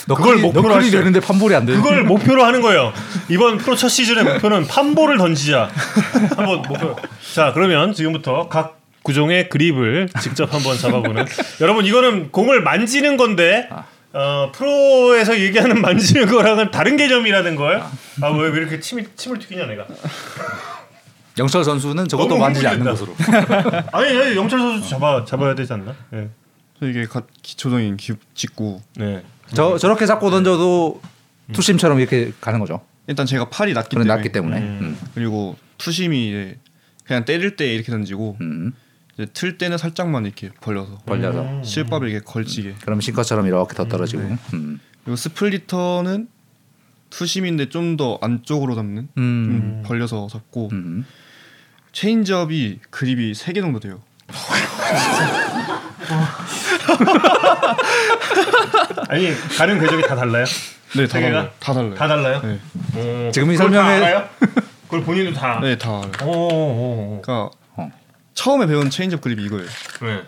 그걸 0.07 0.37
너클이- 0.37 0.41
목표로 0.43 0.69
너클이. 0.75 0.91
되는데 0.91 1.21
판볼이 1.21 1.55
안 1.55 1.65
돼. 1.65 1.75
그걸 1.75 2.05
목표로 2.05 2.45
하는 2.45 2.61
거예요. 2.61 2.93
이번 3.31 3.57
프로 3.59 3.75
첫 3.77 3.89
시즌의 3.89 4.25
목표는 4.25 4.67
판볼을 4.67 5.17
던지자. 5.19 5.71
한번 6.37 6.63
목표. 6.63 6.97
자 7.35 7.53
그러면 7.55 7.93
지금부터 7.95 8.49
각 8.49 8.80
구종의 9.03 9.49
그립을 9.49 10.09
직접 10.21 10.53
한번 10.53 10.77
잡아보는. 10.77 11.25
여러분 11.61 11.85
이거는 11.85 12.31
공을 12.31 12.63
만지는 12.63 13.17
건데 13.17 13.69
아. 13.71 13.85
어, 14.13 14.51
프로에서 14.53 15.39
얘기하는 15.39 15.81
만지는 15.81 16.27
거랑은 16.27 16.71
다른 16.71 16.97
개념이라는 16.97 17.57
걸. 17.57 17.83
아왜 18.21 18.49
왜 18.51 18.59
이렇게 18.59 18.81
침이 18.81 19.05
침을 19.17 19.39
튀기냐 19.39 19.67
내가. 19.67 19.87
영철 21.39 21.65
선수는 21.65 22.09
저것도 22.09 22.37
만지지 22.37 22.67
않는. 22.67 22.85
것으로. 22.85 23.15
아니, 23.93 24.09
아니 24.09 24.37
영철 24.37 24.59
선수 24.59 24.89
잡아 24.91 25.25
잡아야 25.25 25.55
되지 25.55 25.73
않나? 25.73 25.95
네. 26.11 26.29
이게 26.83 27.05
가, 27.07 27.23
기초적인 27.43 27.97
기, 27.99 28.15
직구 28.35 28.81
네. 28.97 29.23
저 29.55 29.79
저렇게 29.79 30.07
잡고 30.07 30.31
던져도 30.31 31.01
two-seam처럼 31.53 32.01
이렇게 32.01 32.33
가는 32.41 32.59
거죠. 32.59 32.81
일단 33.07 33.27
제가 33.27 33.49
팔이 33.49 33.73
낮기 33.73 33.91
때문에 33.91 34.09
낮기 34.09 34.29
때문에. 34.31 34.59
음. 34.59 34.79
음. 34.81 34.99
그리고 35.15 35.57
two-seam이 35.79 36.55
그냥 37.05 37.25
때릴 37.25 37.57
때 37.57 37.73
이렇게 37.75 37.91
던지고 37.91 38.37
음. 38.41 38.73
틀 39.27 39.59
때는 39.59 39.79
살짝만 39.79 40.25
이렇게 40.27 40.51
벌려서 40.61 40.99
벌려서. 41.07 41.43
음. 41.43 41.63
실밥을 41.65 42.09
이렇게 42.09 42.25
걸치게 42.25 42.77
그럼 42.83 43.01
싱커처럼 43.01 43.47
이렇게 43.47 43.75
더 43.75 43.87
떨어지고. 43.87 44.23
음. 44.55 44.81
그리고 45.05 45.17
splitter는 45.17 46.29
two-seam인데 47.11 47.69
좀 47.71 47.97
더 47.97 48.19
안쪽으로 48.23 48.75
잡는 48.77 49.09
음. 49.19 49.19
좀 49.19 49.83
벌려서 49.87 50.29
잡고 50.31 50.69
음. 50.73 51.05
체인지업이 51.93 52.79
그립이 52.91 53.35
세 53.35 53.53
개 53.53 53.61
정도 53.61 53.81
돼요. 53.81 54.01
아니 59.09 59.33
가는 59.57 59.81
궤적이 59.81 60.03
다 60.07 60.15
달라요? 60.17 60.45
네, 60.97 61.07
다? 61.07 61.21
달라요. 61.21 61.51
다 61.61 61.73
달라요. 61.75 61.95
다 61.95 62.09
달라요? 62.09 62.41
네, 62.43 62.59
어, 62.95 63.31
지금 63.33 63.53
이 63.53 63.57
알아요? 63.59 64.29
그걸 64.87 65.05
본인도 65.05 65.39
다. 65.39 65.61
네, 65.61 65.77
다 65.79 65.99
알아요. 65.99 66.31
오, 66.31 66.33
오, 66.33 67.17
오. 67.17 67.21
그러니까 67.23 67.45
어. 67.45 67.51
처음에 68.35 68.67
배운 68.67 68.91
체인지업 68.91 69.21
그립이 69.21 69.45
이거예요. 69.45 69.67
네. 70.03 70.23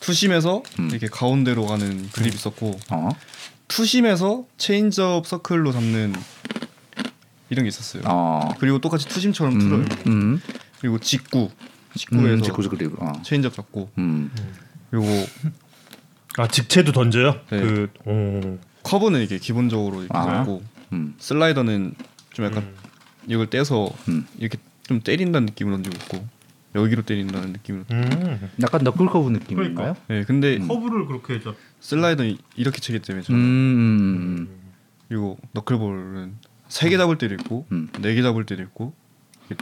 two-seam에서 0.00 0.62
음. 0.78 0.88
이렇게 0.90 1.08
가운데로 1.08 1.66
가는 1.66 2.08
그립 2.10 2.34
있었고 2.34 2.78
어. 2.90 3.08
two-seam에서 3.68 4.44
체인지업 4.56 5.26
서클로 5.26 5.72
잡는 5.72 6.14
이런 7.50 7.64
게 7.64 7.68
있었어요. 7.68 8.02
어. 8.06 8.54
그리고 8.58 8.78
똑같이 8.78 9.06
two-seam처럼 9.06 9.54
음. 9.54 9.58
틀어요. 9.60 9.84
음. 10.06 10.40
그리고 10.80 10.98
직구 10.98 11.50
직구에서 11.94 12.34
음, 12.34 12.42
직구 12.42 12.68
그리고 12.68 13.04
어. 13.04 13.12
체인지업 13.22 13.54
잡고 13.54 13.90
음. 13.98 14.30
그리고 14.90 15.06
아 16.38 16.46
직체도 16.46 16.92
던져요? 16.92 17.40
네. 17.50 17.60
그 17.60 17.90
오. 18.04 18.58
커브는 18.82 19.22
이게 19.22 19.38
기본적으로 19.38 20.02
이렇게 20.02 20.16
아. 20.16 20.24
잡고 20.24 20.62
음. 20.92 21.14
슬라이더는 21.18 21.94
좀 22.32 22.44
약간 22.44 22.62
음. 22.62 22.76
이걸 23.26 23.50
떼서 23.50 23.90
음. 24.08 24.26
이렇게 24.38 24.58
좀 24.84 25.00
때린다는 25.00 25.46
느낌으로 25.46 25.76
던지고 25.76 25.96
있고 25.96 26.26
여기로 26.74 27.02
때린다는 27.02 27.52
느낌으로. 27.52 27.84
음. 27.90 28.50
약간 28.62 28.82
너클 28.84 29.06
커브 29.06 29.30
느낌인가요? 29.30 29.74
그러니까. 29.74 30.00
네, 30.08 30.24
근데 30.24 30.58
커브를 30.58 31.06
그렇게 31.06 31.40
잡. 31.40 31.56
슬라이더 31.80 32.22
는 32.22 32.36
이렇게 32.56 32.80
치기 32.80 33.00
때문에 33.00 33.22
음. 33.22 33.24
저는 33.24 33.40
음. 33.40 34.48
그리고 35.08 35.38
너클볼은 35.52 36.34
세 36.68 36.88
개 36.88 36.96
잡을 36.96 37.18
때도 37.18 37.34
있고 37.34 37.66
음. 37.72 37.88
네개 38.00 38.22
잡을 38.22 38.46
때도 38.46 38.62
있고 38.62 38.94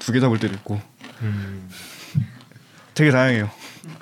두 0.00 0.12
개 0.12 0.20
잡을 0.20 0.38
때도 0.38 0.54
있고 0.56 0.80
음. 1.22 1.68
되게 2.94 3.10
다양해요. 3.10 3.50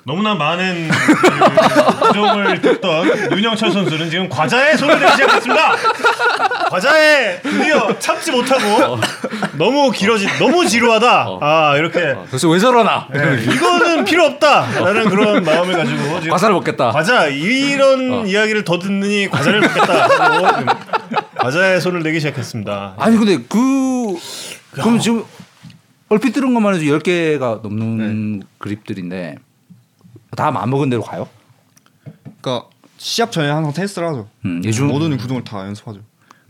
너무나 0.03 0.35
많은 0.35 0.89
그 0.89 2.07
구종을 2.07 2.61
듣던 2.61 3.31
윤영철 3.31 3.71
선수는 3.71 4.09
지금 4.09 4.29
과자에 4.29 4.75
손을 4.77 4.99
대기 4.99 5.11
시작했습니다. 5.11 5.75
과자에 6.69 7.41
드디어 7.41 7.99
참지 7.99 8.31
못하고 8.31 8.97
너무 9.57 9.91
길어지 9.91 10.27
너무 10.39 10.65
지루하다. 10.65 11.39
아 11.41 11.75
이렇게 11.77 12.13
도대체 12.25 12.47
왜 12.49 12.59
저러나? 12.59 13.07
네, 13.13 13.43
이거는 13.43 14.05
필요 14.05 14.25
없다라는 14.25 15.09
그런 15.09 15.43
마음을 15.43 15.75
가지고 15.75 16.19
지금 16.19 16.31
과자를 16.31 16.55
먹겠다. 16.55 16.91
과자 16.91 17.27
이런 17.27 18.27
이야기를 18.27 18.63
더 18.63 18.79
듣느니 18.79 19.29
과자를 19.29 19.61
먹겠다 19.61 20.77
과자에 21.37 21.79
손을 21.79 22.03
대기 22.03 22.19
시작했습니다. 22.19 22.95
아니 22.97 23.17
근데 23.17 23.37
그 23.49 24.15
그럼 24.71 24.99
지금 24.99 25.23
얼핏 26.09 26.31
들은 26.31 26.53
것만 26.53 26.75
해도 26.75 26.85
10개가 26.85 27.61
넘는 27.61 28.43
그립들인데 28.59 29.35
다 30.35 30.51
마음먹은 30.51 30.89
대로 30.89 31.01
가요? 31.01 31.27
그러니까 32.41 32.67
시합 32.97 33.31
전에 33.31 33.49
항상 33.49 33.73
테스트를 33.73 34.07
하죠. 34.09 34.27
음, 34.45 34.61
모든 34.87 35.17
구종을 35.17 35.43
다 35.43 35.65
연습하죠. 35.65 36.01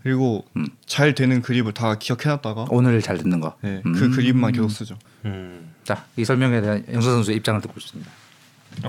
그리고 0.04 0.46
음. 0.56 0.68
잘 0.86 1.14
되는 1.16 1.42
그립을 1.42 1.74
다 1.74 1.96
기억해놨다가 1.96 2.68
오늘 2.70 3.02
잘 3.02 3.18
듣는 3.18 3.42
거. 3.42 3.56
네, 3.62 3.82
음. 3.86 3.94
그 3.94 4.10
그립만 4.10 4.54
계속 4.54 4.70
쓰죠. 4.70 4.98
음. 5.26 5.74
자, 5.84 6.06
이 6.16 6.24
설명에 6.24 6.62
대한 6.62 6.84
영서 6.92 7.12
선수의 7.12 7.38
입장을 7.38 7.60
듣고 7.62 7.80
싶습니다. 7.80 8.12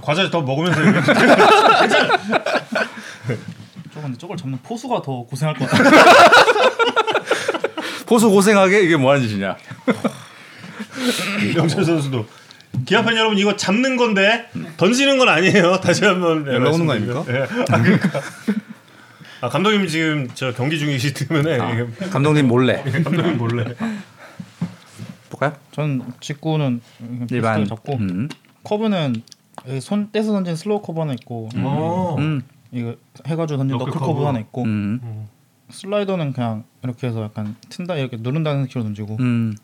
과자 0.02 0.28
더 0.30 0.42
먹으면서 0.42 0.80
근데 0.80 1.00
저걸 4.18 4.36
잡는 4.36 4.58
포수가 4.62 5.02
더 5.02 5.22
고생할 5.22 5.56
것 5.56 5.68
같아. 5.68 5.90
포수 8.06 8.30
고생하게 8.30 8.82
이게 8.82 8.96
뭐 8.96 9.12
하는 9.12 9.26
짓이냐? 9.26 9.56
영철 11.56 11.84
선수도 11.84 12.26
기아팬 12.84 13.16
여러분 13.16 13.38
이거 13.38 13.56
잡는 13.56 13.96
건데 13.96 14.48
던지는 14.76 15.18
건 15.18 15.28
아니에요. 15.28 15.80
다시 15.82 16.04
한번 16.04 16.46
연락 16.46 16.74
오는 16.74 16.86
거 16.86 16.92
말씀드리고요. 16.94 17.26
예. 17.28 17.42
아 17.72 17.82
그러니까. 17.82 18.20
아 19.40 19.48
감독님 19.48 19.86
지금 19.86 20.28
저 20.34 20.52
경기 20.52 20.78
중이시기 20.78 21.26
때문에 21.26 21.58
아, 21.60 22.08
감독님 22.10 22.48
몰래 22.48 22.82
감독님 23.04 23.38
몰래. 23.38 23.64
볼까요? 25.30 25.52
저는 25.72 26.02
직구는 26.20 26.80
일반 27.30 27.64
잡고 27.66 27.94
음. 27.96 28.28
커브는 28.64 29.22
손 29.80 30.10
떼서 30.10 30.32
던진 30.32 30.56
슬로우 30.56 30.82
커브 30.82 31.00
하나 31.00 31.12
있고 31.12 31.48
어. 31.56 32.16
음. 32.18 32.42
이거 32.72 32.94
해가지고 33.26 33.58
던진 33.58 33.78
너클 33.78 33.92
커브. 33.92 34.24
하나 34.24 34.38
있고 34.40 34.64
음. 34.64 35.28
슬라이더는 35.70 36.32
그냥 36.32 36.64
이렇게 36.82 37.06
해서 37.06 37.22
약간 37.22 37.54
튼다 37.68 37.96
이렇게 37.96 38.16
누른다는 38.18 38.62
느낌으로 38.62 38.84
던지고 38.88 39.16
음. 39.20 39.56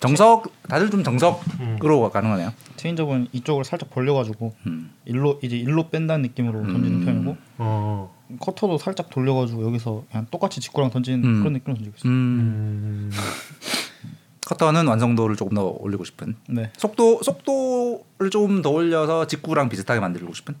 정석 0.00 0.52
다들 0.68 0.90
좀 0.90 1.02
정석으로 1.02 2.10
가는 2.10 2.30
거네요. 2.30 2.52
체인지업은 2.76 3.28
이쪽을 3.32 3.64
살짝 3.64 3.90
벌려가지고 3.90 4.54
음. 4.66 4.90
일로 5.06 5.38
이제 5.42 5.56
일로 5.56 5.88
뺀다는 5.88 6.22
느낌으로 6.22 6.60
던지는 6.62 7.00
음. 7.00 7.04
편이고 7.04 7.36
어. 7.58 8.14
커터도 8.40 8.76
살짝 8.78 9.08
돌려가지고 9.10 9.64
여기서 9.66 10.04
그냥 10.10 10.26
똑같이 10.30 10.60
직구랑 10.60 10.90
던지는 10.90 11.24
음. 11.24 11.38
그런 11.40 11.52
느낌으로 11.54 11.76
던지고 11.76 11.96
있어요. 11.96 12.12
음. 12.12 13.10
음. 13.10 13.10
커터는 14.46 14.86
완성도를 14.86 15.36
조금 15.36 15.54
더 15.54 15.74
올리고 15.78 16.04
싶은. 16.04 16.36
네, 16.50 16.70
속도 16.76 17.22
속도를 17.22 18.28
조금 18.30 18.60
더 18.60 18.68
올려서 18.70 19.26
직구랑 19.26 19.70
비슷하게 19.70 20.00
만들고 20.00 20.34
싶은. 20.34 20.54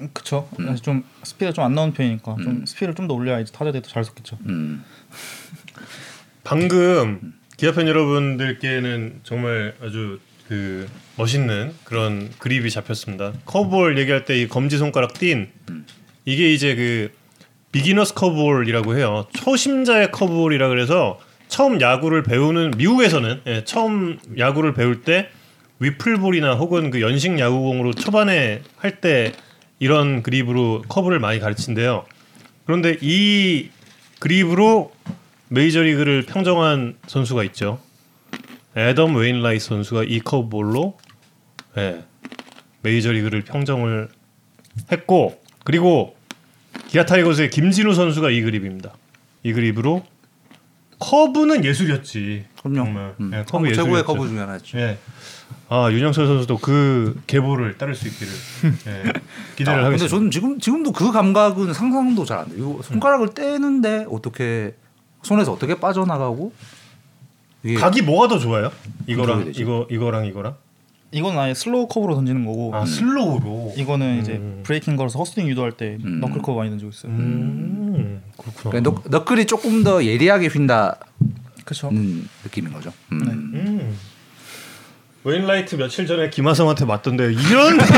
음, 0.00 0.10
그쵸. 0.12 0.48
그래서 0.56 0.76
좀 0.82 1.02
스피드 1.24 1.46
가 1.46 1.52
좀 1.52 1.64
안 1.64 1.74
나오는 1.74 1.92
편이니까 1.94 2.34
음. 2.34 2.42
좀 2.44 2.66
스피드를 2.66 2.94
좀 2.94 3.08
더 3.08 3.14
올려야 3.14 3.40
이제 3.40 3.52
타자들이 3.52 3.82
더 3.82 3.93
잘 3.93 4.04
속겠죠. 4.04 4.38
음. 4.46 4.84
방금 6.44 7.32
기아팬 7.56 7.86
여러분들께는 7.88 9.20
정말 9.22 9.74
아주 9.82 10.18
그 10.48 10.86
멋있는 11.16 11.72
그런 11.84 12.30
그립이 12.38 12.70
잡혔습니다. 12.70 13.32
커브볼 13.46 13.98
얘기할 13.98 14.24
때 14.24 14.36
이 14.36 14.48
검지 14.48 14.76
손가락 14.78 15.14
뗀 15.14 15.48
이게 16.24 16.52
이제 16.52 16.74
그 16.74 17.10
beginner's 17.72 18.14
커브볼이라고 18.14 18.96
해요. 18.96 19.26
초심자의 19.34 20.10
커브볼이라 20.12 20.68
그래서 20.68 21.18
처음 21.48 21.80
야구를 21.80 22.22
배우는 22.22 22.72
미국에서는 22.76 23.40
예, 23.46 23.64
처음 23.64 24.18
야구를 24.38 24.74
배울 24.74 25.02
때 25.02 25.28
wiffle 25.80 26.14
ball이나 26.14 26.54
혹은 26.54 26.90
그 26.90 27.00
연식 27.00 27.38
야구공으로 27.38 27.92
초반에 27.94 28.62
할 28.76 29.00
때 29.00 29.32
이런 29.80 30.22
그립으로 30.22 30.82
커브를 30.88 31.18
많이 31.18 31.40
가르친대요. 31.40 32.06
그런데 32.64 32.96
이 33.00 33.68
그립으로 34.20 34.92
메이저리그를 35.48 36.22
평정한 36.22 36.96
선수가 37.06 37.44
있죠. 37.44 37.78
애덤 38.76 39.14
웨인라이트 39.16 39.64
선수가 39.64 40.04
이 40.04 40.20
커브볼로 40.20 40.96
예, 41.76 42.04
메이저리그를 42.82 43.42
평정을 43.42 44.08
했고 44.90 45.40
그리고 45.64 46.16
기아 46.88 47.04
타이거즈의 47.04 47.50
김진우 47.50 47.94
선수가 47.94 48.30
이 48.30 48.42
그립입니다. 48.42 48.92
이 49.42 49.52
그립으로 49.52 50.04
커브는 50.98 51.64
예술이었지. 51.64 52.46
그럼요. 52.62 52.76
정말. 52.84 53.14
음. 53.20 53.30
예, 53.34 53.44
커브 53.44 53.72
최고의. 53.74 54.04
커브 54.04 54.28
중에 54.28 54.38
하나죠. 54.38 54.78
예. 54.78 54.98
아 55.68 55.88
윤영철 55.90 56.26
선수도 56.26 56.58
그 56.58 57.20
계보를 57.26 57.78
따를 57.78 57.94
수 57.94 58.08
있기를 58.08 58.32
예, 58.88 59.12
기대를 59.56 59.72
아, 59.72 59.76
근데 59.76 59.84
하겠습니다. 59.84 60.08
저는 60.08 60.30
지금 60.30 60.58
지금도 60.58 60.92
그 60.92 61.12
감각은 61.12 61.72
상상도 61.72 62.24
잘 62.24 62.38
안 62.38 62.48
돼요. 62.48 62.80
손가락을 62.82 63.34
떼는데 63.34 64.06
어떻게 64.10 64.74
손에서 65.24 65.52
어떻게 65.52 65.74
빠져나가고 65.74 66.52
이게 67.64 67.74
각이 67.74 68.02
뭐가 68.02 68.28
더 68.28 68.38
좋아요? 68.38 68.70
이거랑. 69.06 69.52
이거 69.56 69.86
이거랑 69.90 70.26
이거랑? 70.26 70.54
이건 71.10 71.38
아예 71.38 71.54
슬로우 71.54 71.86
커브로 71.88 72.14
던지는 72.16 72.44
거고 72.44 72.74
아 72.74 72.84
슬로우로. 72.84 73.74
이거는 73.76 74.20
이제 74.20 74.32
음. 74.32 74.60
breaking 74.64 74.96
걸어서 74.96 75.18
헛스윙 75.20 75.48
유도할 75.48 75.72
때 75.72 75.96
음. 76.04 76.20
너클 76.20 76.42
커브 76.42 76.58
많이 76.58 76.70
던지고 76.70 76.90
있어요. 76.90 77.12
음, 77.12 78.22
그렇구나. 78.36 78.70
그러니까 78.82 79.02
너, 79.08 79.18
너클이 79.18 79.46
조금 79.46 79.84
더 79.84 80.04
예리하게 80.04 80.48
휜다는 80.48 80.94
그렇죠. 81.64 81.90
느낌인 82.44 82.72
거죠. 82.72 82.92
음. 83.12 83.20
음. 83.54 83.96
웨인라이트 85.22 85.76
며칠 85.76 86.06
전에 86.06 86.28
김하성한테 86.28 86.84
맞던데 86.84 87.32
이런 87.32 87.78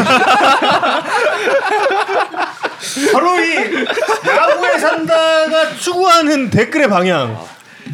바로 3.12 3.40
이 3.40 3.56
산다가 4.90 5.76
추구하는 5.76 6.50
댓글의 6.50 6.88
방향. 6.88 7.44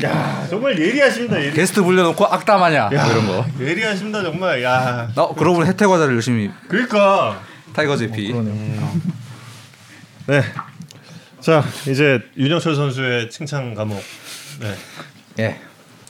야 0.05 0.47
정말 0.49 0.79
예리하십니다. 0.79 1.41
예리. 1.41 1.53
게스트 1.53 1.83
불러놓고 1.83 2.25
악담하냐 2.27 2.89
뭐 2.89 2.99
이런 2.99 3.27
거. 3.27 3.47
예리하십니다 3.61 4.23
정말. 4.23 4.63
야 4.63 5.11
어, 5.17 5.35
그러고 5.35 5.59
보니 5.59 5.69
혜택 5.69 5.87
과자를 5.89 6.15
열심히 6.15 6.51
그러니까. 6.69 7.41
타이거즈 7.75 8.11
피. 8.11 8.33
그러네요. 8.33 9.01
네. 10.27 10.43
자 11.41 11.65
이제 11.89 12.21
윤영철 12.37 12.75
선수의 12.77 13.31
칭찬 13.31 13.75
감옥. 13.75 14.03
네. 14.61 14.75
예. 15.41 15.61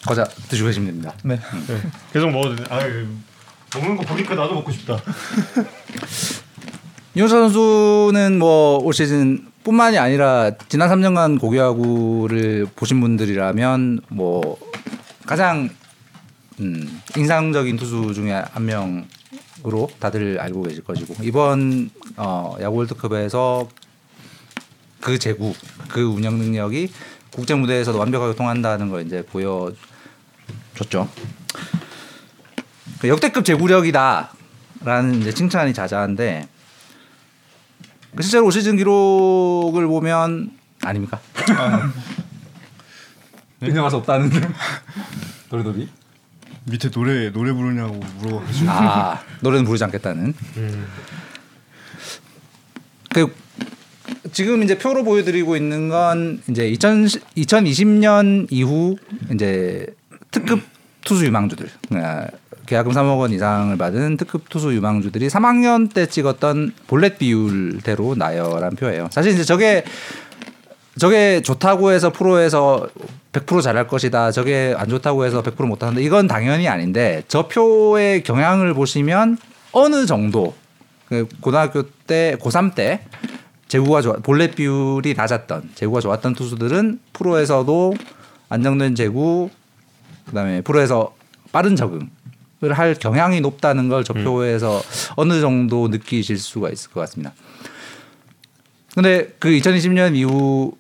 과자 0.07 0.25
드시고 0.49 0.67
계시면 0.69 0.87
됩니다. 0.89 1.13
네. 1.23 1.39
네. 1.69 1.81
계속 2.13 2.31
먹어도 2.31 2.57
돼. 2.57 2.65
아 2.71 2.81
먹는 3.79 3.97
거 3.97 4.03
보니까 4.05 4.35
나도 4.35 4.55
먹고 4.55 4.71
싶다. 4.73 4.99
윤호철 7.17 7.51
선수는 7.51 8.39
뭐 8.39 8.79
올 8.79 8.93
시즌 8.95 9.47
뿐만이 9.65 9.99
아니라 9.99 10.53
지난 10.69 10.89
3년간 10.89 11.41
고교야구를 11.41 12.67
보신 12.75 13.01
분들이라면 13.01 14.01
뭐 14.09 14.59
가장 15.27 15.71
음, 16.61 17.01
인상적인 17.17 17.77
투수 17.77 18.13
중에 18.15 18.33
한 18.33 18.65
명으로 18.67 19.89
다들 19.99 20.39
알고 20.41 20.63
계실 20.63 20.85
것이고 20.85 21.15
이번 21.23 21.91
어, 22.17 22.57
야구 22.61 22.79
월드컵에서 22.79 23.69
그 25.01 25.19
제구, 25.19 25.53
그 25.89 26.03
운영 26.03 26.39
능력이 26.39 26.93
국제 27.33 27.55
무대에서도 27.55 27.99
완벽하게 27.99 28.37
통한다는 28.37 28.91
걸 28.91 29.07
이제 29.07 29.23
보여줬죠. 29.23 31.09
그 33.01 33.09
역대급 33.09 33.45
제구력이다라는 33.45 35.35
칭찬이 35.35 35.75
자자한데 35.75 36.47
그 36.47 36.62
실제로 38.21 38.45
올 38.47 38.53
시즌 38.53 38.77
기록을 38.77 39.87
보면 39.87 40.51
아닙니까? 40.83 41.21
인정할 43.63 43.91
수 43.91 43.97
없다는 43.97 44.31
도리도리. 45.49 45.89
밑에 46.65 46.91
노래 46.91 47.31
노래 47.31 47.53
부르냐고 47.53 47.95
물어가지고 48.21 48.71
아 48.71 49.21
노래는 49.41 49.65
부르지 49.65 49.85
않겠다는. 49.85 50.35
음. 50.57 50.87
그 53.11 53.35
지금 54.33 54.63
이제 54.63 54.79
표로 54.79 55.05
보여드리고 55.05 55.57
있는 55.57 55.89
건 55.89 56.43
이제 56.49 56.69
2000, 56.69 57.05
2020년 57.07 58.47
이후 58.51 58.97
이제 59.35 59.87
특급 60.31 60.63
투수 61.05 61.27
유망주들 61.27 61.69
아, 61.91 62.27
계약금 62.67 62.93
3억 62.93 63.19
원 63.19 63.33
이상을 63.33 63.77
받은 63.77 64.17
특급 64.17 64.49
투수 64.49 64.75
유망주들이 64.75 65.29
3학년 65.29 65.93
때 65.93 66.07
찍었던 66.07 66.73
볼넷 66.87 67.19
비율대로 67.19 68.15
나열한 68.15 68.77
표예요. 68.77 69.09
사실 69.11 69.33
이제 69.33 69.45
저게 69.45 69.85
저게 70.99 71.41
좋다고 71.43 71.91
해서 71.91 72.11
프로에서 72.11 72.87
100% 73.33 73.63
잘할 73.63 73.87
것이다. 73.87 74.31
저게 74.31 74.75
안 74.77 74.89
좋다고 74.89 75.25
해서 75.25 75.43
100% 75.43 75.67
못한다. 75.67 76.01
이건 76.01 76.27
당연히 76.27 76.69
아닌데 76.69 77.23
저 77.29 77.49
표의 77.49 78.23
경향을 78.23 78.75
보시면 78.75 79.39
어느 79.73 80.07
정도 80.07 80.55
그 81.09 81.27
고등학교 81.41 81.83
때 82.07 82.37
고3 82.41 82.75
때 82.75 83.01
제구가 83.69 84.03
좋아 84.03 84.15
볼넷 84.17 84.55
비율이 84.55 85.15
낮았던 85.15 85.71
제구가 85.75 86.01
좋았던 86.01 86.35
투수들은 86.35 87.01
프로에서도 87.15 87.95
안정된 88.51 88.95
제구 88.95 89.49
그다음에 90.27 90.61
프로에서 90.61 91.15
빠른 91.53 91.75
적응을 91.75 92.07
할 92.71 92.95
경향이 92.95 93.41
높다는 93.41 93.89
걸 93.89 94.05
저 94.05 94.13
표에서 94.15 94.81
어느 95.17 95.41
정도 95.41 95.89
느끼실 95.89 96.39
수가 96.39 96.71
있을 96.71 96.91
것 96.93 97.01
같습니다. 97.01 97.33
근데 98.95 99.35
그 99.39 99.49
2020년 99.49 100.15
이후 100.17 100.73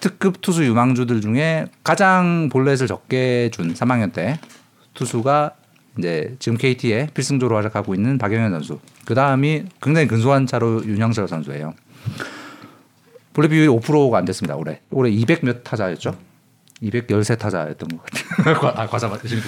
특급 0.00 0.40
투수 0.40 0.64
유망주들 0.64 1.20
중에 1.20 1.66
가장 1.84 2.48
볼넷을 2.50 2.86
적게 2.86 3.50
준 3.52 3.74
3학년 3.74 4.12
때 4.12 4.38
투수가 4.94 5.52
이제 5.98 6.36
지금 6.38 6.56
KT에 6.58 7.08
필승조로 7.14 7.54
활약하고 7.56 7.94
있는 7.94 8.18
박영현 8.18 8.50
선수. 8.52 8.78
그 9.04 9.14
다음이 9.14 9.64
굉장히 9.82 10.06
근소한 10.06 10.46
차로 10.46 10.84
윤영철 10.84 11.28
선수예요. 11.28 11.74
볼넷 13.32 13.50
비율이 13.50 13.68
5%가 13.68 14.18
안 14.18 14.24
됐습니다. 14.24 14.56
올해 14.56 14.80
올해 14.90 15.10
200 15.10 15.44
몇 15.44 15.62
타자였죠. 15.64 16.16
213 16.82 17.36
타자였던 17.36 17.88
것 17.90 18.00
같아요. 18.02 18.54
과- 18.58 18.74
아, 18.74 18.86
과자 18.86 19.06
맞으시면 19.08 19.42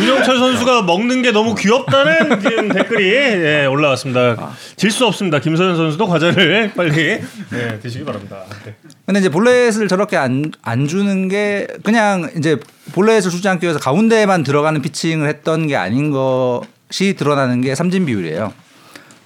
윤영철 0.00 0.38
선수가 0.38 0.82
먹는 0.82 1.20
게 1.22 1.32
너무 1.32 1.54
귀엽다는 1.54 2.40
지금 2.40 2.68
댓글이 2.70 3.06
예, 3.06 3.66
올라왔습니다. 3.66 4.52
질수 4.76 5.06
없습니다. 5.06 5.38
김서현 5.38 5.76
선수도 5.76 6.06
과자를 6.06 6.72
빨리 6.76 7.20
예, 7.52 7.78
드시기 7.82 8.04
바랍니다. 8.04 8.44
네. 8.64 8.74
근데 9.04 9.20
이제 9.20 9.28
볼넷을 9.28 9.86
저렇게 9.88 10.16
안, 10.16 10.50
안 10.62 10.86
주는 10.88 11.28
게 11.28 11.66
그냥 11.82 12.30
이제 12.38 12.58
볼넷을 12.92 13.30
주지 13.30 13.46
않기 13.48 13.64
위해서 13.66 13.78
가운데만 13.78 14.42
들어가는 14.44 14.80
피칭을 14.80 15.28
했던 15.28 15.66
게 15.66 15.76
아닌 15.76 16.10
것이 16.10 17.14
드러나는 17.18 17.60
게 17.60 17.74
삼진 17.74 18.06
비율이에요. 18.06 18.52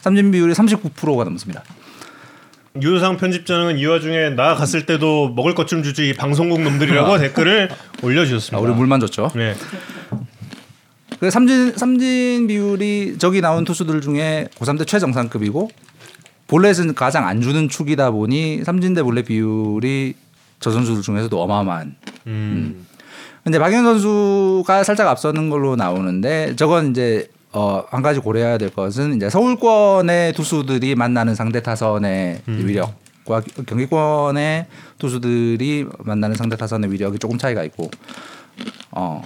삼진 0.00 0.32
비율이 0.32 0.52
39%가 0.54 1.24
넘습니다. 1.24 1.62
유상 2.82 3.16
편집자는 3.18 3.78
이 3.78 3.86
와중에 3.86 4.30
나 4.30 4.54
갔을 4.54 4.84
때도 4.84 5.32
먹을 5.34 5.54
것 5.54 5.64
좀 5.66 5.82
주지 5.82 6.08
이 6.08 6.12
방송국 6.12 6.60
놈들이라고 6.60 7.18
댓글을 7.18 7.70
올려주셨습니다. 8.02 8.58
아, 8.58 8.60
우리 8.60 8.74
물만 8.74 9.00
줬죠. 9.00 9.30
네. 9.34 9.54
그 11.20 11.30
삼진 11.30 11.76
삼진 11.76 12.46
비율이 12.48 13.16
저기 13.18 13.40
나온 13.40 13.64
투수들 13.64 14.00
중에 14.00 14.48
고3 14.58 14.78
때 14.78 14.84
최정상급이고 14.84 15.70
볼넷은 16.48 16.94
가장 16.94 17.26
안 17.26 17.40
주는 17.40 17.68
축이다 17.68 18.10
보니 18.10 18.62
삼진 18.64 18.92
대 18.94 19.02
볼넷 19.02 19.24
비율이 19.26 20.14
저 20.60 20.70
선수들 20.70 21.02
중에서도 21.02 21.40
어마어마한. 21.42 21.96
음. 22.26 22.86
근데 23.44 23.58
박현 23.58 23.84
선수가 23.84 24.82
살짝 24.84 25.06
앞서는 25.08 25.48
걸로 25.48 25.76
나오는데 25.76 26.56
저건 26.56 26.90
이제 26.90 27.28
어, 27.54 27.84
한 27.88 28.02
가지 28.02 28.18
고려해야 28.18 28.58
될 28.58 28.70
것은 28.70 29.14
이제 29.14 29.30
서울권의 29.30 30.32
투수들이 30.32 30.96
만나는 30.96 31.36
상대 31.36 31.62
타선의 31.62 32.42
위력과 32.46 33.42
경기권의 33.66 34.66
투수들이 34.98 35.86
만나는 36.00 36.34
상대 36.34 36.56
타선의 36.56 36.90
위력이 36.90 37.20
조금 37.20 37.38
차이가 37.38 37.62
있고 37.62 37.90
어, 38.90 39.22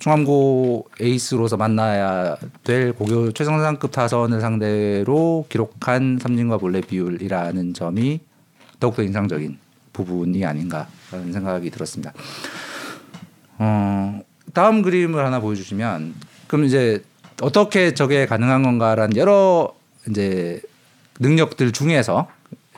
중암고 0.00 0.88
에이스로서 1.00 1.56
만나야 1.56 2.36
될 2.64 2.92
고교 2.92 3.30
최정상급 3.30 3.92
타선을 3.92 4.40
상대로 4.40 5.46
기록한 5.48 6.18
삼진과 6.20 6.58
볼넷 6.58 6.88
비율이라는 6.88 7.74
점이 7.74 8.18
더욱더 8.80 9.04
인상적인 9.04 9.56
부분이 9.92 10.44
아닌가라는 10.44 11.32
생각이 11.32 11.70
들었습니다. 11.70 12.12
어, 13.58 14.20
다음 14.52 14.82
그림을 14.82 15.24
하나 15.24 15.38
보여주시면 15.38 16.14
그럼 16.48 16.64
이제 16.64 17.02
어떻게 17.40 17.94
저게 17.94 18.26
가능한 18.26 18.62
건가라는 18.62 19.16
여러 19.16 19.72
이제 20.08 20.60
능력들 21.20 21.72
중에서 21.72 22.28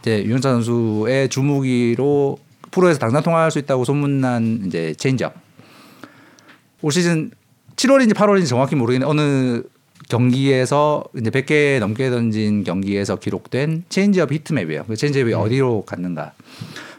이제 0.01 0.25
윤영철 0.25 0.63
선수의 0.63 1.29
주무기로 1.29 2.39
프로에서 2.71 2.99
당장 2.99 3.23
통할 3.23 3.51
수 3.51 3.59
있다고 3.59 3.85
소문난 3.85 4.65
이제 4.67 4.95
체인지업 4.95 5.35
올 6.83 6.93
시즌 6.93 7.31
7월인지 7.77 8.15
8월인지 8.15 8.49
정확히 8.49 8.77
모르겠는데 8.77 9.11
어느 9.11 9.63
경기에서 10.09 11.05
이제 11.17 11.31
100개 11.31 11.79
넘게 11.79 12.11
던진 12.11 12.65
경기에서 12.65 13.17
기록된 13.17 13.85
체인지업 13.89 14.33
heat 14.33 14.50
map이에요. 14.50 14.85
그 14.85 14.97
체인지업이 14.97 15.33
어디로 15.33 15.85
갔는가? 15.87 16.33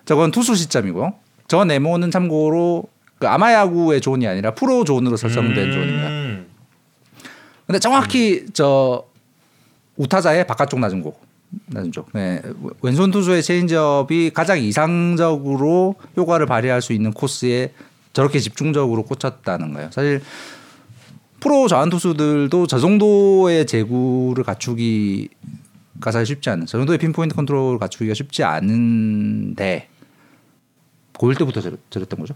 저건 0.06 0.32
투수 0.32 0.56
시점이고 0.56 1.14
저 1.48 1.66
네모는 1.66 2.10
참고로 2.10 2.86
그 3.20 3.28
아마야구의 3.28 4.02
존이 4.02 4.28
아니라 4.28 4.56
프로 4.56 4.84
존으로 4.84 5.18
설정된 5.18 5.72
존입니다. 5.72 6.31
음. 7.72 7.74
근데 7.74 7.80
정확히 7.80 8.46
저 8.54 9.06
우타자의 9.96 10.46
바깥쪽 10.48 10.80
낮은 10.80 11.02
곳 11.02 11.20
낮은 11.68 11.92
쪽. 11.92 12.10
네. 12.14 12.42
왼손 12.82 13.12
투수의 13.12 13.44
체인지업이 13.44 14.32
가장 14.34 14.58
이상적으로 14.60 15.96
효과를 16.18 16.46
발휘할 16.46 16.82
수 16.82 16.94
있는 16.94 17.12
코스에 17.12 17.74
저렇게 18.14 18.40
집중적으로 18.40 19.04
꽂혔다는 19.04 19.74
거예요. 19.74 19.90
사실 19.92 20.22
프로 21.40 21.68
좌완 21.68 21.90
투수들도 21.90 22.68
저 22.68 22.80
정도의 22.80 23.66
제구를 23.66 24.44
갖추기가 24.44 25.32
사실 26.12 26.26
쉽지 26.26 26.50
않은 26.52 26.66
저 26.68 26.78
정도의 26.78 27.00
핀포인트 27.00 27.36
컨트롤을 27.36 27.80
갖추기가 27.80 28.14
쉽지 28.14 28.44
않은데 28.44 29.88
고1 31.14 31.38
때부터 31.38 31.62
저랬, 31.62 31.80
저랬던 31.90 32.20
거죠? 32.20 32.36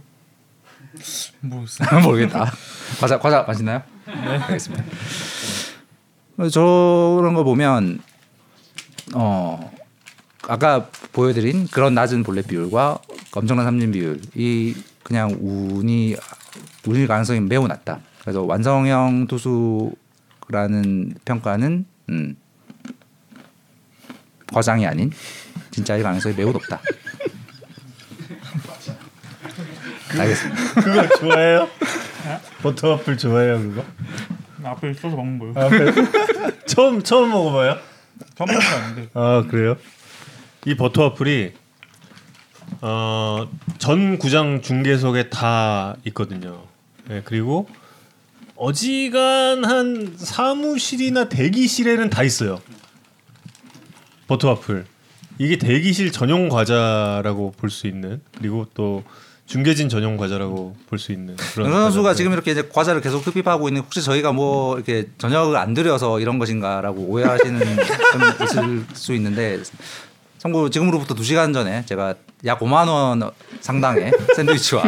모르겠다. 2.04 2.52
과자 3.00 3.20
과자 3.20 3.44
맛있나요? 3.44 3.84
네. 4.08 4.38
알겠습니다. 4.38 4.84
저런 6.52 7.34
거 7.34 7.44
보면 7.44 8.00
어 9.14 9.72
아까 10.48 10.88
보여드린 11.14 11.68
그런 11.68 11.94
낮은 11.94 12.24
볼넷 12.24 12.48
비율과 12.48 13.00
엄청난 13.34 13.66
삼진 13.66 13.92
비율이 13.92 14.76
그냥 15.04 15.38
운이 15.40 16.16
운일 16.88 17.08
가능성이 17.08 17.40
매우 17.40 17.68
낮다. 17.68 18.00
그래서 18.22 18.44
완성형 18.44 19.28
투수라는 19.28 21.16
평가는 21.26 21.86
음, 22.10 22.36
과장이 24.52 24.86
아닌 24.86 25.12
진짜일 25.72 26.04
가능성이 26.04 26.36
매우 26.36 26.52
높다. 26.52 26.82
알겠습니다. 30.22 30.74
그거 30.82 31.08
좋아해요? 31.20 31.70
버터 32.62 32.90
와플 32.92 33.18
좋아해요 33.18 33.60
그거? 33.60 33.86
앞에 34.64 34.92
있어서 34.92 35.16
먹는 35.16 35.40
거예요. 35.40 35.54
아, 35.56 35.70
그래? 35.70 35.92
처음 36.66 37.04
처음 37.04 37.30
먹어봐요? 37.32 37.78
처음 38.36 38.48
먹는 38.48 38.60
거 38.62 38.76
아닌데. 38.76 39.10
아 39.14 39.46
그래요? 39.50 39.78
이 40.66 40.76
버터 40.76 41.04
와플이 41.04 41.54
어, 42.82 43.48
전 43.78 44.18
구장 44.18 44.62
중계석에 44.62 45.30
다 45.30 45.96
있거든요. 46.06 46.64
네, 47.08 47.22
그리고 47.24 47.68
어지간한 48.56 50.16
사무실이나 50.18 51.30
대기실에는 51.30 52.10
다 52.10 52.24
있어요. 52.24 52.60
버터 54.28 54.50
와플. 54.50 54.86
이게 55.38 55.58
대기실 55.58 56.12
전용 56.12 56.50
과자라고 56.50 57.52
볼 57.58 57.70
수 57.70 57.88
있는 57.88 58.22
그리고 58.38 58.66
또 58.74 59.04
중계진 59.46 59.90
전용 59.90 60.18
과자라고 60.18 60.76
볼 60.90 60.98
수 60.98 61.12
있는 61.12 61.36
그런 61.54 61.68
윤 61.70 61.74
선수가 61.74 62.02
과자인데. 62.10 62.18
지금 62.18 62.34
이렇게 62.34 62.52
이제 62.52 62.68
과자를 62.72 63.02
계속 63.02 63.26
흡입하고 63.28 63.68
있는 63.68 63.82
혹시 63.82 64.02
저희가 64.02 64.32
뭐 64.32 64.76
이렇게 64.76 65.08
저녁을 65.18 65.56
안 65.58 65.74
드려서 65.74 66.20
이런 66.20 66.40
것인가라고 66.40 67.02
오해하시는 67.04 67.60
분 67.60 68.46
있을 68.46 68.86
수 68.94 69.14
있는데 69.14 69.60
참고로 70.40 70.70
지금으로부터 70.70 71.14
2시간 71.16 71.54
전에 71.54 71.86
제가 71.86 72.16
약 72.46 72.60
5만 72.60 72.88
원 72.88 73.30
상당의 73.62 74.12
샌드위치와 74.36 74.84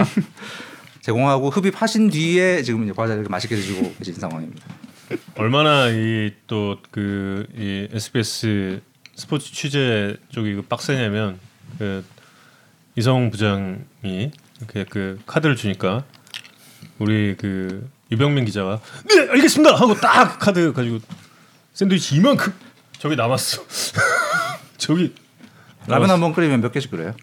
제공하고 1.01 1.49
흡입하신 1.51 2.09
뒤에 2.09 2.63
지금 2.63 2.83
이제 2.83 2.93
과자를 2.93 3.21
이렇게 3.21 3.31
맛있게 3.31 3.55
드시고 3.55 3.93
계신 3.99 4.15
상황입니다. 4.15 4.65
얼마나 5.35 5.87
이 5.89 6.31
또 6.47 6.77
그 6.91 7.45
이 7.57 7.87
SBS 7.93 8.81
스포츠 9.15 9.51
취재 9.53 10.15
쪽이 10.29 10.55
그 10.55 10.61
빡세냐면 10.63 11.39
그 11.77 12.03
이성 12.95 13.29
부장이 13.31 14.31
이렇게 14.59 14.85
그 14.85 15.19
카드를 15.25 15.55
주니까 15.55 16.03
우리 16.99 17.35
그 17.37 17.89
유병민 18.11 18.45
기자가 18.45 18.79
네 19.07 19.29
알겠습니다 19.29 19.75
하고 19.75 19.93
딱 19.95 20.39
카드 20.39 20.73
가지고 20.73 20.99
샌드위치 21.73 22.15
이만큼 22.15 22.53
저기 22.99 23.15
남았어. 23.15 23.63
저기 24.77 25.13
라면 25.87 26.09
한 26.09 26.19
번 26.19 26.33
끓이면 26.33 26.61
몇 26.61 26.71
개씩 26.71 26.91
끓여요? 26.91 27.13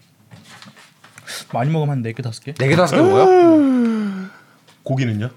많이 1.53 1.71
먹으면 1.71 1.97
한 1.97 2.03
4개 2.03 2.21
5개? 2.21 2.55
네개 2.59 2.77
다섯 2.77 2.97
개 2.97 3.03
먹어요? 3.03 4.31
고기는요? 4.83 5.31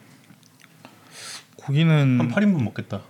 고기는 1.57 2.19
한 2.19 2.31
8인분 2.31 2.63
먹겠다. 2.63 3.01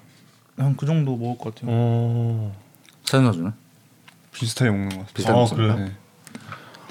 한 0.58 0.76
그 0.76 0.86
정도 0.86 1.16
먹을 1.16 1.38
것 1.38 1.54
같아요. 1.56 1.70
어. 1.72 2.56
선수는 3.06 3.54
비슷하게 4.34 4.72
먹는 4.72 4.90
것 4.90 4.98
같아요. 5.00 5.14
비슷한 5.14 5.36
아. 5.36 5.46
그래요? 5.46 5.76
네. 5.76 5.92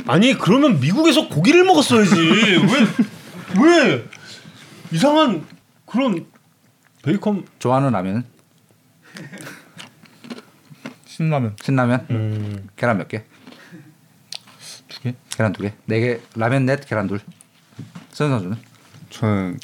아니 0.07 0.35
그러면 0.35 0.81
미국에서 0.81 1.29
고기를 1.29 1.65
먹었어야지. 1.65 2.15
왜 2.15 3.57
왜 3.59 4.05
이상한 4.91 5.47
그런 5.87 6.27
베이컨 7.03 7.47
좋아하는 7.59 7.93
라면 7.93 8.25
신라면 11.07 11.57
신라면 11.63 12.07
음. 12.11 12.69
계란 12.77 12.99
몇 12.99 13.09
개? 13.09 13.25
두 14.89 15.01
개? 15.01 15.15
계란 15.31 15.53
두 15.53 15.63
개. 15.63 15.73
네 15.87 16.01
개 16.01 16.21
라면 16.35 16.67
넷 16.67 16.85
계란 16.87 17.07
둘. 17.07 17.21
서현 18.13 18.31
선수는 18.33 18.57
저는 19.11 19.59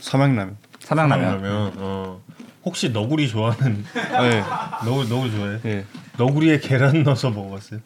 삼양라면. 0.00 0.56
삼양라면. 0.80 1.34
라면 1.34 1.72
어. 1.76 2.20
혹시 2.64 2.88
너구리 2.90 3.28
좋아하는 3.28 3.84
네. 3.94 4.42
너구리 4.84 5.08
너구리 5.08 5.30
좋아해? 5.30 5.60
네. 5.62 5.84
너구리에 6.16 6.58
계란 6.58 7.02
넣어서 7.04 7.30
먹어봤어요? 7.30 7.80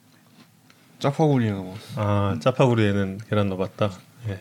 짜파구리가 1.02 1.54
먹었어요. 1.56 1.76
아 1.96 2.36
짜파구리에는 2.40 3.20
계란 3.28 3.48
넣어봤다. 3.48 3.90
예. 4.28 4.38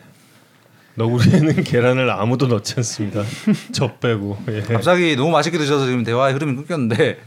너구리에는 0.94 1.64
계란을 1.64 2.08
아무도 2.10 2.46
넣지 2.46 2.74
않습니다. 2.76 3.22
저 3.72 3.92
빼고. 3.96 4.38
예. 4.48 4.60
갑자기 4.60 5.16
너무 5.16 5.30
맛있게 5.32 5.58
드셔서 5.58 5.86
지금 5.86 6.04
대화의 6.04 6.34
흐름이 6.34 6.54
끊겼는데 6.56 7.18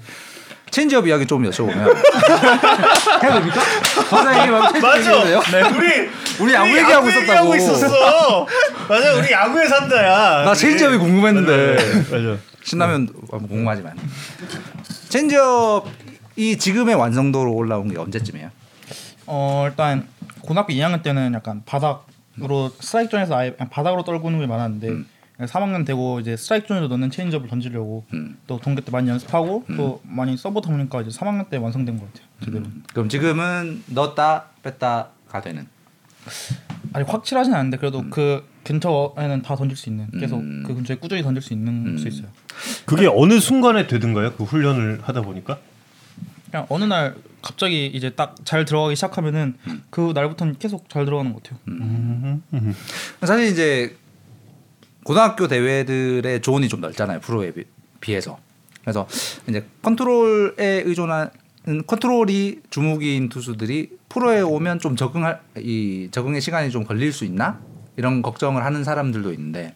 체인지업 0.72 1.08
이야기 1.08 1.26
좀 1.26 1.44
여쭤보면 1.50 1.74
해야 3.24 3.34
됩니까? 3.34 3.62
갑자기 4.10 4.50
막 4.52 4.72
체인지업 4.74 5.20
얘기해요? 5.22 5.42
네. 5.52 5.62
우리 5.78 6.10
우리 6.40 6.54
야구 6.54 6.70
얘기하고 6.78 7.10
있었다고. 7.10 7.56
있었어. 7.56 8.48
맞아, 8.90 9.14
우리 9.16 9.32
야구의 9.32 9.68
산다야. 9.68 10.44
나 10.46 10.54
체인지업이 10.54 10.98
궁금했는데 10.98 11.76
맞아. 12.12 12.38
신라면 12.64 13.10
한번 13.32 13.48
궁금하지만 13.50 13.94
체인지업이 15.10 16.58
지금의 16.58 16.96
완성도로 16.96 17.54
올라온 17.54 17.88
게 17.92 17.98
언제쯤이에요? 18.00 18.50
어 19.28 19.66
일단 19.68 20.08
고등학교 20.42 20.74
2학년 20.74 21.02
때는 21.02 21.34
약간 21.34 21.64
바닥으로 21.66 22.70
스트라이크 22.80 23.12
존에서 23.12 23.36
아예 23.36 23.56
바닥으로 23.56 24.04
떨구는 24.04 24.40
게 24.40 24.48
많았는데 24.48 25.04
3학년 25.40 25.86
되고 25.86 26.20
이제 26.20 26.38
스트라이크 26.38 26.68
존에도 26.68 26.88
넣는 26.90 27.12
체인지업을 27.12 27.50
던지려고 27.50 28.06
음. 28.14 28.38
또 28.48 28.60
동계 28.60 28.82
때 28.82 28.92
많이 28.92 29.10
연습하고 29.10 29.66
또 29.76 30.02
많이 30.04 30.38
써보다 30.38 30.70
보니까 30.70 31.02
이제 31.02 31.10
3학년 31.10 31.50
때 31.50 31.58
완성된 31.58 32.00
것 32.00 32.14
같아요. 32.14 32.28
제대로. 32.44 32.66
그럼 32.94 33.10
지금은 33.10 33.84
넣었다 33.88 34.46
뺐다가 34.64 35.42
되는 35.42 35.68
아직 36.94 37.12
확실하진 37.12 37.54
않은데 37.54 37.78
그래도 37.78 38.04
그 38.10 38.46
근처에는 38.64 39.42
다 39.42 39.56
던질 39.56 39.78
수 39.78 39.90
있는 39.90 40.10
계속 40.12 40.40
음. 40.40 40.64
그 40.66 40.74
근처에 40.74 40.98
꾸준히 40.98 41.22
던질 41.22 41.42
수 41.42 41.54
있는 41.54 41.98
수 41.98 42.08
있어요. 42.08 42.28
그게 42.86 43.08
어느 43.08 43.40
순간에 43.40 43.88
되든가요? 43.88 44.34
그 44.34 44.44
훈련을 44.44 45.02
하다 45.04 45.22
보니까? 45.22 45.60
그냥 46.56 46.66
어느 46.70 46.86
날 46.86 47.16
갑자기 47.42 47.88
이제 47.88 48.12
딱 48.12 48.36
잘 48.46 48.64
들어가기 48.64 48.96
시작하면은 48.96 49.56
그 49.90 50.12
날부터는 50.16 50.56
계속 50.58 50.88
잘 50.90 51.04
들어가는 51.04 51.34
것 51.34 51.44
같아요. 51.44 51.60
사실 53.22 53.48
이제 53.48 53.98
고등학교 55.04 55.48
대회들의 55.50 56.42
조언이 56.42 56.70
좀 56.70 56.80
넓잖아요 56.80 57.20
프로에 57.20 57.52
비- 57.52 57.66
비해서. 58.00 58.40
그래서 58.82 59.06
이제 59.50 59.66
컨트롤에 59.82 60.84
의존한 60.86 61.30
컨트롤이 61.88 62.60
주무기인 62.70 63.28
투수들이 63.30 63.90
프로에 64.08 64.40
오면 64.42 64.80
좀 64.80 64.96
적응할 64.96 65.42
이 65.58 66.08
적응의 66.12 66.40
시간이 66.40 66.72
좀 66.72 66.86
걸릴 66.86 67.12
수 67.12 67.26
있나? 67.26 67.60
이런 67.98 68.22
걱정을 68.22 68.64
하는 68.64 68.84
사람들도 68.84 69.32
있는데 69.34 69.74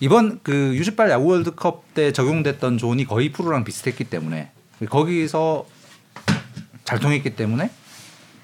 이번 0.00 0.40
그 0.42 0.52
U18 0.76 1.10
야구 1.10 1.26
월드컵 1.28 1.94
때 1.94 2.12
적용됐던 2.12 2.78
조언이 2.78 3.04
거의 3.06 3.30
프로랑 3.32 3.64
비슷했기 3.64 4.04
때문에 4.04 4.50
거기서 4.90 5.64
잘 6.84 6.98
통했기 6.98 7.30
때문에 7.36 7.70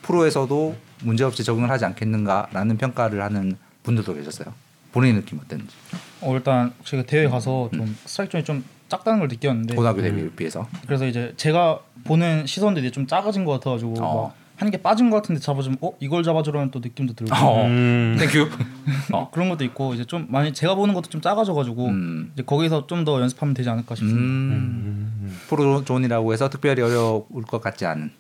프로에서도 0.02 0.76
문제 1.04 1.24
없이 1.24 1.44
적응을 1.44 1.70
하지 1.70 1.84
않겠는가라는 1.84 2.76
평가를 2.78 3.22
하는 3.22 3.56
분들도 3.82 4.14
계셨어요. 4.14 4.52
본인 4.92 5.16
느낌 5.16 5.38
어땠는지 5.38 5.74
어 6.22 6.34
일단 6.34 6.72
제가 6.84 7.02
대회 7.04 7.28
가서 7.28 7.68
좀 7.72 7.96
스트라이크 8.06 8.32
존이 8.32 8.44
좀 8.44 8.64
작다는 8.88 9.18
걸 9.20 9.28
느꼈는데 9.28 9.74
고등학교 9.74 10.00
대회에 10.00 10.30
비해서 10.30 10.66
그래서 10.86 11.06
이제 11.06 11.34
제가 11.36 11.80
보는 12.04 12.46
시선들이 12.46 12.90
좀 12.90 13.06
작아진 13.06 13.44
것 13.44 13.52
같아가지고 13.52 13.94
어. 14.00 14.34
한개 14.56 14.78
빠진 14.78 15.10
것 15.10 15.16
같은데 15.16 15.40
잡아주면 15.40 15.78
어 15.82 15.92
이걸 16.00 16.22
잡아주라는 16.24 16.70
또 16.70 16.80
느낌도 16.80 17.12
들고 17.12 17.32
어. 17.34 17.66
음. 17.66 18.16
thank 18.18 18.37
you 18.37 18.48
어, 19.12 19.30
그런 19.30 19.50
것도 19.50 19.62
있고 19.64 19.94
이제 19.94 20.04
좀 20.04 20.26
많이 20.30 20.52
제가 20.52 20.74
보는 20.74 20.94
것도 20.94 21.10
좀 21.10 21.20
작아져가지고 21.20 21.86
음. 21.86 22.30
이제 22.34 22.42
거기서 22.42 22.86
좀 22.86 23.04
더 23.04 23.20
연습하면 23.20 23.54
되지 23.54 23.68
않을까 23.68 23.94
싶습니다. 23.94 24.20
음. 24.20 25.38
프로 25.48 25.84
존이라고 25.84 26.32
해서 26.32 26.48
특별히 26.48 26.82
어려울 26.82 27.42
것 27.46 27.60
같지 27.60 27.86
않은 27.86 28.10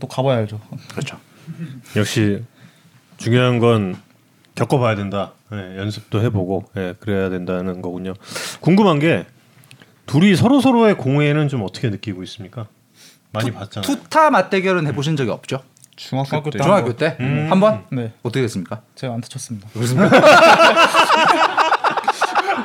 또 0.00 0.06
가봐야 0.08 0.38
알죠. 0.38 0.60
그렇죠. 0.90 1.18
역시 1.96 2.42
중요한 3.18 3.58
건 3.58 3.96
겪어봐야 4.54 4.96
된다. 4.96 5.32
예, 5.52 5.76
연습도 5.78 6.22
해보고 6.22 6.64
예, 6.76 6.94
그래야 6.98 7.28
된다는 7.30 7.82
거군요. 7.82 8.14
궁금한 8.60 8.98
게 8.98 9.26
둘이 10.06 10.34
서로 10.36 10.60
서로의 10.60 10.96
공회는 10.96 11.48
좀 11.48 11.62
어떻게 11.62 11.88
느끼고 11.90 12.22
있습니까? 12.24 12.66
많이 13.32 13.50
봤잖아요. 13.52 13.82
투타 13.86 14.30
맞대결은 14.30 14.86
해보신 14.88 15.16
적이 15.16 15.30
없죠? 15.30 15.62
중학교 15.96 16.28
중학교 16.28 16.50
때 16.50 16.58
때. 16.58 16.64
중학교 16.64 16.96
때 16.96 17.16
음. 17.20 17.46
한 17.50 17.60
번? 17.60 17.84
네, 17.90 18.12
어떻게 18.22 18.42
됐습니까? 18.42 18.82
제가 18.94 19.14
안 19.14 19.20
다쳤습니다. 19.20 19.68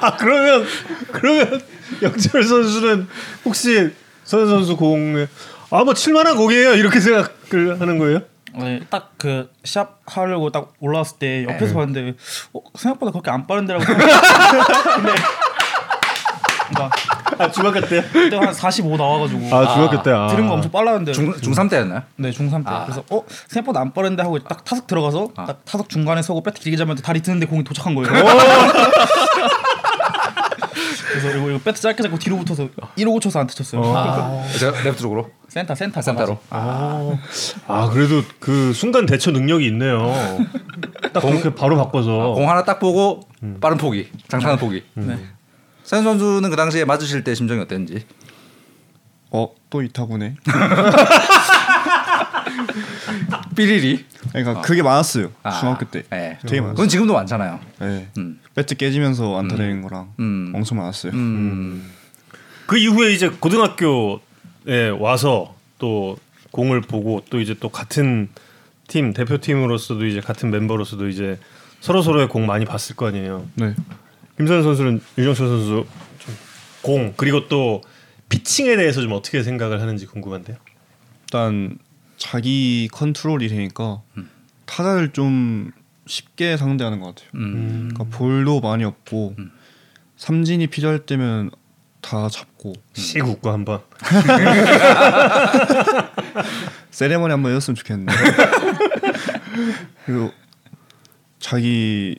아 0.01 0.17
그러면 0.17 0.65
그러면 1.11 1.61
영철 2.01 2.43
선수는 2.43 3.07
혹시 3.45 3.91
선 4.23 4.47
선수 4.47 4.75
공에 4.75 5.27
아 5.71 5.83
뭐 5.83 5.93
칠만한 5.93 6.35
공이에요 6.35 6.73
이렇게 6.75 6.99
생각을 6.99 7.79
하는 7.79 7.97
거예요? 7.97 8.19
네, 8.59 8.81
딱 8.89 9.11
그 9.17 9.49
시합 9.63 9.99
하려고 10.07 10.49
딱 10.51 10.73
올라왔을 10.79 11.17
때 11.19 11.43
옆에서 11.43 11.65
네. 11.67 11.73
봤는데 11.73 12.13
어, 12.53 12.59
생각보다 12.75 13.11
그렇게 13.11 13.29
안 13.31 13.45
빠른데라고 13.47 13.85
생각. 13.85 14.01
근데 14.95 15.11
그러니까 16.73 16.89
아 17.37 17.51
중학교 17.51 17.81
때? 17.81 18.01
그때 18.11 18.35
한 18.35 18.51
45 18.53 18.97
나와가지고 18.97 19.55
아 19.55 19.73
중학교 19.73 20.01
때. 20.01 20.11
아. 20.11 20.27
들은 20.27 20.47
거 20.47 20.55
엄청 20.55 20.71
빨랐는데 20.71 21.11
중 21.13 21.31
중3 21.33 21.69
때였나요? 21.69 22.01
네 22.15 22.31
중3 22.31 22.65
때 22.65 22.71
아. 22.71 22.83
그래서 22.85 23.03
어 23.11 23.23
생각보다 23.47 23.79
안 23.81 23.93
빠른데 23.93 24.23
하고 24.23 24.39
딱 24.39 24.65
타석 24.65 24.87
들어가서 24.87 25.29
아. 25.35 25.45
딱 25.45 25.63
타석 25.65 25.87
중간에 25.87 26.21
서고 26.23 26.41
배트 26.41 26.59
길게 26.61 26.77
잡는데 26.77 27.01
다리 27.03 27.21
드는데 27.21 27.45
공이 27.45 27.63
도착한 27.63 27.93
거예요. 27.95 28.11
그래서 31.11 31.37
이거, 31.37 31.49
이거 31.51 31.59
배트 31.63 31.79
짧게 31.81 32.01
잡고 32.03 32.17
뒤로 32.17 32.37
붙어서 32.37 32.67
1호 32.97 33.11
고쳐서 33.13 33.39
안타 33.39 33.47
쳤어요. 33.47 33.83
아, 33.95 34.43
제가 34.57 34.81
레프트 34.81 35.01
쪽으로 35.01 35.29
센터 35.51 35.75
센터 35.75 36.01
센터로. 36.01 36.39
아, 36.49 37.17
아 37.67 37.89
그래도 37.89 38.23
그 38.39 38.71
순간 38.71 39.05
대처 39.05 39.31
능력이 39.31 39.67
있네요. 39.67 40.13
딱 41.11 41.19
그렇게 41.19 41.53
바로 41.53 41.75
바꿔서. 41.75 42.31
공 42.31 42.49
하나 42.49 42.63
딱 42.63 42.79
보고 42.79 43.27
빠른 43.59 43.75
포기, 43.75 44.09
장타는 44.29 44.55
포기. 44.55 44.81
네. 44.93 45.19
선 45.83 46.05
선수는 46.05 46.49
그 46.49 46.55
당시에 46.55 46.85
맞으실 46.85 47.25
때 47.25 47.35
심정이 47.35 47.59
어땠는지? 47.59 48.05
어 49.29 49.50
또 49.50 49.81
이 49.81 49.88
타구네. 49.88 50.37
삐리리. 53.57 54.05
그러니까 54.29 54.61
그게 54.61 54.81
많았어요. 54.81 55.31
아, 55.43 55.59
중학교 55.59 55.85
때. 55.85 56.03
네. 56.11 56.37
되게 56.43 56.61
많았어요. 56.61 56.75
그건 56.75 56.87
지금도 56.87 57.13
많잖아요. 57.13 57.59
네. 57.81 58.07
음. 58.17 58.39
배트 58.55 58.75
깨지면서 58.75 59.37
안타 59.37 59.57
되는 59.57 59.81
거랑 59.81 60.13
음. 60.17 60.53
엄청 60.55 60.77
많았어요. 60.77 61.11
음. 61.11 61.91
그 62.67 62.77
이후에 62.77 63.11
이제 63.11 63.27
고등학교 63.27 64.21
에 64.67 64.89
와서 64.89 65.55
또 65.79 66.17
공을 66.51 66.81
보고 66.81 67.23
또 67.29 67.39
이제 67.39 67.55
또 67.59 67.69
같은 67.69 68.29
팀 68.87 69.13
대표팀으로서도 69.13 70.05
이제 70.05 70.21
같은 70.21 70.51
멤버로서도 70.51 71.07
이제 71.07 71.39
서로 71.79 72.01
서로의 72.01 72.27
공 72.27 72.45
많이 72.45 72.65
봤을 72.65 72.95
거 72.95 73.07
아니에요. 73.07 73.47
네. 73.55 73.73
김선 74.37 74.63
선수는 74.63 75.01
유정철 75.17 75.47
선수 75.47 75.85
좀공 76.81 77.13
그리고 77.17 77.47
또 77.47 77.81
피칭에 78.29 78.75
대해서 78.75 79.01
좀 79.01 79.13
어떻게 79.13 79.43
생각을 79.43 79.81
하는지 79.81 80.05
궁금한데요. 80.05 80.57
일단 81.23 81.77
자기 82.17 82.87
컨트롤이 82.91 83.47
되니까 83.47 84.01
음. 84.17 84.29
타자를 84.65 85.11
좀 85.11 85.71
쉽게 86.05 86.57
상대하는 86.57 86.99
것 86.99 87.15
같아요. 87.15 87.29
음. 87.35 87.89
그러니까 87.93 88.17
볼도 88.17 88.59
많이 88.59 88.83
없고 88.83 89.35
음. 89.39 89.51
삼진이 90.17 90.67
필요할 90.67 90.99
때면 91.05 91.49
다 92.01 92.29
잡 92.29 92.50
고 92.61 92.73
씩 92.93 93.25
웃고 93.25 93.49
한번. 93.49 93.81
세레머니 96.91 97.31
한번 97.31 97.51
해줬으면 97.51 97.75
좋겠는데 97.75 98.13
그리고 100.05 100.31
자기 101.39 102.17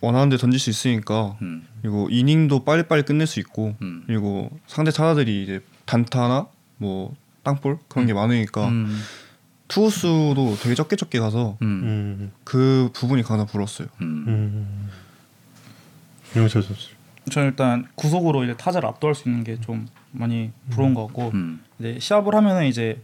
원하는 0.00 0.28
데 0.28 0.36
던질 0.36 0.60
수 0.60 0.70
있으니까 0.70 1.36
음. 1.42 1.66
그리고 1.82 2.08
이닝도 2.10 2.64
빨리빨리 2.64 3.02
끝낼 3.02 3.26
수 3.26 3.40
있고 3.40 3.74
음. 3.82 4.04
그리고 4.06 4.50
상대 4.66 4.90
타자들이 4.90 5.42
이제 5.42 5.60
단타나 5.86 6.46
뭐 6.76 7.14
땅볼 7.42 7.78
그런 7.88 8.06
게 8.06 8.14
많으니까 8.14 8.68
음. 8.68 9.00
투수도 9.68 10.56
되게 10.62 10.74
적게 10.74 10.96
적게 10.96 11.18
가서 11.18 11.56
음. 11.62 11.66
음. 11.66 12.32
그 12.44 12.90
부분이 12.92 13.22
가장 13.22 13.46
부러웠어요. 13.46 13.88
음. 14.02 14.24
음. 14.28 14.90
저는 17.30 17.48
일단 17.48 17.86
구속으로 17.94 18.44
이제 18.44 18.54
타자를 18.56 18.88
압도할 18.88 19.14
수 19.14 19.28
있는 19.28 19.44
게 19.44 19.56
좀 19.60 19.86
많이 20.12 20.50
부러운 20.70 20.94
것 20.94 21.06
같고 21.06 21.30
음. 21.34 21.60
이제 21.78 21.98
시합을 21.98 22.34
하면은 22.34 22.66
이제 22.66 23.00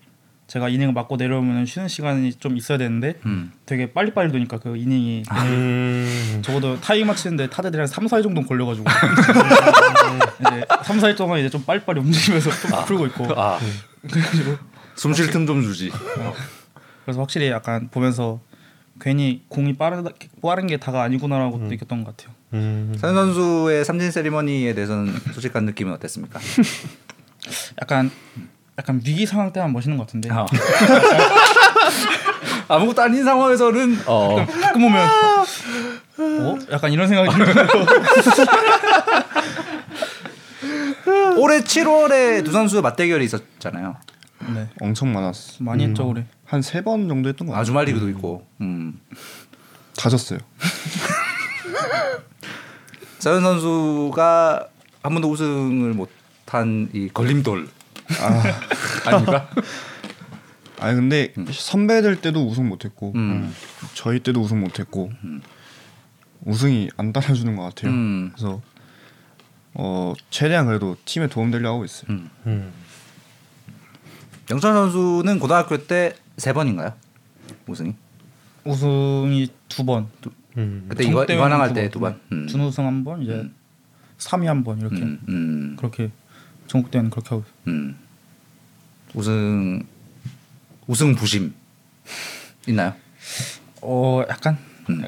제가 0.47 0.69
이닝을 0.69 0.93
맞고 0.93 1.17
내려오면 1.17 1.65
쉬는 1.67 1.87
시간이 1.89 2.35
좀 2.35 2.57
있어야 2.57 2.77
되는데 2.79 3.15
음. 3.25 3.53
되게 3.67 3.93
빨리빨리 3.93 4.33
도니까 4.33 4.59
그 4.59 4.77
이닝이 4.77 5.23
음. 5.31 6.41
적어도 6.45 6.81
타이밍 6.81 7.07
맞추는데 7.07 7.51
타자들이 7.51 7.79
한 7.81 7.87
3, 7.87 8.07
4일 8.07 8.23
정도 8.25 8.43
걸려가지고 8.43 8.85
이제 10.41 10.65
3, 10.85 10.99
4일 10.99 11.17
동안 11.17 11.39
이제 11.39 11.49
좀 11.49 11.63
빨리빨리 11.65 12.01
움직이면서 12.01 12.51
좀 12.51 12.85
풀고 12.87 13.07
있고 13.07 13.27
아. 13.41 13.59
숨쉴 14.97 15.31
틈 15.31 15.47
좀 15.47 15.63
주지. 15.63 15.91
그래서 17.05 17.21
확실히 17.21 17.49
약간 17.49 17.89
보면서 17.91 18.41
괜히 19.01 19.43
공이 19.49 19.75
빠르다 19.75 20.11
빠른 20.43 20.67
게 20.67 20.77
다가 20.77 21.03
아니구나라고 21.03 21.59
느꼈던 21.59 22.05
것 22.05 22.17
같아요. 22.17 22.35
음. 22.53 22.95
선수의 22.99 23.85
삼진 23.85 24.11
세리머니에 24.11 24.75
대해서는 24.75 25.15
솔직한 25.33 25.65
느낌은 25.65 25.93
어땠습니까? 25.95 26.39
약간 27.81 28.11
약간 28.79 29.01
위기 29.05 29.27
상황 29.27 29.53
때만 29.53 29.73
멋있는 29.73 29.97
것 29.99 30.07
같은데 30.07 30.31
어. 30.31 30.47
아무것도 32.69 33.03
아닌 33.03 33.25
상황에서는 33.25 34.03
어. 34.07 34.47
가끔 34.47 34.83
보면 34.83 35.09
어? 36.19 36.59
약간 36.71 36.93
이런 36.93 37.09
생각이 37.09 37.37
들어요. 37.37 37.67
올해 41.39 41.61
7월에 41.61 42.45
두 42.45 42.53
선수의 42.53 42.83
맞대결이 42.83 43.25
있었잖아요. 43.25 43.97
네 44.55 44.69
엄청 44.81 45.13
많았어. 45.13 45.63
많이 45.65 45.85
했죠 45.85 46.09
올해. 46.09 46.25
한 46.51 46.61
세 46.63 46.83
번 46.83 47.09
정도 47.09 47.29
했던 47.29 47.47
거 47.47 47.53
같아요. 47.53 47.63
아주말 47.63 47.85
리그도 47.87 48.09
있고. 48.11 48.47
음. 48.61 49.01
다 49.97 50.09
졌어요. 50.11 50.39
서현 53.19 53.43
선수가 53.43 54.69
한 55.03 55.13
번도 55.13 55.31
우승을 55.31 55.93
못한 55.95 56.89
이 56.93 57.09
걸림돌 57.13 57.69
아 59.07 59.11
닙니까? 59.11 59.49
아니 60.81 60.97
근데 60.97 61.33
선배들 61.53 62.21
때도 62.23 62.47
우승 62.47 62.69
못했고 62.69 63.13
음. 63.15 63.55
저희 63.95 64.21
때도 64.21 64.41
우승 64.41 64.61
못했고 64.61 65.13
우승이 66.45 66.89
안 66.97 67.13
따라주는 67.13 67.55
것 67.57 67.63
같아요. 67.65 67.93
음. 67.93 68.31
그래서 68.35 68.63
어 69.75 70.15
최대한 70.31 70.67
그래도 70.67 70.97
팀에 71.05 71.29
도움 71.29 71.51
되려고 71.51 71.75
하고 71.77 71.85
있어요. 71.85 72.11
음. 72.11 72.31
음. 72.47 72.73
영철 74.51 74.73
선수는 74.73 75.39
고등학교 75.39 75.87
때 75.87 76.15
세 76.41 76.53
번인가요? 76.55 76.95
우승이? 77.67 77.95
우승이 78.65 79.49
두 79.69 79.85
번, 79.85 80.09
음. 80.57 80.87
그때 80.89 81.05
전국 81.05 81.25
이관왕 81.25 81.37
대회는 81.51 81.61
할때 81.61 81.91
두 81.91 82.01
번. 82.01 82.19
음. 82.33 82.47
준우승 82.47 82.87
한 82.87 83.05
번, 83.05 83.23
이제 83.23 83.33
음. 83.35 83.55
3위 84.19 84.47
한 84.47 84.65
번 84.65 84.79
이렇게 84.81 84.97
음. 84.97 85.21
음. 85.29 85.77
그렇게 85.79 86.11
전국 86.67 86.91
대회는 86.91 87.11
그렇게 87.11 87.29
하고. 87.31 87.45
음. 87.69 87.97
우승 89.15 89.83
우승 90.87 91.15
부심 91.15 91.53
있나요? 92.69 92.95
어 93.83 94.23
약간 94.29 94.57
음. 94.89 95.03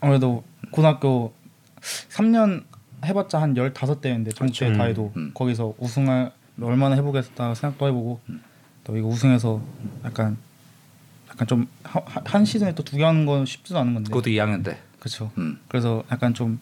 아무래도 0.00 0.44
고등학교 0.70 1.32
3년 2.10 2.64
해봤자 3.04 3.40
한 3.40 3.54
15대회인데 3.54 4.34
전국 4.34 4.58
대회 4.58 4.72
다 4.76 4.84
해도 4.84 5.12
음. 5.16 5.30
거기서 5.34 5.74
우승을 5.78 6.30
얼마나 6.60 6.94
해보겠다 6.96 7.54
생각도 7.54 7.86
해보고 7.86 8.20
음. 8.28 8.42
또 8.86 8.96
이거 8.96 9.08
우승해서 9.08 9.60
약간 10.04 10.36
약간 11.30 11.46
좀 11.46 11.66
한 12.24 12.44
시즌에 12.44 12.74
또 12.74 12.82
두 12.82 12.96
개 12.96 13.04
하는 13.04 13.26
건 13.26 13.46
쉽지도 13.46 13.78
않은 13.78 13.94
건데 13.94 14.08
그것도 14.10 14.30
2학년 14.30 14.64
때. 14.64 14.78
그렇죠. 14.98 15.30
음. 15.38 15.58
그래서 15.68 16.02
약간 16.10 16.34
좀 16.34 16.60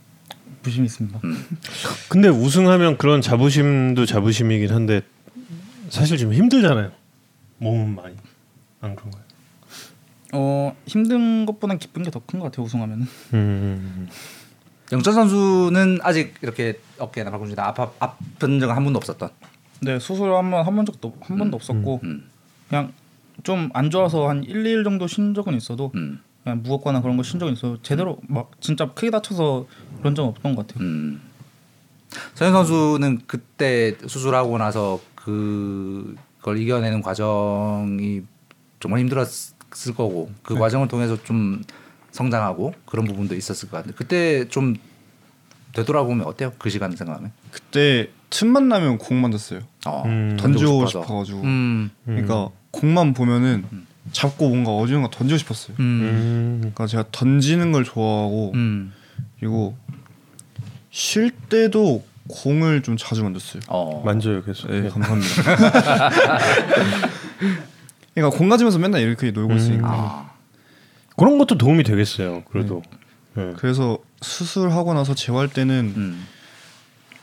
부심이 0.63 0.87
있습니다. 0.87 1.21
음. 1.25 1.47
근데 2.09 2.29
우승하면 2.29 2.99
그런 2.99 3.21
자부심도 3.21 4.07
자부심이긴 4.07 4.71
한데 4.73 5.03
사실 5.91 6.17
좀 6.19 6.33
힘들잖아요. 6.33 6.91
몸은 7.59 7.95
많이 7.95 8.17
안 8.81 8.95
그런가요? 8.97 9.23
어 10.33 10.77
힘든 10.87 11.47
것보단 11.47 11.79
기쁜 11.79 12.03
게 12.03 12.11
더 12.11 12.21
큰 12.27 12.41
것 12.41 12.47
같아요 12.51 12.67
우승하면은. 12.67 13.07
음. 13.35 14.09
영철 14.93 15.13
선수는 15.15 16.01
아직 16.03 16.35
이렇게 16.43 16.81
어깨나 16.99 17.31
발꿈치나 17.31 17.65
아파 17.67 17.91
아픈 18.01 18.61
적은 18.61 18.75
한 18.75 18.85
번도 18.85 18.99
없었던. 18.99 19.31
네 19.83 19.99
수술 19.99 20.33
한번 20.35 20.67
한 20.67 20.77
번 20.77 20.87
적도 20.87 21.15
한 21.21 21.37
번도 21.39 21.57
없었고 21.57 22.01
음. 22.05 22.29
그냥 22.69 22.93
좀 23.43 23.71
안 23.75 23.91
좋아서 23.91 24.29
한 24.29 24.45
1, 24.45 24.63
2일 24.65 24.85
정도 24.85 25.07
쉰 25.07 25.35
적은 25.35 25.55
있어도 25.57 25.91
음. 25.95 26.21
그냥 26.43 26.63
무겁거나 26.63 27.01
그런 27.03 27.17
거 27.17 27.23
쉰 27.23 27.39
적은 27.41 27.53
있어도 27.55 27.83
제대로 27.83 28.19
막 28.29 28.51
진짜 28.61 28.87
크게 28.93 29.11
다쳐서 29.11 29.67
그런 29.99 30.15
적은 30.15 30.31
없던 30.31 30.55
것 30.55 30.67
같아요. 30.67 30.85
음. 30.85 31.21
서현 32.35 32.53
선수는 32.53 33.23
그때 33.27 33.97
수술하고 34.07 34.57
나서 34.59 35.01
그걸 35.17 36.59
이겨내는 36.59 37.03
과정이 37.03 38.23
정말 38.79 39.01
힘들었을 39.01 39.95
거고 39.97 40.31
그 40.43 40.55
과정을 40.55 40.87
통해서 40.89 41.21
좀 41.25 41.63
성장하고 42.13 42.75
그런 42.87 43.05
부분도 43.07 43.35
있었을 43.35 43.69
것 43.69 43.79
같은데 43.79 43.97
그때 43.97 44.47
좀 44.49 44.77
되돌아보면 45.73 46.27
어때요? 46.27 46.53
그 46.59 46.71
시간 46.71 46.95
생각하면? 46.95 47.33
그때 47.51 48.11
틈만 48.35 48.69
나면 48.69 48.99
공 48.99 49.21
만 49.21 49.31
졌어요. 49.31 49.61
어, 49.87 50.03
음. 50.07 50.37
던지고. 50.39 50.87
싶어가지고. 50.89 51.41
음. 51.43 51.91
그러니까 52.05 52.49
공만 52.73 53.15
보면은 53.15 53.65
잡고 54.11 54.49
뭔가 54.49 54.73
어지러운 54.73 55.05
거 55.05 55.11
던지고 55.11 55.39
싶었어요. 55.39 55.77
음. 55.79 55.85
음. 55.85 56.57
그러니까 56.61 56.87
제가 56.89 57.05
던지는 57.13 57.71
걸 57.71 57.85
좋아하고 57.85 58.51
음. 58.55 58.93
그리고 59.39 59.77
쉴 60.91 61.31
때도 61.31 62.05
공을 62.29 62.83
좀 62.83 62.97
자주 62.97 63.23
만졌어요. 63.23 63.63
어. 63.69 64.03
만져요 64.05 64.43
계속. 64.43 64.69
네, 64.71 64.89
감사합니다. 64.89 66.11
그러니까 68.15 68.37
공 68.37 68.49
가지면서 68.49 68.79
맨날 68.79 69.01
이렇게 69.03 69.31
놀고 69.31 69.55
있으니까. 69.55 69.89
아. 69.89 70.31
그런 71.17 71.39
것도 71.39 71.57
도움이 71.57 71.85
되겠어요. 71.85 72.43
그래도. 72.51 72.83
네. 73.37 73.53
그래서 73.59 73.99
수술하고 74.23 74.95
나서 74.95 75.15
재활 75.15 75.49
때는 75.49 75.93
음. 75.97 76.27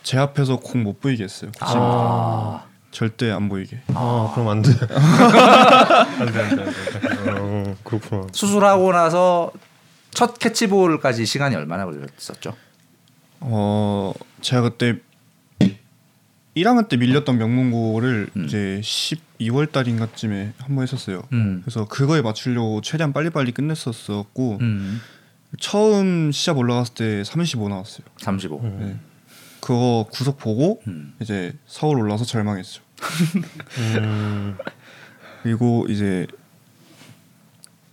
제 0.04 0.18
앞에서 0.18 0.58
공 0.58 0.84
못 0.84 1.00
보이게 1.00 1.24
했어요. 1.24 1.52
그 1.60 1.66
아. 1.66 2.64
절대 2.92 3.32
안 3.32 3.48
보이게. 3.50 3.80
아, 3.94 4.32
그럼 4.34 4.50
안 4.50 4.62
돼. 4.62 4.72
안 4.82 6.32
돼, 6.32 6.42
안 6.42 6.56
돼, 6.56 6.64
안 6.64 7.26
돼. 7.26 7.32
어, 7.32 7.76
그렇구나. 7.84 8.28
수술하고 8.34 8.92
나서 8.92 9.52
첫 10.12 10.38
캐치볼까지 10.40 11.26
시간이 11.26 11.56
얼마나 11.56 11.86
걸렸었죠? 11.86 12.54
어 13.40 14.14
제가 14.42 14.62
그때 14.64 14.98
1학년 16.56 16.90
때 16.90 16.98
밀렸던 16.98 17.38
명문고를 17.38 18.30
음. 18.36 18.46
이제 18.46 18.82
12월 18.84 19.72
달인가쯤에 19.72 20.54
한 20.58 20.76
번 20.76 20.84
했었어요. 20.84 21.24
음. 21.32 21.62
그래서 21.64 21.88
그거에 21.88 22.22
맞추려고 22.22 22.82
최대한 22.82 23.14
빨리빨리 23.14 23.54
끝냈었었고 23.54 24.58
음. 24.60 25.00
처음 25.60 26.32
시합 26.34 26.58
올라갔을 26.58 26.94
때 26.94 27.24
35 27.24 27.70
나왔어요. 27.70 28.06
35. 28.18 28.60
음. 28.64 28.78
네. 28.82 29.00
그거 29.62 30.08
구속 30.12 30.38
보고 30.38 30.82
음. 30.88 31.14
이제 31.22 31.54
서울 31.66 32.00
올라서 32.00 32.26
절망했죠. 32.26 32.82
음. 33.78 34.58
그리고 35.44 35.86
이제 35.88 36.28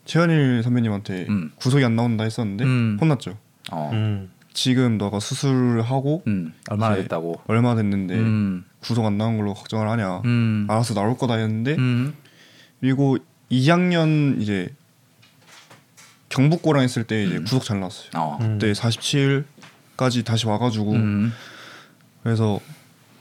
최현일 0.06 0.62
선배님한테 0.62 1.26
음. 1.28 1.52
구속이 1.56 1.84
안 1.84 1.94
나온다 1.94 2.24
했었는데 2.24 2.64
음. 2.64 2.98
혼났죠. 3.00 3.36
어. 3.70 3.90
음. 3.92 4.30
지금 4.54 4.98
너가 4.98 5.20
수술하고 5.20 6.22
음. 6.26 6.52
얼마나 6.70 6.96
됐다고? 6.96 7.42
얼마 7.46 7.74
됐는데 7.76 8.14
음. 8.14 8.64
구속 8.80 9.04
안 9.04 9.18
나온 9.18 9.36
걸로 9.36 9.54
걱정을 9.54 9.88
하냐. 9.88 10.22
음. 10.24 10.66
알아서 10.68 10.94
나올 10.94 11.16
거다 11.16 11.34
했는데 11.34 11.76
음. 11.76 12.14
그리고 12.80 13.18
2학년 13.52 14.40
이제 14.40 14.74
경북고랑 16.28 16.82
했을 16.82 17.04
때 17.04 17.24
이제 17.24 17.38
구속 17.38 17.64
잘 17.64 17.78
나왔어요. 17.80 18.10
어. 18.16 18.38
음. 18.40 18.58
그때 18.58 18.72
47까지 18.72 20.24
다시 20.24 20.46
와가지고 20.46 20.92
음. 20.92 21.32
그래서 22.22 22.60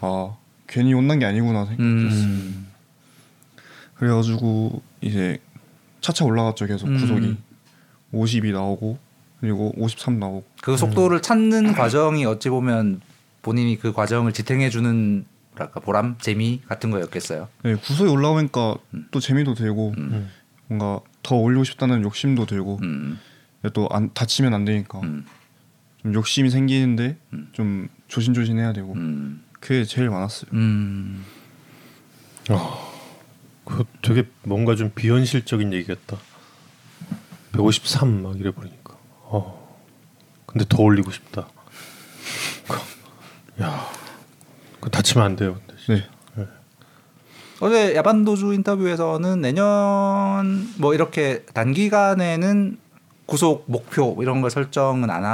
아 0.02 0.36
괜히 0.68 0.94
혼난 0.94 1.20
게 1.20 1.26
아니구나 1.26 1.66
생각했어요. 1.66 2.24
음. 2.24 2.68
그래가지고 3.96 4.82
이제 5.02 5.40
차차 6.02 6.26
올라갔죠 6.26 6.68
계속 6.68 6.88
음. 6.88 6.98
구속이 6.98 7.38
50이 8.14 8.54
나오고 8.54 8.98
그리고 9.40 9.74
53 9.78 10.20
나오고 10.20 10.44
그 10.62 10.78
속도를 10.78 11.22
찾는 11.22 11.74
과정이 11.74 12.26
어찌 12.26 12.50
보면 12.50 13.02
본인이 13.42 13.78
그 13.80 13.94
과정을 13.94 14.34
지탱해 14.34 14.70
주는 14.70 15.26
뭐랄까 15.58 15.80
보람, 15.80 16.18
재미 16.20 16.62
같은 16.68 16.92
거였겠어요. 16.92 17.48
네, 17.64 17.76
구속이 17.76 18.10
올라오니까 18.10 18.76
또 19.12 19.20
재미도 19.20 19.56
되고 19.56 19.94
음. 19.98 20.30
뭔가 20.68 21.02
더 21.24 21.36
올리고 21.36 21.64
싶다는 21.64 22.04
욕심도 22.04 22.46
들고 22.46 22.80
음. 22.84 23.20
또 23.74 23.88
안, 23.92 24.14
다치면 24.14 24.54
안 24.54 24.66
되니까 24.66 25.00
음. 25.00 25.26
좀 26.02 26.14
욕심이 26.14 26.50
생기는데 26.50 27.18
좀 27.54 27.90
조심조심해야 28.08 28.74
되고 28.74 28.94
음. 28.94 29.44
그게 29.60 29.84
제일 29.84 30.10
많았어요. 30.10 30.50
음. 30.54 31.26
그 33.66 33.84
되게 34.02 34.26
뭔가 34.44 34.76
좀 34.76 34.92
비현실적인 34.96 35.74
얘기 35.74 35.88
같다. 35.88 36.18
153 37.52 38.24
막 38.24 38.40
이래 38.40 38.52
버리니까. 38.52 38.96
어. 39.24 39.78
근데 40.46 40.66
더 40.68 40.84
올리고 40.84 41.12
싶다. 41.12 41.50
야. 43.62 43.88
그 44.80 44.90
다치면 44.90 45.26
안 45.26 45.36
돼요. 45.36 45.60
근데 45.68 45.82
진짜. 45.84 46.10
네. 46.36 46.48
어제 47.60 47.96
야반도주 47.96 48.54
인터뷰에서는 48.54 49.42
내년 49.42 50.74
뭐 50.78 50.94
이렇게 50.94 51.44
단기간에는 51.54 52.78
구속 53.26 53.66
목표 53.68 54.16
이런 54.22 54.42
걸 54.42 54.50
설정은 54.50 55.10
안 55.10 55.26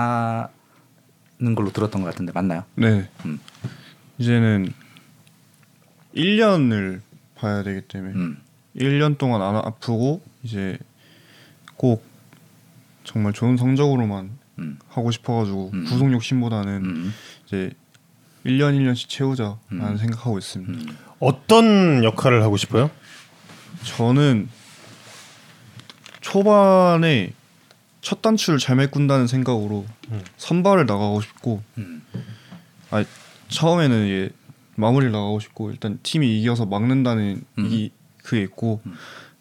하는 1.44 1.56
걸로 1.56 1.72
들었던 1.72 2.02
것 2.02 2.10
같은데 2.10 2.32
맞나요? 2.34 2.64
네. 2.76 3.10
음. 3.26 3.40
이제는 4.18 4.72
1년을 6.16 7.02
봐야 7.36 7.64
되기 7.64 7.82
때문에 7.82 8.14
음. 8.14 8.38
1년 8.78 9.18
동안 9.18 9.42
안 9.42 9.58
아프고 9.58 10.22
이제 10.42 10.78
꼭 11.76 12.06
정말 13.04 13.34
좋은 13.34 13.58
성적으로만 13.58 14.32
음. 14.60 14.80
하고 14.88 15.12
싶어가지고 15.12 15.72
음. 15.74 15.84
구속 15.84 16.12
욕심보다는 16.14 16.86
음. 16.86 17.14
이제 17.46 17.72
1년 18.46 18.78
1년씩 18.78 19.10
채우자라는 19.10 19.58
음. 19.72 19.98
생각하고 19.98 20.38
있습니다. 20.38 20.74
음. 20.74 20.98
어떤 21.20 22.04
역할을 22.06 22.42
하고 22.42 22.56
싶어요? 22.56 22.90
저는 23.84 24.48
초반에 26.22 27.34
첫 28.04 28.22
단추를 28.22 28.60
잘 28.60 28.76
메꾼다는 28.76 29.28
생각으로 29.28 29.86
음. 30.12 30.22
선발을 30.38 30.86
나가고 30.86 31.22
싶고 31.22 31.64
음. 31.78 32.04
아 32.92 33.04
처음에는 33.48 34.06
이게 34.06 34.30
마무리를 34.76 35.12
나가고 35.12 35.40
싶고 35.40 35.72
일단 35.72 36.00
팀이 36.04 36.40
이겨서 36.42 36.66
막는다는 36.66 37.44
음. 37.58 37.66
이 37.72 37.92
그게 38.22 38.42
있고 38.44 38.82
음. 38.86 38.94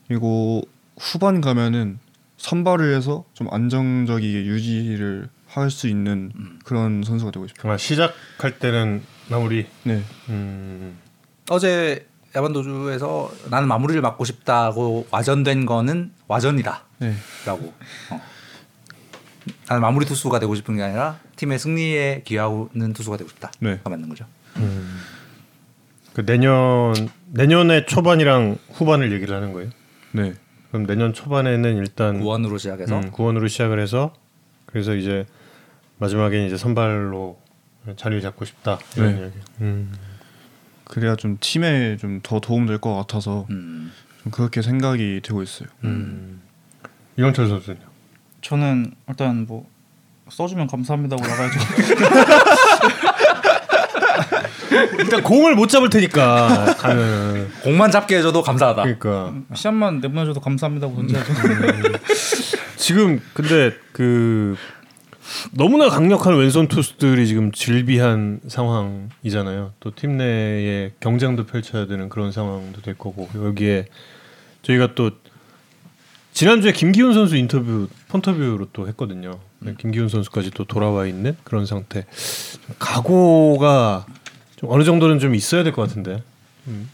그리고 0.06 0.62
후반 0.96 1.40
가면은 1.40 1.98
선발을 2.36 2.94
해서 2.94 3.24
좀 3.34 3.48
안정적이게 3.52 4.46
유지를 4.46 5.28
할 5.54 5.70
수 5.70 5.86
있는 5.86 6.32
음. 6.34 6.58
그런 6.64 7.02
선수가 7.02 7.30
되고 7.30 7.46
싶어요. 7.46 7.62
정말 7.62 7.78
시작할 7.78 8.58
때는 8.58 9.02
마무리. 9.28 9.66
네, 9.82 10.02
음. 10.30 10.96
어제 11.50 12.06
야반도주에서 12.34 13.30
나는 13.50 13.68
마무리를 13.68 14.00
맡고 14.00 14.24
싶다고 14.24 15.06
와전된 15.10 15.66
거는 15.66 16.12
와전이다라고. 16.26 16.86
네, 17.00 17.14
어. 18.10 18.22
나는 19.68 19.82
마무리 19.82 20.06
투수가 20.06 20.38
되고 20.38 20.54
싶은 20.54 20.76
게 20.76 20.82
아니라 20.82 21.18
팀의 21.36 21.58
승리에 21.58 22.22
기여하는 22.24 22.92
투수가 22.92 23.16
되고 23.16 23.28
싶다가 23.30 23.52
네. 23.60 23.80
맞는 23.84 24.08
거죠. 24.08 24.24
음. 24.56 25.00
그 26.14 26.24
내년 26.26 26.94
내년의 27.32 27.86
초반이랑 27.86 28.58
후반을 28.72 29.12
얘기를 29.12 29.34
하는 29.34 29.52
거예요. 29.52 29.70
네, 30.12 30.34
그럼 30.70 30.86
내년 30.86 31.12
초반에는 31.14 31.76
일단 31.78 32.20
구원으로 32.20 32.58
시작해서 32.58 32.98
음, 32.98 33.10
구원으로 33.10 33.48
시작을 33.48 33.80
해서 33.80 34.12
그래서 34.66 34.94
이제 34.94 35.26
마지막에 35.98 36.46
이제 36.46 36.56
선발로 36.56 37.40
자리를 37.96 38.20
잡고 38.22 38.44
싶다 38.44 38.78
이런 38.96 39.16
네. 39.16 39.22
얘기. 39.24 39.34
음. 39.62 39.92
그래야 40.84 41.16
좀 41.16 41.38
팀에 41.40 41.96
좀 41.96 42.20
더 42.22 42.38
도움 42.40 42.66
될 42.66 42.78
것 42.78 42.94
같아서 42.94 43.46
음. 43.50 43.90
좀 44.22 44.30
그렇게 44.30 44.60
생각이 44.62 45.20
되고 45.24 45.42
있어요. 45.42 45.68
음. 45.84 46.42
이영철 47.18 47.48
선수는요. 47.48 47.84
저는 48.42 48.92
일단 49.08 49.46
뭐 49.46 49.66
써주면 50.30 50.66
감사합니다고 50.66 51.22
나가야죠. 51.26 51.58
일단 54.98 55.22
공을 55.22 55.54
못 55.54 55.68
잡을 55.68 55.90
테니까 55.90 56.74
가면 56.78 57.50
공만 57.62 57.90
잡게 57.90 58.18
해줘도 58.18 58.42
감사하다. 58.42 58.82
그러니까 58.82 59.34
시합만 59.54 60.00
내보내줘도 60.00 60.40
감사합니다고 60.40 60.96
던져야죠. 60.96 61.32
지금 62.76 63.20
근데 63.34 63.72
그 63.92 64.56
너무나 65.52 65.88
강력한 65.88 66.36
왼손 66.36 66.68
투수들이 66.68 67.26
지금 67.26 67.52
질비한 67.52 68.40
상황이잖아요. 68.48 69.72
또 69.80 69.90
팀 69.94 70.16
내에 70.16 70.92
경쟁도 71.00 71.46
펼쳐야 71.46 71.86
되는 71.86 72.08
그런 72.08 72.32
상황도 72.32 72.80
될 72.82 72.94
거고 72.96 73.28
여기에 73.34 73.86
저희가 74.62 74.94
또 74.94 75.10
지난주에 76.32 76.72
김기훈 76.72 77.12
선수 77.12 77.36
인터뷰 77.36 77.88
폰터뷰로 78.12 78.68
또 78.74 78.86
했거든요. 78.88 79.38
네, 79.60 79.74
김기훈 79.78 80.08
선수까지 80.08 80.50
또 80.50 80.64
돌아와 80.64 81.06
있는 81.06 81.34
그런 81.44 81.64
상태. 81.64 82.04
좀 82.66 82.74
각오가 82.78 84.04
좀 84.56 84.70
어느 84.70 84.84
정도는 84.84 85.18
좀 85.18 85.34
있어야 85.34 85.62
될 85.64 85.72
것 85.72 85.82
같은데 85.88 86.22
음, 86.68 86.88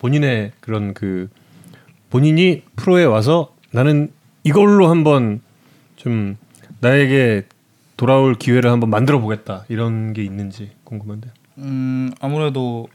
본인의 0.00 0.52
그런 0.60 0.92
그 0.92 1.30
본인이 2.10 2.62
프로에 2.76 3.04
와서 3.04 3.54
나는 3.70 4.10
이걸로 4.42 4.88
한번 4.88 5.40
좀 5.96 6.36
나에게 6.80 7.46
돌아올 7.96 8.34
기회를 8.34 8.70
한번 8.70 8.90
만들어 8.90 9.20
보겠다 9.20 9.64
이런 9.68 10.12
게 10.12 10.24
있는지 10.24 10.72
궁금한데. 10.84 11.30
음 11.58 12.10
아무래도 12.20 12.88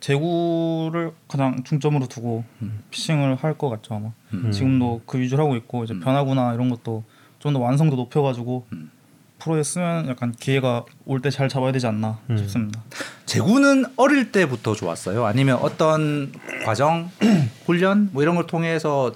제구를 0.00 1.12
가장 1.26 1.64
중점으로 1.64 2.06
두고 2.08 2.44
피싱을 2.90 3.36
할 3.36 3.54
것 3.56 3.70
같죠 3.70 3.94
아마. 3.94 4.10
음. 4.34 4.50
지금도 4.52 5.00
그 5.06 5.18
위주로 5.18 5.42
하고 5.44 5.56
있고 5.56 5.84
이제 5.84 5.94
음. 5.94 6.00
변화구나 6.00 6.52
이런 6.54 6.68
것도 6.68 7.02
좀 7.44 7.52
더 7.52 7.60
완성도 7.60 7.94
높여가지고 7.96 8.66
음. 8.72 8.90
프로에 9.38 9.62
쓰면 9.62 10.08
약간 10.08 10.32
기회가 10.32 10.84
올 11.04 11.20
때 11.20 11.28
잘 11.30 11.48
잡아야 11.50 11.72
되지 11.72 11.86
않나 11.86 12.18
음. 12.30 12.38
싶습니다. 12.38 12.82
제구는 13.26 13.84
어릴 13.96 14.32
때부터 14.32 14.74
좋았어요. 14.74 15.26
아니면 15.26 15.58
어떤 15.60 16.32
과정, 16.64 17.10
훈련 17.66 18.08
뭐 18.12 18.22
이런 18.22 18.34
걸 18.36 18.46
통해서 18.46 19.12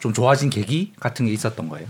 좀 0.00 0.12
좋아진 0.12 0.50
계기 0.50 0.92
같은 0.98 1.26
게 1.26 1.32
있었던 1.32 1.68
거예요. 1.68 1.86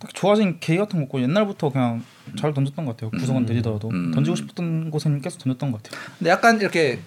딱 0.00 0.12
좋아진 0.12 0.58
계기 0.58 0.78
같은 0.78 0.98
거 0.98 1.04
없고 1.04 1.22
옛날부터 1.22 1.70
그냥 1.70 2.02
잘 2.36 2.52
던졌던 2.52 2.84
것 2.84 2.96
같아요. 2.96 3.10
구성은 3.12 3.42
음. 3.42 3.46
내리더라도 3.46 3.88
음. 3.90 4.10
던지고 4.12 4.34
싶었던 4.34 4.90
곳에는 4.90 5.20
계속 5.20 5.38
던졌던 5.38 5.70
것 5.70 5.82
같아요. 5.84 6.00
근데 6.18 6.30
약간 6.30 6.60
이렇게 6.60 6.98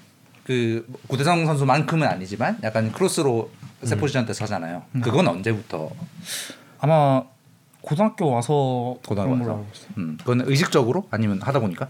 그 0.46 0.88
구대성 1.08 1.46
선수만큼은 1.46 2.08
아니지만 2.08 2.60
약간 2.64 2.94
크로스로 2.94 3.52
세 3.84 3.98
포지션 3.98 4.26
때 4.26 4.32
서잖아요. 4.34 4.84
그건 5.02 5.28
언제부터? 5.28 5.92
아마 6.84 7.24
고등학교 7.80 8.30
와서 8.30 8.98
고등학교 9.08 9.36
그런 9.36 9.40
와서? 9.48 9.52
알고 9.54 9.68
있어요. 9.74 9.90
음, 10.00 10.18
그건 10.20 10.42
의식적으로 10.46 11.08
아니면 11.12 11.42
하다 11.42 11.60
보니까? 11.62 11.88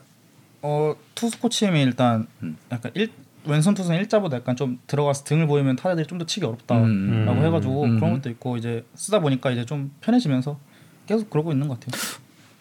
어 0.62 0.96
투수 1.16 1.40
코치님이 1.40 1.82
일단 1.82 2.28
음. 2.44 2.58
약간 2.72 2.92
일 2.94 3.12
왼손 3.46 3.74
투수는 3.74 3.98
일자보다 3.98 4.38
약간 4.38 4.56
좀 4.56 4.80
들어가서 4.86 5.24
등을 5.24 5.48
보이면 5.48 5.76
타자들이 5.78 6.06
좀 6.08 6.20
더 6.20 6.26
치기 6.28 6.46
어렵다라고 6.46 6.86
음. 6.86 7.26
음. 7.28 7.44
해가지고 7.46 7.84
음. 7.86 7.96
그런 8.00 8.14
것도 8.14 8.30
있고 8.30 8.56
이제 8.58 8.86
쓰다 8.96 9.20
보니까 9.20 9.50
이제 9.50 9.66
좀 9.66 9.92
편해지면서 10.02 10.60
계속 11.08 11.30
그러고 11.32 11.52
있는 11.52 11.68
것 11.68 11.80
같아요. 11.80 12.00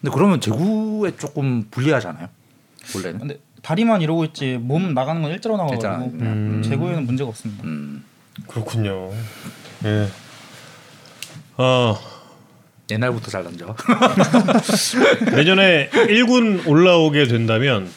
근데 0.01 0.11
그러면 0.13 0.41
제구에 0.41 1.15
조금 1.17 1.67
불리하잖아요. 1.69 2.27
원래는. 2.95 3.19
근데 3.19 3.39
다리만 3.61 4.01
이러고 4.01 4.25
있지 4.25 4.57
몸 4.57 4.93
나가는 4.95 5.21
건 5.21 5.31
일자로 5.31 5.55
나가는구나. 5.55 6.33
음. 6.33 6.61
제구에는 6.65 7.05
문제가 7.05 7.29
없습니다. 7.29 7.63
음. 7.63 8.03
그렇군요. 8.47 9.11
예. 9.85 10.07
어 11.57 11.95
옛날부터 12.93 13.29
잘 13.31 13.43
던져. 13.43 13.75
내년에 15.35 15.89
1군 15.89 16.67
올라오게 16.67 17.25
된다면 17.25 17.89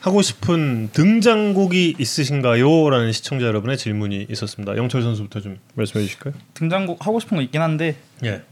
하고 0.00 0.20
싶은 0.22 0.90
등장곡이 0.92 1.96
있으신가요?라는 1.98 3.12
시청자 3.12 3.46
여러분의 3.46 3.78
질문이 3.78 4.26
있었습니다. 4.30 4.76
영철 4.76 5.02
선수부터 5.02 5.40
좀 5.40 5.58
말씀해 5.74 6.04
주실까요? 6.04 6.34
등장곡 6.54 7.06
하고 7.06 7.20
싶은 7.20 7.36
거 7.38 7.42
있긴 7.42 7.62
한데 7.62 7.96
예. 8.24 8.42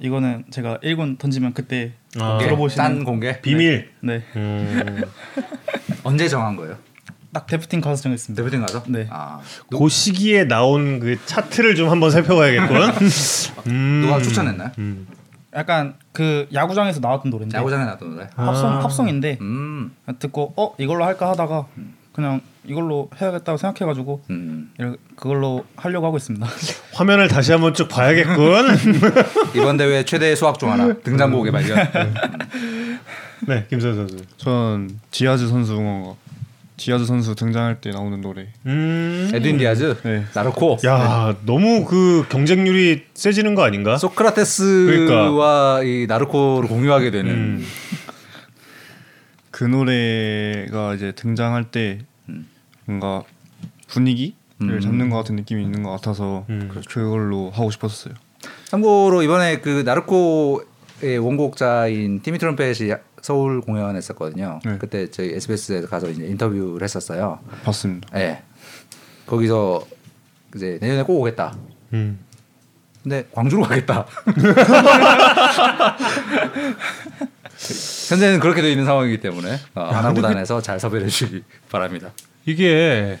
이거는 0.00 0.44
제가 0.50 0.78
1군 0.82 1.18
던지면 1.18 1.54
그때 1.54 1.92
아, 2.20 2.38
들어보시는- 2.42 2.76
딴 2.76 3.04
공개. 3.04 3.40
비밀. 3.40 3.90
네. 4.00 4.22
음, 4.36 5.02
언제 6.04 6.28
정한 6.28 6.56
거예요? 6.56 6.76
딱 7.32 7.46
대표팀 7.46 7.80
가서 7.80 8.02
정했습니다. 8.02 8.42
데뷔팅 8.42 8.60
가서? 8.60 8.84
네. 8.88 9.06
아, 9.10 9.40
그 9.70 9.88
시기에 9.88 10.44
나온 10.44 10.98
그 11.00 11.18
차트를 11.26 11.74
좀 11.74 11.90
한번 11.90 12.10
살펴봐야겠군. 12.10 12.76
음, 13.68 14.02
누가 14.04 14.20
추천했나요? 14.22 14.70
음. 14.78 15.06
약간 15.54 15.94
그 16.12 16.46
야구장에서 16.52 17.00
나왔던 17.00 17.30
노래인데 17.30 17.56
야구장에 17.56 17.84
나왔던 17.84 18.10
노래. 18.10 18.28
합성 18.34 18.72
아. 18.72 18.84
합성인데 18.84 19.38
음. 19.40 19.94
듣고 20.18 20.52
어 20.56 20.74
이걸로 20.78 21.04
할까 21.04 21.30
하다가 21.30 21.66
그냥 22.12 22.40
이걸로 22.64 23.08
해야겠다고 23.20 23.56
생각해가지고 23.56 24.24
음. 24.30 24.72
그걸로 25.16 25.64
하려고 25.76 26.06
하고 26.06 26.16
있습니다. 26.16 26.46
화면을 26.92 27.28
다시 27.28 27.52
한번 27.52 27.72
쭉 27.72 27.88
봐야겠군. 27.88 28.36
이번 29.56 29.76
대회 29.78 30.04
최대 30.04 30.34
수학 30.34 30.58
중 30.58 30.70
하나 30.70 30.92
등장곡의 30.92 31.52
발견. 31.52 31.78
네, 33.46 33.66
김선 33.70 33.94
선수. 33.94 34.16
전 34.36 34.98
지아즈 35.10 35.48
선수 35.48 35.74
응원가. 35.74 36.14
지아즈 36.78 37.04
선수 37.04 37.34
등장할 37.34 37.80
때 37.80 37.90
나오는 37.90 38.20
노래. 38.20 38.46
음. 38.64 39.30
에드윈 39.34 39.58
디아즈, 39.58 39.96
네. 40.04 40.24
나르코, 40.32 40.78
야, 40.86 41.36
너무 41.44 41.84
그 41.84 42.24
경쟁률이 42.30 43.04
세지는 43.12 43.54
거 43.56 43.64
아닌가? 43.64 43.98
소크라테스와 43.98 45.82
이 45.82 46.06
나르코를 46.08 46.68
공유하게 46.68 47.10
되는 47.10 47.30
음. 47.32 47.66
그 49.50 49.64
노래가 49.64 50.94
이제 50.94 51.10
등장할 51.12 51.64
때 51.64 51.98
음. 52.28 52.46
뭔가 52.84 53.24
분위기를 53.88 54.34
음. 54.62 54.80
잡는 54.80 55.10
것 55.10 55.16
같은 55.16 55.34
느낌이 55.34 55.60
있는 55.62 55.82
것 55.82 55.90
같아서 55.90 56.46
음. 56.48 56.70
그걸로 56.88 57.50
하고 57.50 57.72
싶었어요. 57.72 58.14
참고로 58.66 59.22
이번에 59.22 59.58
그 59.58 59.82
나르코의 59.84 61.18
원곡자인 61.18 62.22
티미 62.22 62.38
트럼펫이 62.38 62.92
서울 63.28 63.60
공연했었거든요. 63.60 64.58
네. 64.64 64.78
그때 64.78 65.10
저희 65.10 65.34
SBS에 65.34 65.82
가서 65.82 66.08
이제 66.08 66.24
인터뷰를 66.24 66.82
했었어요. 66.82 67.38
봤습니다. 67.62 68.08
예. 68.18 68.42
거기서 69.26 69.86
이제 70.56 70.78
내년에 70.80 71.02
꼭 71.02 71.20
오겠다. 71.20 71.54
음. 71.92 72.18
근데 73.02 73.28
광주로 73.30 73.64
가겠다. 73.64 74.06
현재는 78.08 78.40
그렇게 78.40 78.62
되어 78.62 78.70
있는 78.70 78.86
상황이기 78.86 79.20
때문에 79.20 79.58
어, 79.74 79.82
하나구단에서 79.82 80.62
잘 80.62 80.80
섭외해 80.80 81.06
주시기 81.06 81.42
바랍니다. 81.70 82.10
이게 82.46 83.18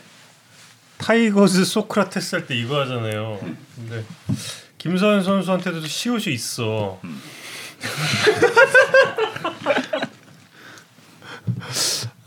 타이거즈 0.96 1.66
소크라테스 1.66 2.34
할 2.36 2.46
때 2.46 2.54
이거 2.56 2.80
하잖아요. 2.80 3.38
근데 3.76 4.02
김서현 4.78 5.22
선수한테도 5.22 5.86
시옷이 5.86 6.32
있어. 6.34 6.98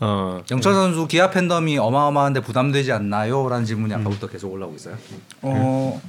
어, 0.00 0.42
영철 0.50 0.74
선수 0.74 1.06
기아 1.06 1.30
팬덤이 1.30 1.78
어마어마한데 1.78 2.40
부담되지 2.40 2.90
않나요? 2.92 3.48
라는 3.48 3.64
질문이 3.64 3.94
아까부터 3.94 4.26
계속 4.26 4.52
올라오고 4.52 4.74
있어요. 4.76 4.96
어 5.42 6.00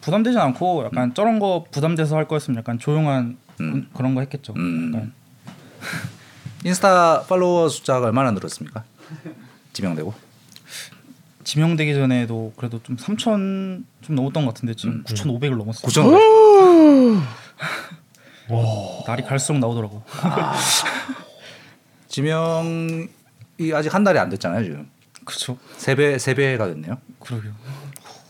부담되지 0.00 0.36
않고 0.36 0.84
약간 0.86 1.14
저런 1.14 1.38
거 1.38 1.64
부담돼서 1.70 2.16
할 2.16 2.26
거였으면 2.26 2.58
약간 2.58 2.78
조용한 2.78 3.36
음. 3.60 3.88
그런 3.94 4.14
거 4.16 4.20
했겠죠. 4.22 4.52
음. 4.56 4.92
약간 4.94 5.12
인스타 6.64 7.22
팔로워 7.22 7.68
숫자가 7.68 8.06
얼마나 8.06 8.32
늘었습니까? 8.32 8.82
지명되고. 9.72 10.12
지명되기 11.44 11.94
전에도 11.94 12.52
그래도 12.56 12.82
좀 12.82 12.96
3천 12.96 13.84
좀 14.02 14.16
넘었던 14.16 14.44
것 14.44 14.54
같은데 14.54 14.74
지금 14.74 15.04
9,500을 15.04 15.56
넘었어요. 15.56 15.82
9,500. 15.82 17.22
날이 19.06 19.22
갈수록 19.24 19.58
나오더라고. 19.58 20.02
지명이 22.08 23.08
아직 23.74 23.94
한 23.94 24.04
달이 24.04 24.18
안 24.18 24.28
됐잖아요, 24.30 24.64
지금. 24.64 24.88
그렇죠. 25.24 25.58
세 25.76 25.94
배, 25.94 26.18
세 26.18 26.34
배가 26.34 26.66
됐네요. 26.66 26.98
그러게요. 27.20 27.52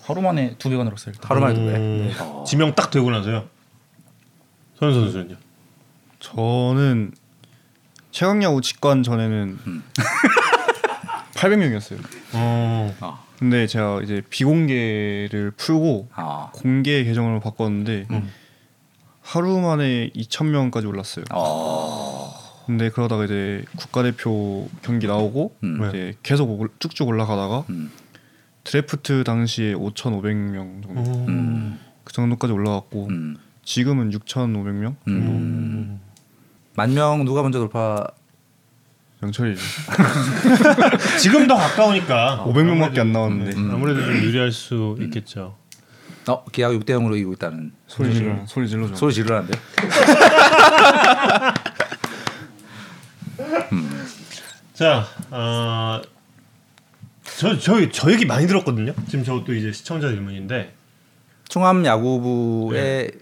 하루 0.04 0.22
만에 0.22 0.54
두 0.58 0.70
배가 0.70 0.84
늘었어요. 0.84 1.12
일단. 1.14 1.30
하루 1.30 1.40
만에 1.40 1.54
두 1.54 1.60
배. 1.60 1.76
음, 1.76 2.14
어. 2.20 2.44
지명 2.46 2.74
딱 2.74 2.90
되고 2.90 3.10
나서요. 3.10 3.48
선 4.78 4.92
선수는요. 4.94 5.36
저는 6.20 7.12
최강야구 8.10 8.62
직관 8.62 9.02
전에는 9.02 9.58
음. 9.66 9.82
800명이었어요. 11.34 11.98
어. 12.32 13.26
근데 13.38 13.66
제가 13.66 14.00
이제 14.02 14.22
비공개를 14.30 15.52
풀고 15.56 16.08
아. 16.14 16.48
공개 16.54 17.04
계정으로 17.04 17.40
바꿨는데 17.40 18.06
음. 18.10 18.30
하루 19.26 19.58
만에 19.60 20.10
2,000명까지 20.14 20.86
올랐어요. 20.88 21.24
어. 21.32 22.32
근데 22.66 22.90
그러다가 22.90 23.24
이제 23.24 23.64
국가대표 23.76 24.68
경기 24.82 25.06
나오고 25.08 25.56
음. 25.64 25.88
이제 25.88 26.14
계속 26.22 26.48
올- 26.60 26.70
쭉쭉 26.78 27.08
올라가다가 27.08 27.64
음. 27.70 27.90
드래프트 28.62 29.24
당시에 29.24 29.74
5,500명 29.74 30.82
정도 30.82 30.88
음. 31.28 31.78
그 32.04 32.12
정도까지 32.12 32.52
올라갔고 32.52 33.08
음. 33.10 33.36
지금은 33.64 34.10
6,500명 34.10 34.94
정도 35.04 35.30
음. 35.32 36.00
만명 36.74 37.24
누가 37.24 37.42
먼저 37.42 37.58
돌파? 37.58 38.06
영철이죠. 39.22 39.60
지금 41.20 41.46
더 41.48 41.56
가까우니까 41.56 42.44
500명밖에 42.46 42.98
안 43.00 43.12
나왔는데 43.12 43.56
음. 43.56 43.70
아무래도 43.72 44.04
좀 44.04 44.14
유리할 44.14 44.52
수 44.52 44.96
있겠죠. 45.00 45.56
어, 46.28 46.44
기아가 46.50 46.74
6대 46.74 46.86
0으로 46.90 47.14
이기고 47.14 47.34
있다는 47.34 47.72
소리 47.86 48.12
질러 48.12 48.44
소리 48.46 48.68
질러줘. 48.68 48.94
소리 48.96 49.14
지르는데. 49.14 49.58
자, 54.74 55.06
어, 55.30 56.02
저, 57.38 57.58
저, 57.58 57.90
저 57.90 58.12
얘기 58.12 58.26
많이 58.26 58.46
들었거든요. 58.46 58.92
지금 59.08 59.24
저것도 59.24 59.54
이제 59.54 59.72
시청자 59.72 60.08
질문인데 60.08 60.74
충암 61.48 61.84
야구부의 61.84 63.12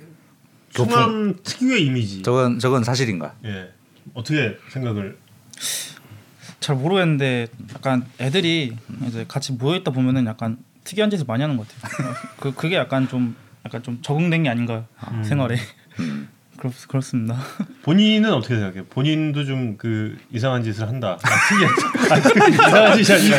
교품. 0.74 0.90
충암 0.92 1.36
특유의 1.42 1.84
이미지. 1.86 2.22
저건 2.22 2.58
저건 2.58 2.82
사실인가? 2.84 3.34
예, 3.44 3.70
어떻게 4.14 4.56
생각을? 4.70 5.18
잘 6.60 6.76
모르겠는데 6.76 7.48
약간 7.74 8.06
애들이 8.18 8.74
이제 9.06 9.24
같이 9.28 9.52
모여 9.52 9.76
있다 9.76 9.90
보면은 9.90 10.26
약간 10.26 10.58
특이한 10.84 11.10
짓을 11.10 11.24
많이 11.26 11.42
하는 11.42 11.56
것 11.56 11.66
같아요. 11.68 12.14
그 12.38 12.54
그게 12.54 12.76
약간 12.76 13.08
좀 13.08 13.34
약간 13.64 13.82
좀 13.82 14.00
적응된 14.02 14.42
게 14.44 14.48
아닌가 14.50 14.86
생활에 15.22 15.56
음. 15.98 16.28
그렇 16.58 16.70
그렇습니다. 16.88 17.36
본인은 17.82 18.32
어떻게 18.32 18.54
생각해요? 18.54 18.84
본인도 18.84 19.44
좀 19.44 19.76
그 19.76 20.16
이상한 20.30 20.62
짓을 20.62 20.86
한다. 20.88 21.18
아, 21.22 21.28
특이한, 21.48 21.72
아, 22.10 22.20
그 22.20 22.50
이상한 22.54 23.02
짓이 23.02 23.12
아니라 23.12 23.38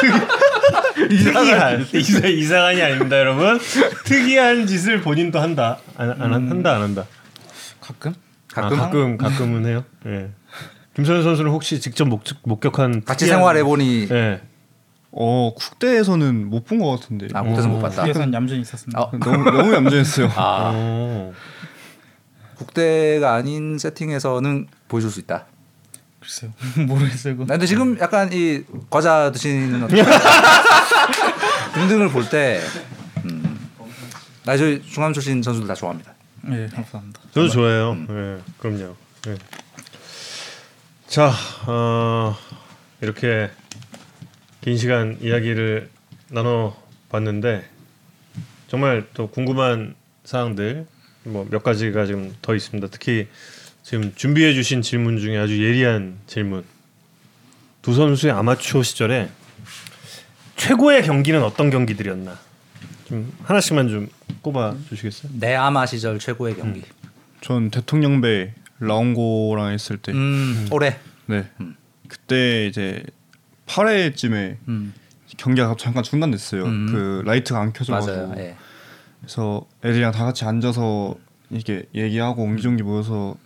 그, 0.00 1.06
그, 1.08 1.14
이상한 1.14 1.86
이상, 1.94 2.30
이상한이 2.30 2.82
아닙니다, 2.82 3.18
여러분. 3.18 3.58
특이한 4.04 4.66
짓을 4.66 5.00
본인도 5.00 5.38
한다. 5.40 5.78
안, 5.96 6.10
안 6.10 6.20
한- 6.34 6.48
한다, 6.50 6.74
안 6.74 6.82
한다. 6.82 7.06
가끔 7.80 8.14
가끔 8.52 8.80
아, 8.80 8.82
가끔 8.84 9.16
가끔은 9.16 9.66
해요. 9.66 9.84
예. 10.06 10.30
김선현 10.96 11.22
선수는 11.22 11.50
혹시 11.50 11.80
직접 11.80 12.06
목, 12.06 12.22
목격한 12.42 13.04
같이 13.04 13.24
특이한- 13.26 13.28
생활해 13.28 13.62
보니 13.62 14.08
예. 14.10 14.40
어 15.12 15.52
국대에서는 15.54 16.48
못 16.48 16.64
본 16.64 16.78
것 16.80 16.90
같은데 17.00 17.28
아, 17.34 17.42
국대에서 17.42 17.68
못 17.68 17.80
봤다. 17.80 18.02
뒤에서는 18.04 18.32
얌전히 18.32 18.62
있었습니다. 18.62 19.00
어, 19.00 19.10
너무 19.18 19.44
너무 19.50 19.74
얌전했어요. 19.74 20.26
아, 20.36 20.70
어. 20.74 21.32
국대가 22.56 23.34
아닌 23.34 23.76
세팅에서는 23.78 24.68
보여줄 24.88 25.10
수 25.10 25.20
있다. 25.20 25.46
글쎄요 26.20 26.52
모르겠어요. 26.86 27.34
그거. 27.34 27.46
근데 27.46 27.66
지금 27.66 27.98
약간 27.98 28.30
이 28.32 28.62
과자 28.88 29.30
드시는 29.32 29.88
등등을 31.74 32.08
볼 32.12 32.28
때, 32.28 32.60
음, 33.24 33.68
나 34.44 34.56
저희 34.56 34.80
중암 34.82 35.12
출신 35.12 35.42
선수들 35.42 35.66
다 35.68 35.74
좋아합니다. 35.74 36.12
네 36.42 36.68
감사합니다. 36.68 37.20
저도 37.34 37.48
좋아해요. 37.48 37.96
예, 38.10 38.38
그럼요. 38.58 38.94
예. 39.28 39.36
자, 41.08 41.32
어, 41.66 42.34
이렇게 43.00 43.50
긴 44.62 44.76
시간 44.76 45.18
이야기를 45.20 45.88
나눠 46.30 46.76
봤는데 47.08 47.64
정말 48.68 49.04
또 49.12 49.28
궁금한 49.28 49.94
사항들 50.24 50.86
뭐 51.24 51.46
몇 51.50 51.62
가지가 51.62 52.06
지금 52.06 52.34
더 52.42 52.54
있습니다. 52.54 52.88
특히 52.90 53.28
지금 53.82 54.12
준비해 54.14 54.54
주신 54.54 54.80
질문 54.82 55.18
중에 55.18 55.36
아주 55.38 55.62
예리한 55.62 56.18
질문. 56.26 56.64
두 57.82 57.94
선수의 57.94 58.32
아마추어 58.32 58.82
시절에 58.84 59.28
최고의 60.56 61.02
경기는 61.02 61.42
어떤 61.42 61.70
경기들이었나? 61.70 62.38
좀 63.08 63.32
하나씩만 63.42 63.88
좀 63.88 64.08
꼽아 64.42 64.76
주시겠어요? 64.88 65.32
내 65.40 65.54
아마 65.54 65.84
시절 65.86 66.20
최고의 66.20 66.54
경기. 66.56 66.82
전 67.40 67.70
대통령배 67.70 68.54
라운고랑 68.78 69.72
했을 69.72 69.98
때, 69.98 70.12
음, 70.12 70.68
올해. 70.70 70.96
네, 71.26 71.48
음. 71.60 71.76
그때 72.08 72.66
이제 72.68 73.02
8회쯤에 73.72 74.56
음, 74.68 74.92
경기가 75.38 75.74
잠깐 75.78 76.02
중단됐어요. 76.02 76.64
음. 76.64 76.86
그 76.90 77.22
라이트가 77.24 77.60
안 77.60 77.72
켜져가지고 77.72 78.28
맞아요. 78.28 78.34
예. 78.36 78.56
그래서 79.20 79.66
애들이랑 79.84 80.12
다 80.12 80.24
같이 80.24 80.44
앉아서 80.44 81.16
이렇게 81.50 81.86
얘기하고 81.94 82.42
옹기종기 82.42 82.82
모여서 82.82 83.36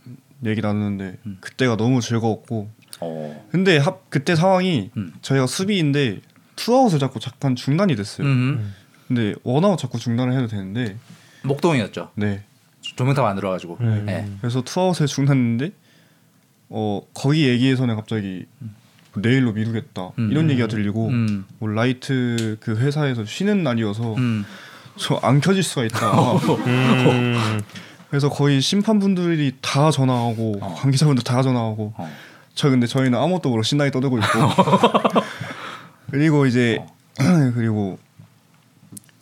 얘기 0.45 0.61
나누는데 0.61 1.19
음. 1.27 1.39
그때가 1.41 1.77
너무 1.77 2.01
즐거웠고 2.01 2.69
어. 3.01 3.47
근데 3.51 3.79
합 3.79 4.11
그때 4.11 4.35
상황이 4.35 4.91
음. 4.97 5.13
저희가 5.23 5.47
수비인데 5.47 6.21
투아웃을 6.57 6.99
자꾸 6.99 7.21
잠깐 7.21 7.55
중단이 7.55 7.95
됐어요. 7.95 8.27
음. 8.27 8.75
근데 9.07 9.35
원아웃 9.45 9.79
자꾸 9.79 9.99
중단을 9.99 10.33
해도 10.33 10.49
되는데 10.49 10.97
목동이었죠. 11.45 12.11
네 12.15 12.45
조명탑 12.81 13.25
안 13.25 13.37
들어가지고. 13.37 13.79
음. 13.81 14.07
예. 14.09 14.27
그래서 14.41 14.63
투아웃에 14.63 15.07
중단했는데 15.07 15.73
어 16.69 17.03
거기 17.15 17.49
얘기에서는 17.49 17.95
갑자기 17.95 18.47
내일로 19.21 19.53
미루겠다 19.53 20.11
음. 20.19 20.31
이런 20.31 20.51
얘기가 20.51 20.69
들리고 20.69 21.09
음. 21.09 21.45
뭐 21.59 21.69
라이트 21.69 22.57
그 22.61 22.77
회사에서 22.77 23.25
쉬는 23.25 23.63
날이어서 23.63 24.15
음. 24.15 24.45
저안 24.97 25.41
켜질 25.41 25.63
수가 25.63 25.85
있다. 25.85 26.11
음. 26.67 27.61
그래서 28.09 28.29
거의 28.31 28.61
심판분들이 28.61 29.53
다 29.61 29.91
전화하고 29.91 30.59
어. 30.61 30.75
관계자분들 30.75 31.25
다 31.25 31.43
전화하고 31.43 31.95
어. 31.97 32.11
저 32.55 32.71
근데 32.71 32.87
저희는 32.87 33.19
아무것도 33.19 33.51
모르고 33.51 33.63
신나게 33.63 33.91
떠들고 33.91 34.19
있고 34.19 34.29
그리고 36.11 36.47
이제 36.47 36.79
그리고 37.55 37.99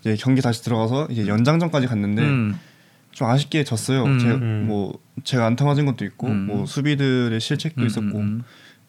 이제 0.01 0.17
경기 0.19 0.43
다시 0.43 0.63
들어가서 0.63 1.09
이제 1.11 1.27
연장전까지 1.27 1.87
갔는데 1.87 2.23
음. 2.23 2.59
좀 3.11 3.29
아쉽게 3.29 3.65
졌어요. 3.65 4.05
음. 4.05 4.19
제가 4.19 4.35
음. 4.35 4.65
뭐 4.69 4.99
제가 5.23 5.47
안타 5.47 5.65
맞은 5.65 5.87
것도 5.87 6.05
있고 6.05 6.27
음. 6.27 6.47
뭐 6.47 6.67
수비들의 6.67 7.41
실책도 7.41 7.81
음, 7.81 7.87
있었고 7.87 8.19
음, 8.19 8.45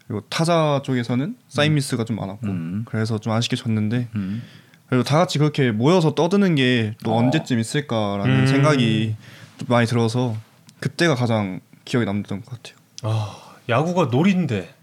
그리고 0.08 0.22
타자 0.30 0.82
쪽에서는 0.84 1.36
사인 1.50 1.74
미스가 1.74 2.06
좀 2.06 2.16
많았고 2.18 2.46
음. 2.48 2.86
그래서 2.88 3.18
좀 3.18 3.34
아쉽게 3.34 3.56
졌는데 3.56 4.08
음. 4.16 4.44
그래도 4.88 5.04
다 5.04 5.18
같이 5.18 5.40
그렇게 5.40 5.72
모여서 5.72 6.14
떠드는 6.14 6.56
게또 6.56 7.12
어. 7.14 7.18
언제쯤 7.18 7.60
있을까라는 7.60 8.42
음. 8.42 8.48
생각이 8.48 9.16
좀 9.58 9.68
많이 9.68 9.88
들어서 9.88 10.36
그때가 10.80 11.16
가장 11.16 11.60
기억에 11.86 12.06
남던 12.06 12.44
것 12.44 12.52
같아요. 12.52 12.76
아 13.04 13.36
야구가 13.68 14.10
놀인데 14.12 14.74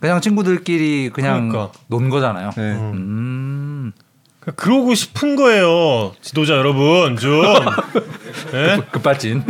그냥 0.00 0.20
친구들끼리 0.20 1.08
그냥 1.10 1.48
그러니까. 1.48 1.78
논 1.86 2.10
거잖아요. 2.10 2.50
네. 2.56 2.62
음. 2.74 2.92
음. 2.94 3.92
그러니까 4.40 4.62
그러고 4.62 4.94
싶은 4.94 5.36
거예요 5.36 6.14
지도자 6.20 6.52
여러분 6.54 7.16
좀 7.16 7.42
예? 8.52 8.78
급발진. 8.92 9.42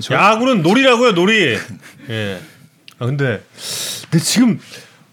저- 0.00 0.14
야구는 0.14 0.62
놀이라고요 0.62 1.12
놀이 1.12 1.56
예. 2.10 2.40
아 3.00 3.06
근데 3.06 3.42
근데 4.10 4.24
지금 4.24 4.60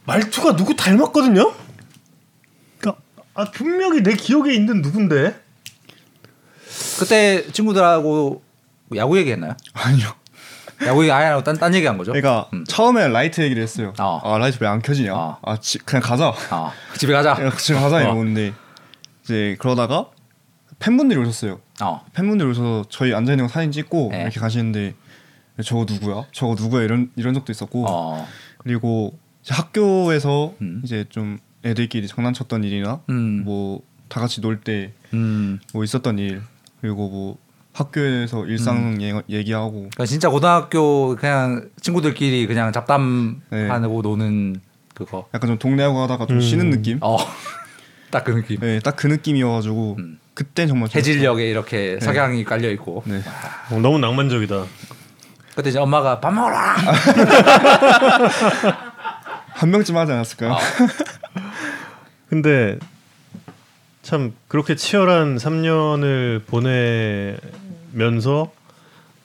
말투가 0.06 0.56
누구 0.56 0.76
닮았거든요 0.76 1.54
그러니까 2.78 3.02
아 3.34 3.46
분명히 3.52 4.04
내 4.04 4.14
기억에 4.14 4.54
있는 4.54 4.82
누군데 4.82 5.36
그때 7.00 7.50
친구들하고 7.52 8.44
야구 8.96 9.18
얘기했나요? 9.18 9.56
아니요. 9.74 10.08
야구 10.86 11.02
얘기 11.02 11.12
아예 11.12 11.26
안 11.26 11.32
하고 11.34 11.44
딴, 11.44 11.58
딴 11.58 11.74
얘기 11.74 11.88
한 11.88 11.98
거죠? 11.98 12.12
그러니까 12.12 12.50
음. 12.54 12.64
처음에 12.68 13.08
라이트 13.08 13.42
얘기를 13.42 13.62
했어요. 13.64 13.94
어. 14.00 14.22
아 14.24 14.38
라이트 14.38 14.58
왜 14.62 14.68
안 14.70 14.82
켜지냐? 14.82 15.14
어. 15.16 15.40
아 15.42 15.58
지, 15.60 15.80
그냥 15.80 16.02
가자. 16.04 16.34
아, 16.52 16.72
집에 16.98 17.14
가자. 17.14 17.34
그냥 17.36 17.52
지금 17.58 17.82
가자 17.82 17.98
어. 17.98 18.02
이러는데 18.02 18.54
이제 19.24 19.56
그러다가 19.60 20.10
팬분들이 20.80 21.20
오셨어요. 21.20 21.60
어. 21.82 22.06
팬분들이 22.14 22.50
오셔서 22.50 22.86
저희 22.90 23.14
앉아 23.14 23.32
있는 23.32 23.48
거 23.48 23.52
사진 23.52 23.72
찍고 23.72 24.10
네. 24.12 24.22
이렇게 24.24 24.40
가시는데 24.40 24.94
저거 25.64 25.86
누구야? 25.90 26.26
저거 26.32 26.56
누구야? 26.58 26.84
이런 26.84 27.12
이런 27.16 27.34
적도 27.34 27.52
있었고 27.52 27.86
어. 27.90 28.28
그리고 28.60 29.18
이제 29.44 29.54
학교에서 29.54 30.54
음. 30.62 30.82
이제 30.84 31.06
좀 31.10 31.40
애들끼리 31.66 32.08
장난쳤던 32.08 32.64
일이나 32.64 33.02
음. 33.10 33.44
뭐다 33.44 34.20
같이 34.22 34.42
놀 34.42 34.62
때뭐 34.62 34.92
음. 35.14 35.60
있었던 35.84 36.20
일 36.20 36.42
그리고 36.82 37.10
뭐 37.10 37.38
학교에서 37.74 38.46
일상 38.46 39.02
얘- 39.02 39.22
얘기하고 39.30 39.72
그러니까 39.74 40.06
진짜 40.06 40.30
고등학교 40.30 41.16
그냥 41.16 41.70
친구들끼리 41.82 42.48
그냥 42.48 42.72
잡담하고 42.72 43.42
네. 43.52 43.68
노는 44.04 44.62
그거. 44.96 45.28
약간 45.34 45.48
좀 45.50 45.60
동네 45.60 45.84
야구 45.84 46.02
하다가 46.02 46.26
좀 46.26 46.38
음. 46.38 46.42
쉬는 46.42 46.70
느낌? 46.72 46.98
어. 47.02 47.18
딱그 48.10 48.32
느낌. 48.32 48.60
네, 48.62 48.80
딱 48.80 48.96
그 48.96 49.06
느낌이어가지고 49.08 49.96
음. 50.00 50.20
그때 50.34 50.66
정말. 50.66 50.90
해질녘에 50.94 51.50
이렇게 51.50 52.00
석양이 52.00 52.44
깔려 52.44 52.72
있고. 52.72 53.04
네. 53.06 53.22
어, 53.72 53.80
너무 53.80 54.00
낭만적이다 54.00 54.66
그때 55.58 55.72
이제 55.72 55.80
엄마가 55.80 56.20
밥 56.20 56.38
와라. 56.38 56.76
한 59.54 59.72
명쯤 59.72 59.98
하지 59.98 60.12
않았을까요? 60.12 60.54
아. 60.54 60.60
근데 62.30 62.78
참 64.04 64.36
그렇게 64.48 64.76
치열한 64.76 65.38
3년을 65.38 66.46
보내면서 66.46 68.52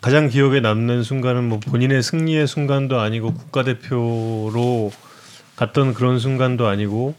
가장 0.00 0.30
기억에 0.30 0.60
남는 0.60 1.02
순간은 1.02 1.50
뭐 1.50 1.60
본인의 1.60 2.02
승리의 2.02 2.46
순간도 2.46 2.98
아니고 2.98 3.34
국가대표로 3.34 4.90
갔던 5.56 5.92
그런 5.92 6.18
순간도 6.18 6.66
아니고 6.66 7.14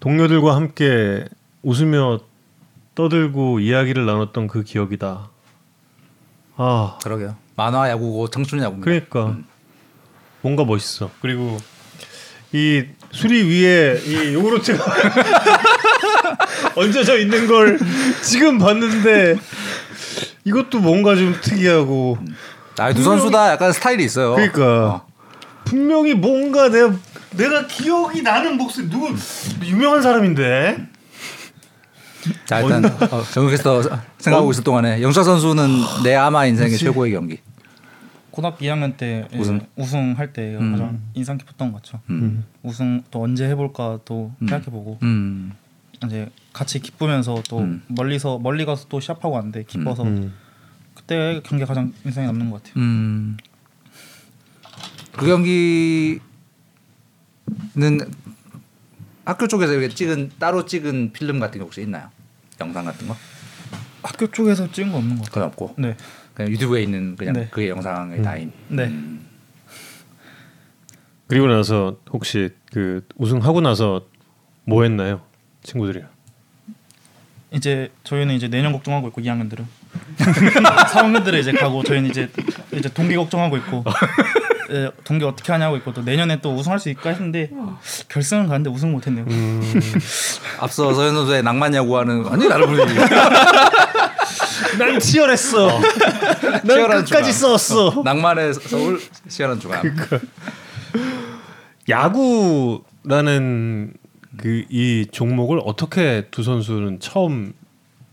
동료들과 0.00 0.56
함께 0.56 1.26
웃으며 1.62 2.20
떠들고 2.94 3.60
이야기를 3.60 4.06
나눴던 4.06 4.48
그 4.48 4.62
기억이다. 4.62 5.28
아, 6.56 6.98
그러게요. 7.02 7.36
만화 7.56 7.88
야구고 7.90 8.28
청춘 8.28 8.60
야구입니다. 8.60 8.84
그러니까 8.84 9.36
뭔가 10.40 10.64
멋있어. 10.64 11.10
그리고 11.20 11.58
이 12.52 12.84
수리 13.10 13.42
위에 13.42 14.00
이 14.04 14.34
요구르트가 14.34 14.84
얹어져 16.76 17.18
있는 17.18 17.46
걸 17.46 17.78
지금 18.22 18.58
봤는데 18.58 19.38
이것도 20.44 20.80
뭔가 20.80 21.14
좀 21.14 21.34
특이하고 21.40 22.18
아, 22.78 22.92
두 22.92 23.02
선수 23.02 23.30
다 23.30 23.50
약간 23.52 23.72
스타일이 23.72 24.04
있어요. 24.04 24.34
그러니까 24.34 24.62
어. 24.86 25.06
분명히 25.64 26.14
뭔가 26.14 26.68
내가 26.68 26.92
내가 27.30 27.66
기억이 27.66 28.22
나는 28.22 28.56
목소리 28.56 28.88
누구 28.90 29.14
유명한 29.64 30.02
사람인데 30.02 30.88
자 32.46 32.60
일단 32.60 32.84
어, 32.84 33.48
캐스터 33.50 33.82
생각하고 34.18 34.50
있을 34.50 34.64
동안에 34.64 35.02
영철 35.02 35.24
선수는 35.24 35.68
내 36.04 36.14
아마 36.14 36.46
인생의 36.46 36.76
최고의 36.78 37.12
경기. 37.12 37.38
고등학교 38.30 38.64
2학년 38.64 38.96
때 38.96 39.28
우승? 39.34 39.56
우승 39.56 39.66
우승할 39.76 40.32
때 40.32 40.56
음. 40.56 40.72
가장 40.72 41.00
인상 41.14 41.36
깊었던 41.36 41.72
것 41.72 41.82
같죠. 41.82 42.00
음. 42.10 42.44
우승 42.62 43.02
또 43.10 43.22
언제 43.22 43.46
해볼까 43.48 43.98
또 44.04 44.32
음. 44.40 44.48
생각해보고 44.48 44.98
음. 45.02 45.52
이제 46.06 46.28
같이 46.52 46.80
기쁘면서 46.80 47.42
또 47.48 47.58
음. 47.58 47.82
멀리서 47.88 48.38
멀리 48.38 48.64
가서 48.64 48.86
또 48.88 49.00
시합하고 49.00 49.34
왔는데 49.34 49.64
기뻐서 49.64 50.04
음. 50.04 50.32
그때 50.94 51.40
경기가 51.44 51.66
가장 51.68 51.92
인상이 52.04 52.26
남는 52.26 52.50
것 52.50 52.62
같아요. 52.62 52.82
음. 52.82 53.36
그 55.12 55.26
경기는 55.26 56.20
학교 59.24 59.46
쪽에서 59.46 59.72
이렇게 59.74 59.88
찍은 59.94 60.32
따로 60.38 60.64
찍은 60.66 61.12
필름 61.12 61.38
같은 61.40 61.58
게 61.60 61.64
혹시 61.64 61.82
있나요? 61.82 62.08
영상 62.60 62.84
같은 62.84 63.06
거? 63.08 63.16
학교 64.02 64.26
쪽에서 64.30 64.70
찍은 64.70 64.92
거 64.92 64.98
없는 64.98 65.16
것 65.18 65.24
같아요. 65.26 65.50
그건 65.50 65.68
없고 65.68 65.74
네, 65.80 65.96
그냥 66.34 66.50
유튜브에 66.52 66.82
있는 66.82 67.16
그냥 67.16 67.34
네. 67.34 67.48
그게 67.50 67.68
영상에 67.68 68.20
다인. 68.22 68.52
네. 68.68 68.84
음. 68.86 69.26
그리고 71.28 71.46
나서 71.46 71.96
혹시 72.12 72.50
그 72.72 73.06
우승하고 73.16 73.60
나서 73.60 74.06
뭐 74.64 74.82
했나요 74.82 75.22
친구들이랑? 75.62 76.08
이제 77.52 77.90
저희는 78.04 78.34
이제 78.34 78.48
내년 78.48 78.72
걱정하고 78.72 79.08
있고 79.08 79.20
2학년들은 79.20 79.64
3학년들은 80.18 81.38
이제 81.40 81.52
가고 81.52 81.82
저희는 81.84 82.10
이제 82.10 82.28
이제 82.72 82.88
동기 82.88 83.14
걱정하고 83.14 83.56
있고 83.58 83.84
예, 83.86 83.90
동기 85.04 85.24
어떻게 85.24 85.52
하냐고 85.52 85.76
있고 85.76 85.92
또 85.92 86.02
내년에 86.02 86.40
또 86.40 86.54
우승할 86.54 86.78
수 86.78 86.88
있을까 86.90 87.10
했는데 87.10 87.50
결승은 88.08 88.46
갔는데 88.48 88.70
우승 88.70 88.92
못했네요. 88.92 89.24
앞서 90.60 90.92
서현 90.94 91.14
선수의 91.14 91.42
낭만 91.42 91.74
야구하는 91.74 92.24
아니 92.26 92.48
나를 92.48 92.66
보내지. 92.66 92.94
난 94.78 94.98
치열했어. 94.98 95.66
난 95.78 96.62
치열한 96.64 97.04
끝까지. 97.04 97.32
싸웠어. 97.32 98.02
낭만의 98.04 98.54
서울 98.54 99.00
시원한 99.28 99.60
주간. 99.60 99.82
야구라는 101.88 103.94
그 104.38 104.64
이 104.70 105.06
종목을 105.12 105.60
어떻게 105.64 106.26
두 106.30 106.42
선수는 106.42 107.00
처음 107.00 107.52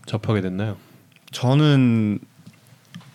접하게 0.06 0.42
됐나요? 0.42 0.76
저는 1.32 2.18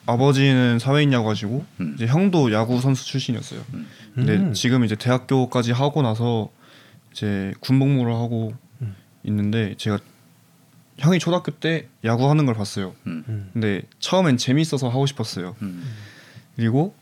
아버지는 0.06 0.80
사회인 0.80 1.11
야구 1.14 1.30
하시고 1.30 1.65
음. 1.80 1.94
이제 1.95 2.06
형도 2.06 2.52
야구 2.52 2.80
선수 2.80 3.06
출신이었어요. 3.06 3.61
근데 4.14 4.36
음. 4.36 4.53
지금 4.53 4.86
이제 4.86 4.95
대학교까지 4.95 5.72
하고 5.72 6.02
나서 6.02 6.49
이제 7.11 7.53
군복무를 7.60 8.14
하고 8.14 8.53
음. 8.82 8.95
있는데 9.23 9.76
제가 9.77 9.99
형이 10.98 11.19
초등학교 11.19 11.52
때 11.52 11.88
야구 12.03 12.30
하는 12.30 12.45
걸 12.45 12.56
봤어요. 12.56 12.94
음. 13.07 13.49
근데 13.53 13.82
처음엔 13.99 14.38
재밌어서 14.38 14.90
하고 14.90 15.06
싶었어요. 15.06 15.56
음. 15.61 15.84
그리고 16.56 16.95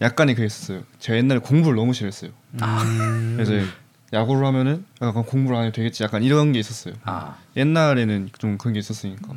약간의 0.00 0.34
그랬었어요. 0.34 0.82
제가 0.98 1.16
옛날에 1.18 1.40
공부를 1.40 1.76
너무 1.76 1.92
싫어했어요. 1.92 2.30
음. 2.54 3.34
그래서 3.36 3.66
야구를 4.12 4.46
하면은 4.46 4.84
약간 5.02 5.24
공부를 5.24 5.58
안 5.58 5.64
해도 5.64 5.76
되겠지. 5.76 6.02
약간 6.02 6.22
이런 6.22 6.52
게 6.52 6.58
있었어요. 6.58 6.94
아. 7.04 7.36
옛날에는 7.56 8.30
좀 8.38 8.58
그런 8.58 8.74
게 8.74 8.80
있었으니까. 8.80 9.34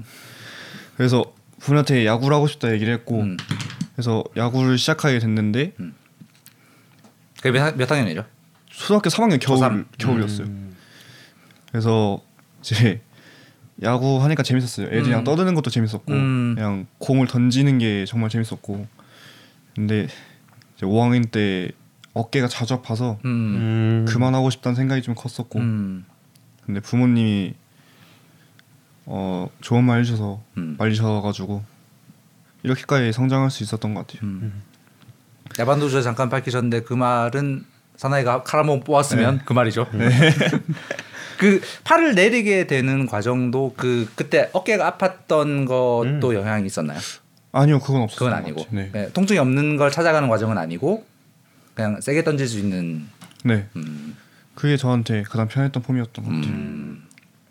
그래서 0.95 1.33
부모한테 1.59 2.05
야구를 2.05 2.35
하고 2.35 2.47
싶다 2.47 2.71
얘기를 2.73 2.93
했고 2.93 3.21
음. 3.21 3.37
그래서 3.95 4.23
야구를 4.37 4.77
시작하게 4.77 5.19
됐는데 5.19 5.73
그게 7.37 7.51
몇, 7.51 7.61
학- 7.63 7.77
몇 7.77 7.89
학년이죠? 7.89 8.25
초등학교 8.67 9.09
3학년 9.09 9.39
겨울 9.39 9.59
초3. 9.59 9.85
겨울이었어요. 9.97 10.47
음. 10.47 10.75
그래서 11.71 12.21
이제 12.61 13.01
야구 13.83 14.21
하니까 14.23 14.43
재밌었어요. 14.43 14.87
애들이랑 14.87 15.21
음. 15.21 15.23
떠드는 15.23 15.55
것도 15.55 15.69
재밌었고 15.69 16.11
음. 16.13 16.55
그냥 16.55 16.85
공을 16.97 17.27
던지는 17.27 17.77
게 17.77 18.05
정말 18.05 18.29
재밌었고 18.29 18.87
근데 19.75 20.03
이제 20.75 20.85
5학년 20.85 21.29
때 21.31 21.71
어깨가 22.13 22.47
자주 22.47 22.73
아파서 22.73 23.19
음. 23.25 23.29
음. 23.29 24.05
그만하고 24.07 24.49
싶다는 24.49 24.75
생각이 24.75 25.01
좀 25.01 25.15
컸었고 25.15 25.59
음. 25.59 26.05
근데 26.65 26.79
부모님이 26.81 27.53
어 29.11 29.49
좋은 29.61 29.83
말 29.83 30.01
해주셔서 30.01 30.39
음. 30.57 30.75
말리셔가지고 30.77 31.63
이렇게까지 32.61 33.11
성장할 33.11 33.49
수 33.49 33.63
있었던 33.63 33.95
것 33.95 34.05
같아요. 34.05 34.21
음. 34.29 34.61
야반도주에 35.57 36.03
잠깐 36.03 36.29
밝히셨는데 36.29 36.81
그 36.83 36.93
말은 36.93 37.65
사나이가 37.95 38.43
칼 38.43 38.59
한번 38.59 38.81
뽑았으면 38.81 39.41
그 39.45 39.53
말이죠. 39.53 39.87
그 41.39 41.59
팔을 41.85 42.13
내리게 42.13 42.67
되는 42.67 43.07
과정도 43.07 43.73
그 43.75 44.07
그때 44.15 44.49
어깨가 44.53 44.97
아팠던 44.97 45.65
것도 45.67 46.35
영향이 46.35 46.67
있었나요? 46.67 46.99
아니요, 47.51 47.79
그건 47.79 48.03
없었어요. 48.03 48.29
그건 48.29 48.33
아니고 48.43 48.67
네. 48.69 48.89
네, 48.93 49.11
통증이 49.11 49.39
없는 49.39 49.77
걸 49.77 49.89
찾아가는 49.89 50.29
과정은 50.29 50.57
아니고 50.57 51.03
그냥 51.73 51.99
세게 51.99 52.23
던질 52.23 52.47
수 52.47 52.59
있는 52.59 53.07
네. 53.43 53.65
음, 53.75 54.15
그게 54.53 54.77
저한테 54.77 55.23
가장 55.23 55.47
편했던 55.47 55.81
폼이었던 55.81 56.25
것 56.25 56.31
같아요. 56.31 56.53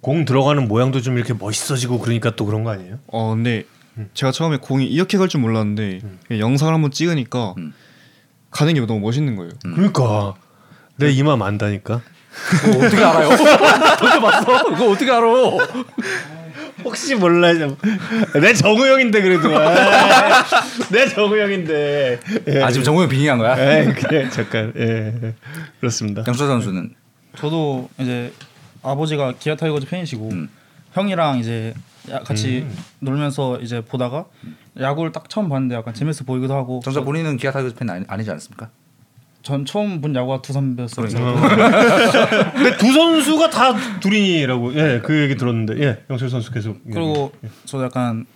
공 0.01 0.25
들어가는 0.25 0.69
모양도 0.69 1.01
좀 1.01 1.17
이렇게 1.17 1.35
멋있어지고 1.35 1.99
그러니까 1.99 2.31
또 2.37 2.47
그런 2.47 2.65
거 2.65 2.71
아니에요? 2.71 2.99
어 3.09 3.31
근데 3.35 3.65
제가 4.15 4.31
처음에 4.33 4.59
공이 4.59 4.87
이렇게 4.87 5.19
갈 5.19 5.29
줄 5.29 5.41
몰랐는데 5.41 6.01
그냥 6.29 6.41
영상을 6.41 6.73
한번 6.73 6.91
찍으니까 6.91 7.55
음. 7.59 7.73
가는 8.51 8.73
게 8.75 8.81
너무 8.81 9.01
멋있는 9.01 9.37
거예요. 9.37 9.51
그러니까 9.63 10.35
내 10.97 11.11
이마 11.11 11.37
만다니까. 11.37 12.01
그거 12.31 12.79
어떻게 12.87 13.03
알아요? 13.05 13.29
던져봤어? 13.99 14.65
그거 14.67 14.91
어떻게 14.91 15.11
알아? 15.11 15.27
혹시 16.85 17.17
몰라 17.17 17.53
내 18.41 18.55
정우 18.55 18.87
형인데 18.87 19.21
그래도 19.21 19.49
아, 19.59 20.45
내 20.91 21.09
정우 21.09 21.37
형인데 21.37 22.21
예. 22.47 22.63
아 22.63 22.71
지금 22.71 22.85
정우영 22.85 23.09
빙의한 23.09 23.39
거야? 23.39 23.59
예, 23.59 23.93
그래 23.93 24.29
잠깐 24.31 24.73
예 24.77 25.35
그렇습니다. 25.81 26.23
영철 26.27 26.47
선수는 26.47 26.95
저도 27.37 27.89
이제 27.99 28.33
아버지가 28.91 29.35
기아 29.39 29.57
타이거즈 29.57 29.87
팬이시고 29.87 30.29
음. 30.31 30.49
형이랑 30.93 31.39
이제 31.39 31.75
야- 32.11 32.21
같이 32.21 32.67
놀면서 33.01 33.59
이제 33.61 33.81
보다가 33.83 34.25
야구를 34.81 35.13
딱 35.13 35.29
처음 35.29 35.49
봤는데 35.49 35.75
약간 35.75 35.93
재밌어 35.95 36.25
보이기도 36.25 36.55
하고 36.55 36.81
정작 36.85 37.05
본인은 37.05 37.37
기아 37.37 37.51
타이거즈 37.53 37.75
팬 37.75 37.89
아니, 37.91 38.05
아니지 38.09 38.31
않습니까? 38.31 38.71
전 39.43 39.65
처음 39.65 40.01
본 40.01 40.15
야구가 40.15 40.43
두산 40.43 40.77
베어스였어요. 40.77 41.35
근데 42.55 42.77
두 42.77 42.93
선수가 42.93 43.51
다 43.51 43.75
둘이라고 44.01 44.75
예그 44.75 45.23
얘기 45.23 45.37
들었는데 45.37 45.83
예 45.83 46.05
영철 46.11 46.29
선수 46.29 46.51
계속 46.51 46.79
그리고 46.85 47.33
저도 47.65 47.85
약간 47.85 48.27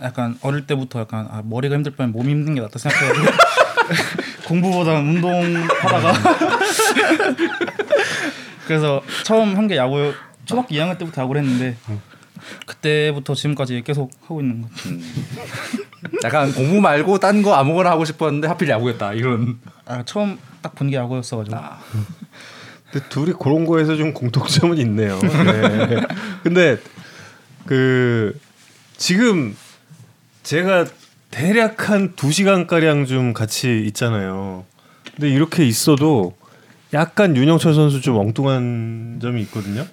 약간 0.00 0.38
어릴 0.42 0.66
때부터 0.66 1.00
약간 1.00 1.26
아, 1.30 1.42
머리가 1.44 1.74
힘들 1.74 1.94
바엔 1.96 2.12
몸이 2.12 2.30
힘든 2.30 2.54
게 2.54 2.60
낫다 2.60 2.78
생각해가지고 2.78 3.26
공부보다 4.48 4.92
운동하다가 4.98 6.12
그래서 8.66 9.02
처음 9.24 9.56
한 9.56 9.68
게 9.68 9.76
야구 9.76 10.12
초등학교 10.44 10.74
2학년 10.74 10.98
때부터 10.98 11.22
야구를 11.22 11.42
했는데 11.42 11.76
그때부터 12.66 13.34
지금까지 13.34 13.82
계속 13.84 14.10
하고 14.22 14.40
있는 14.40 14.62
것 14.62 14.70
같아요. 14.74 14.98
약간 16.24 16.52
공부 16.52 16.80
말고 16.80 17.18
딴 17.18 17.42
거 17.42 17.54
아무거나 17.54 17.90
하고 17.90 18.04
싶었는데 18.04 18.48
하필 18.48 18.68
야구였다 18.68 19.14
이런. 19.14 19.58
아, 19.86 20.02
처음 20.04 20.38
딱 20.62 20.74
본 20.74 20.90
게 20.90 20.96
야구였어가지고 20.96 21.56
아, 21.56 21.78
근데 22.90 23.06
둘이 23.08 23.32
그런 23.38 23.64
거에서 23.64 23.96
좀 23.96 24.12
공통점은 24.12 24.78
있네요. 24.78 25.18
네. 25.20 26.00
근데 26.42 26.78
그 27.66 28.38
지금 28.96 29.56
제가 30.42 30.86
대략 31.30 31.88
한 31.90 32.14
두 32.16 32.30
시간 32.32 32.66
가량 32.66 33.06
좀 33.06 33.32
같이 33.32 33.82
있잖아요. 33.86 34.64
근데 35.14 35.28
이렇게 35.30 35.64
있어도 35.66 36.36
약간 36.94 37.36
윤영철 37.36 37.74
선수 37.74 38.00
좀 38.00 38.16
엉뚱한 38.16 39.18
점이 39.20 39.42
있거든요. 39.42 39.84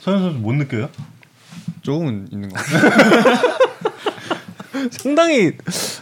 서현 0.00 0.20
선수 0.20 0.38
못 0.38 0.52
느껴요? 0.52 0.88
조금은 1.82 2.28
있는 2.30 2.50
것 2.50 2.56
같아요. 2.56 3.50
상당히 4.92 5.52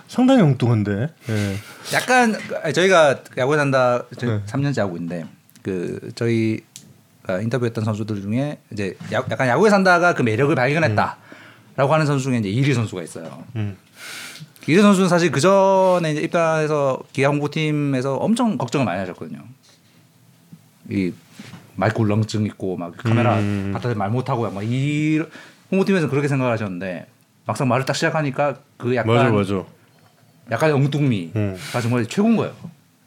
상당히 0.09 0.43
엉뚱한데. 0.43 1.09
예. 1.29 1.57
약간 1.95 2.37
저희가 2.75 3.21
야구 3.37 3.57
산다 3.57 4.05
저희 4.19 4.31
네. 4.31 4.43
3년째 4.45 4.79
하고 4.79 4.97
있는데 4.97 5.25
그 5.63 6.11
저희 6.17 6.61
가 7.23 7.41
인터뷰했던 7.41 7.85
선수들 7.85 8.21
중에 8.23 8.59
이제 8.73 8.97
야, 9.13 9.23
약간 9.31 9.47
야구에 9.49 9.71
산다가 9.71 10.15
그 10.15 10.23
매력을 10.23 10.53
발견했다라고 10.55 11.93
하는 11.93 12.07
선수 12.07 12.25
중에 12.25 12.39
이제 12.39 12.49
이리 12.49 12.75
선수가 12.75 13.03
있어요. 13.03 13.45
음. 13.55 13.77
이리 14.67 14.83
선수는 14.83 15.09
사실 15.09 15.31
그 15.31 15.41
전에 15.41 16.13
입단해서 16.13 17.01
기아 17.13 17.29
홍보팀에서 17.29 18.17
엄청 18.17 18.59
걱정을 18.59 18.85
많이 18.85 18.99
하셨거든요. 19.01 19.41
이 20.91 21.13
마이크 21.77 22.01
울렁증 22.01 22.47
있고 22.47 22.77
막 22.77 22.97
카메라 22.97 23.39
음. 23.39 23.71
갖다 23.73 23.89
대면 23.89 23.99
말 23.99 24.11
못하고 24.11 24.51
막 24.51 24.63
이 24.63 25.21
홍보팀에서 25.71 26.09
그렇게 26.09 26.29
생각을 26.29 26.53
하셨는데 26.53 27.07
막상 27.47 27.69
말을 27.69 27.85
딱 27.85 27.95
시작하니까 27.95 28.59
그 28.77 28.95
약간 28.97 29.15
맞아 29.15 29.31
맞아. 29.31 29.65
약간 30.51 30.73
엉뚱미가 30.73 31.39
음. 31.39 31.57
정말 31.83 32.07
최고인 32.07 32.37
거예요. 32.37 32.55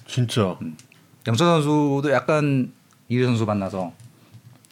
진짜. 0.06 0.58
영철 1.28 1.48
선수도 1.48 2.12
약간 2.12 2.72
이리 3.10 3.24
선수 3.26 3.45
만나서 3.45 3.94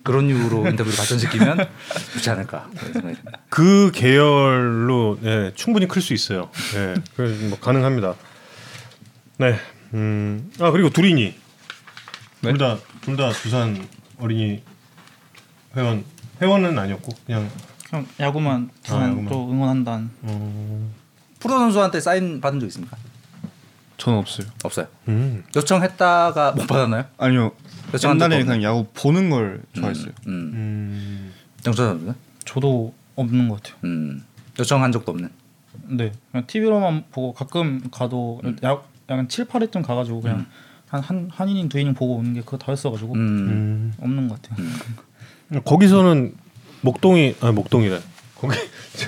그런 0.03 0.27
이유로 0.29 0.65
인터뷰를 0.69 0.95
발전시키면 0.95 1.67
좋지 2.13 2.29
않을까. 2.29 2.69
그 3.49 3.91
계열로 3.93 5.17
예, 5.23 5.51
충분히 5.55 5.87
클 5.87 6.01
수 6.01 6.13
있어요. 6.13 6.49
예, 6.75 6.95
그래서 7.15 7.43
뭐 7.47 7.59
가능합니다. 7.59 8.15
네. 9.37 9.55
음, 9.93 10.51
아 10.59 10.69
그리고 10.71 10.89
두린이 10.89 11.33
네? 12.41 12.49
둘다 12.51 12.77
둘 13.15 13.17
다 13.17 13.31
두산 13.31 13.87
어린이 14.19 14.61
회원 15.75 16.03
회원은 16.41 16.77
아니었고 16.77 17.11
그냥 17.25 17.49
그냥 17.89 18.07
야구만 18.19 18.69
두산 18.83 19.01
아, 19.01 19.07
야구만. 19.07 19.25
또 19.29 19.49
응원한다는 19.51 20.09
어, 20.23 20.91
프로 21.39 21.57
선수한테 21.59 21.99
사인 21.99 22.39
받은 22.41 22.59
적 22.59 22.65
있습니까? 22.67 22.97
저는 23.97 24.19
없어요. 24.19 24.47
없어요. 24.63 24.87
음, 25.09 25.43
요청했다가 25.55 26.53
못 26.53 26.67
받았나요? 26.67 27.05
아니요. 27.17 27.51
옛날에? 28.01 28.43
그냥 28.43 28.63
야구 28.63 28.85
보는 28.93 29.29
걸 29.29 29.61
좋아했어요. 29.73 30.11
음. 30.27 30.31
음, 30.53 31.33
영철 31.65 31.85
선수는? 31.87 32.15
저도 32.45 32.93
없는 33.15 33.49
것 33.49 33.61
같아요. 33.61 33.77
음. 33.83 34.23
요청한 34.57 34.91
적도 34.93 35.11
없는. 35.11 35.29
네, 35.87 36.13
그냥 36.31 36.45
TV로만 36.47 37.05
보고 37.11 37.33
가끔 37.33 37.81
가도 37.91 38.41
야, 38.63 38.77
약간 39.09 39.27
7, 39.27 39.45
8회쯤 39.45 39.83
가가지고 39.85 40.21
그냥 40.21 40.45
한, 40.89 41.01
한, 41.01 41.29
한 41.31 41.49
이닝 41.49 41.69
두 41.69 41.79
이닝 41.79 41.93
보고 41.93 42.15
오는 42.15 42.33
게 42.33 42.41
그거 42.41 42.57
다였어가지고 42.57 43.13
음. 43.13 43.19
음. 43.19 43.93
없는 44.01 44.27
것 44.27 44.41
같아요. 44.41 44.67
거기서는 45.63 46.33
목동이 46.81 47.35
아 47.41 47.51
목동이래. 47.51 47.99
거기 48.35 48.57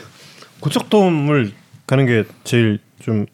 고척돔을 0.62 1.54
가는 1.88 2.06
게 2.06 2.24
제일 2.44 2.80
좀 3.00 3.26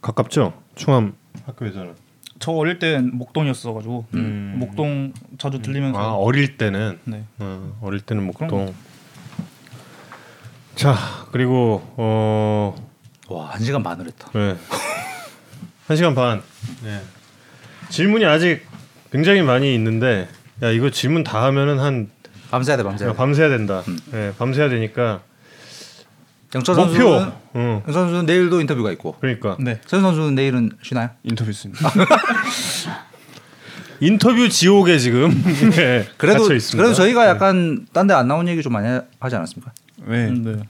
가깝죠. 0.00 0.54
충암 0.76 1.14
학교에서는. 1.46 1.94
저 2.38 2.52
어릴 2.52 2.78
땐 2.78 3.10
목동이었어가지고 3.14 4.06
음. 4.14 4.56
목동 4.58 5.12
자주 5.38 5.60
들리면서 5.60 5.98
아 5.98 6.12
어릴 6.12 6.56
때는 6.56 7.00
네. 7.04 7.24
어, 7.40 7.76
어릴 7.82 8.00
때는 8.00 8.24
목동. 8.24 8.72
자 10.76 10.94
그리고 11.32 11.82
어 11.96 12.76
와, 13.28 13.50
한 13.50 13.60
시간 13.64 13.82
반을 13.82 14.06
했다. 14.06 14.30
네. 14.32 14.56
한 15.88 15.96
시간 15.96 16.14
반. 16.14 16.40
네. 16.84 17.00
질문이 17.90 18.24
아직 18.24 18.62
굉장히 19.10 19.42
많이 19.42 19.74
있는데 19.74 20.28
야 20.62 20.70
이거 20.70 20.90
질문 20.90 21.24
다 21.24 21.42
하면은 21.44 21.78
한 21.78 22.08
밤새야 22.50 22.76
돼, 22.76 22.82
밤새야 22.82 23.08
야. 23.10 23.12
밤새야 23.14 23.48
된다. 23.48 23.82
네, 24.10 24.32
밤새야 24.38 24.68
되니까 24.68 25.20
영철. 26.54 26.74
선수는 26.74 27.32
응. 27.56 27.60
영철 27.86 27.92
선수는 27.92 28.26
내일도 28.26 28.60
인터뷰가 28.60 28.90
있고. 28.92 29.16
그러니까 29.20 29.56
네. 29.60 29.80
서현 29.86 30.02
선수는 30.02 30.34
내일은 30.34 30.70
쉬나요? 30.82 31.10
인터뷰 31.22 31.50
있습니다. 31.50 31.90
인터뷰 34.00 34.48
지옥에 34.48 34.98
지금 34.98 35.30
네, 35.72 36.06
그래도. 36.16 36.44
그래도 36.46 36.94
저희가 36.94 37.26
약간 37.26 37.86
딴데 37.92 38.14
안 38.14 38.28
나온 38.28 38.46
얘기 38.48 38.62
좀 38.62 38.72
많이 38.72 39.00
하지 39.20 39.36
않았습니까? 39.36 39.72
네. 40.06 40.30
네. 40.30 40.62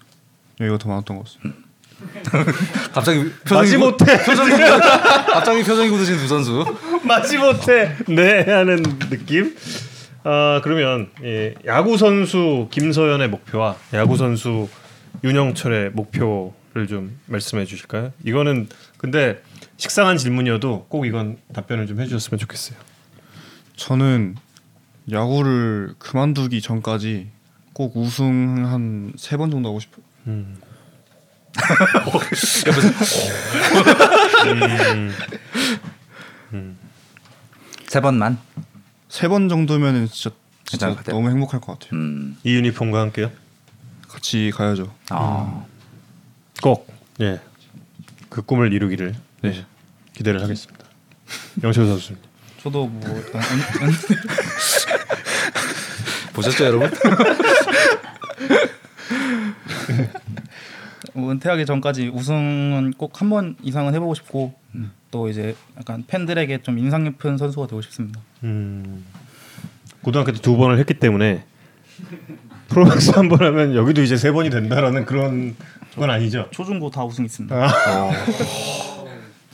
여기가 0.61 0.78
더 0.78 0.89
많았던 0.89 1.16
것 1.19 1.24
같습니다. 1.27 1.68
갑자기 2.92 3.30
마지못해 3.50 4.24
표정이 4.24 4.50
굳- 4.50 4.60
갑자기 5.32 5.62
표정이 5.64 5.90
굳으신 5.90 6.16
두 6.18 6.28
선수. 6.28 6.64
마지못해 7.04 7.96
네 8.08 8.42
하는 8.50 8.82
느낌. 9.10 9.56
아 10.24 10.60
그러면 10.62 11.10
예, 11.22 11.54
야구 11.66 11.96
선수 11.96 12.68
김서연의 12.70 13.28
목표와 13.28 13.76
야구 13.94 14.16
선수 14.16 14.68
윤영철의 15.24 15.90
목표를 15.90 16.86
좀 16.88 17.18
말씀해 17.26 17.64
주실까요? 17.64 18.12
이거는 18.24 18.68
근데 18.98 19.42
식상한 19.76 20.16
질문이어도 20.16 20.86
꼭 20.88 21.06
이건 21.06 21.38
답변을 21.52 21.86
좀 21.86 22.00
해주셨으면 22.00 22.38
좋겠어요. 22.38 22.78
저는 23.76 24.34
야구를 25.10 25.94
그만두기 25.98 26.60
전까지 26.60 27.28
꼭 27.72 27.96
우승 27.96 28.66
한 28.66 29.12
세 29.16 29.36
번 29.38 29.50
정도 29.50 29.68
하고 29.68 29.80
싶어요. 29.80 30.02
음. 30.26 30.56
세 37.88 38.00
번만. 38.00 38.38
세 39.08 39.28
번 39.28 39.48
정도면은 39.48 40.08
진짜, 40.08 40.36
진짜. 40.66 40.94
너무 41.06 41.30
행복할 41.30 41.60
것 41.60 41.78
같아요. 41.78 41.98
음. 41.98 42.36
이 42.44 42.54
유니폼과 42.54 43.00
함께요. 43.00 43.30
같이 44.06 44.52
가야죠. 44.54 44.94
아. 45.10 45.64
꼭 46.62 46.86
예. 47.20 47.40
그 48.28 48.42
꿈을 48.42 48.72
이루기를 48.72 49.14
네. 49.42 49.64
기대를 50.14 50.42
하겠습니다. 50.42 50.84
영철 51.62 51.86
선수. 51.86 52.14
저도 52.62 52.86
뭐 52.86 53.08
일단 53.16 53.40
보셨죠, 56.34 56.64
여러분? 56.64 56.90
뭐 61.19 61.31
은퇴하기 61.32 61.66
전까지 61.66 62.09
우승은 62.15 62.95
꼭 62.97 63.20
한 63.20 63.31
번 63.31 63.57
이상은 63.62 63.95
해보고 63.95 64.15
싶고 64.15 64.55
음. 64.74 64.93
또 65.11 65.28
이제 65.28 65.57
약간 65.78 66.05
팬들에게 66.07 66.62
좀 66.62 66.78
인상 66.78 67.05
깊은 67.05 67.39
선수가 67.39 67.66
되고 67.66 67.81
싶습니다. 67.82 68.20
음, 68.45 69.05
고등학교 70.03 70.32
때 70.32 70.40
두 70.40 70.57
번을 70.57 70.78
했기 70.78 70.95
때문에 70.95 71.45
프로맥스 72.69 73.11
한 73.11 73.28
번 73.28 73.43
하면 73.43 73.74
여기도 73.74 74.03
이제 74.03 74.16
세 74.16 74.31
번이 74.31 74.51
된다라는 74.51 75.05
그런 75.07 75.57
건 75.97 76.11
아니죠. 76.11 76.47
초중고 76.53 76.90
다 76.90 77.05
우승 77.05 77.24
있습니다. 77.24 77.57
아, 77.57 78.11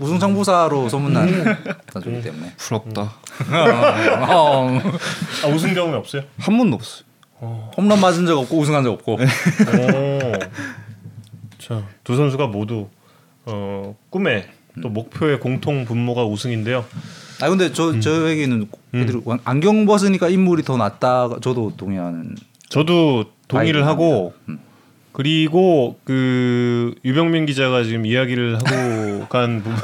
우승 0.01 0.19
청부사로 0.19 0.89
소문난 0.89 1.29
선수이기 1.93 2.23
때문에. 2.23 2.53
부럽다. 2.57 3.03
어, 4.29 4.81
아, 5.45 5.47
우승 5.49 5.73
경험이 5.73 5.95
없어요? 5.97 6.23
한 6.39 6.59
번도 6.59 6.75
없어요. 6.77 7.05
홈런 7.77 8.01
맞은 8.01 8.27
적 8.27 8.39
없고 8.39 8.59
우승한 8.59 8.83
적 8.85 8.93
없고. 8.93 9.19
오. 11.65 11.67
자, 11.67 11.87
두 12.05 12.17
선수가 12.17 12.49
모두 12.49 12.89
어, 13.47 13.97
꿈에 14.11 14.49
또 14.83 14.89
목표의 14.89 15.41
공통 15.41 15.85
분모가 15.85 16.25
우승인데요. 16.25 16.85
아 17.41 17.49
근데 17.49 17.73
저 17.73 17.99
저에게는 17.99 18.69
애들이 18.95 19.21
안경 19.45 19.87
벗으니까 19.87 20.29
인물이 20.29 20.63
더 20.63 20.77
낫다. 20.77 21.29
저도 21.41 21.73
동의하는. 21.77 22.37
저도 22.69 23.25
동의를 23.49 23.87
하고 23.87 24.35
음. 24.49 24.59
그리고 25.13 25.99
그 26.05 26.95
유병민 27.05 27.47
기자가 27.47 27.85
지금 27.85 28.05
이야기를 28.05 28.57
하고 28.57 29.27
간 29.31 29.63
부분 29.63 29.79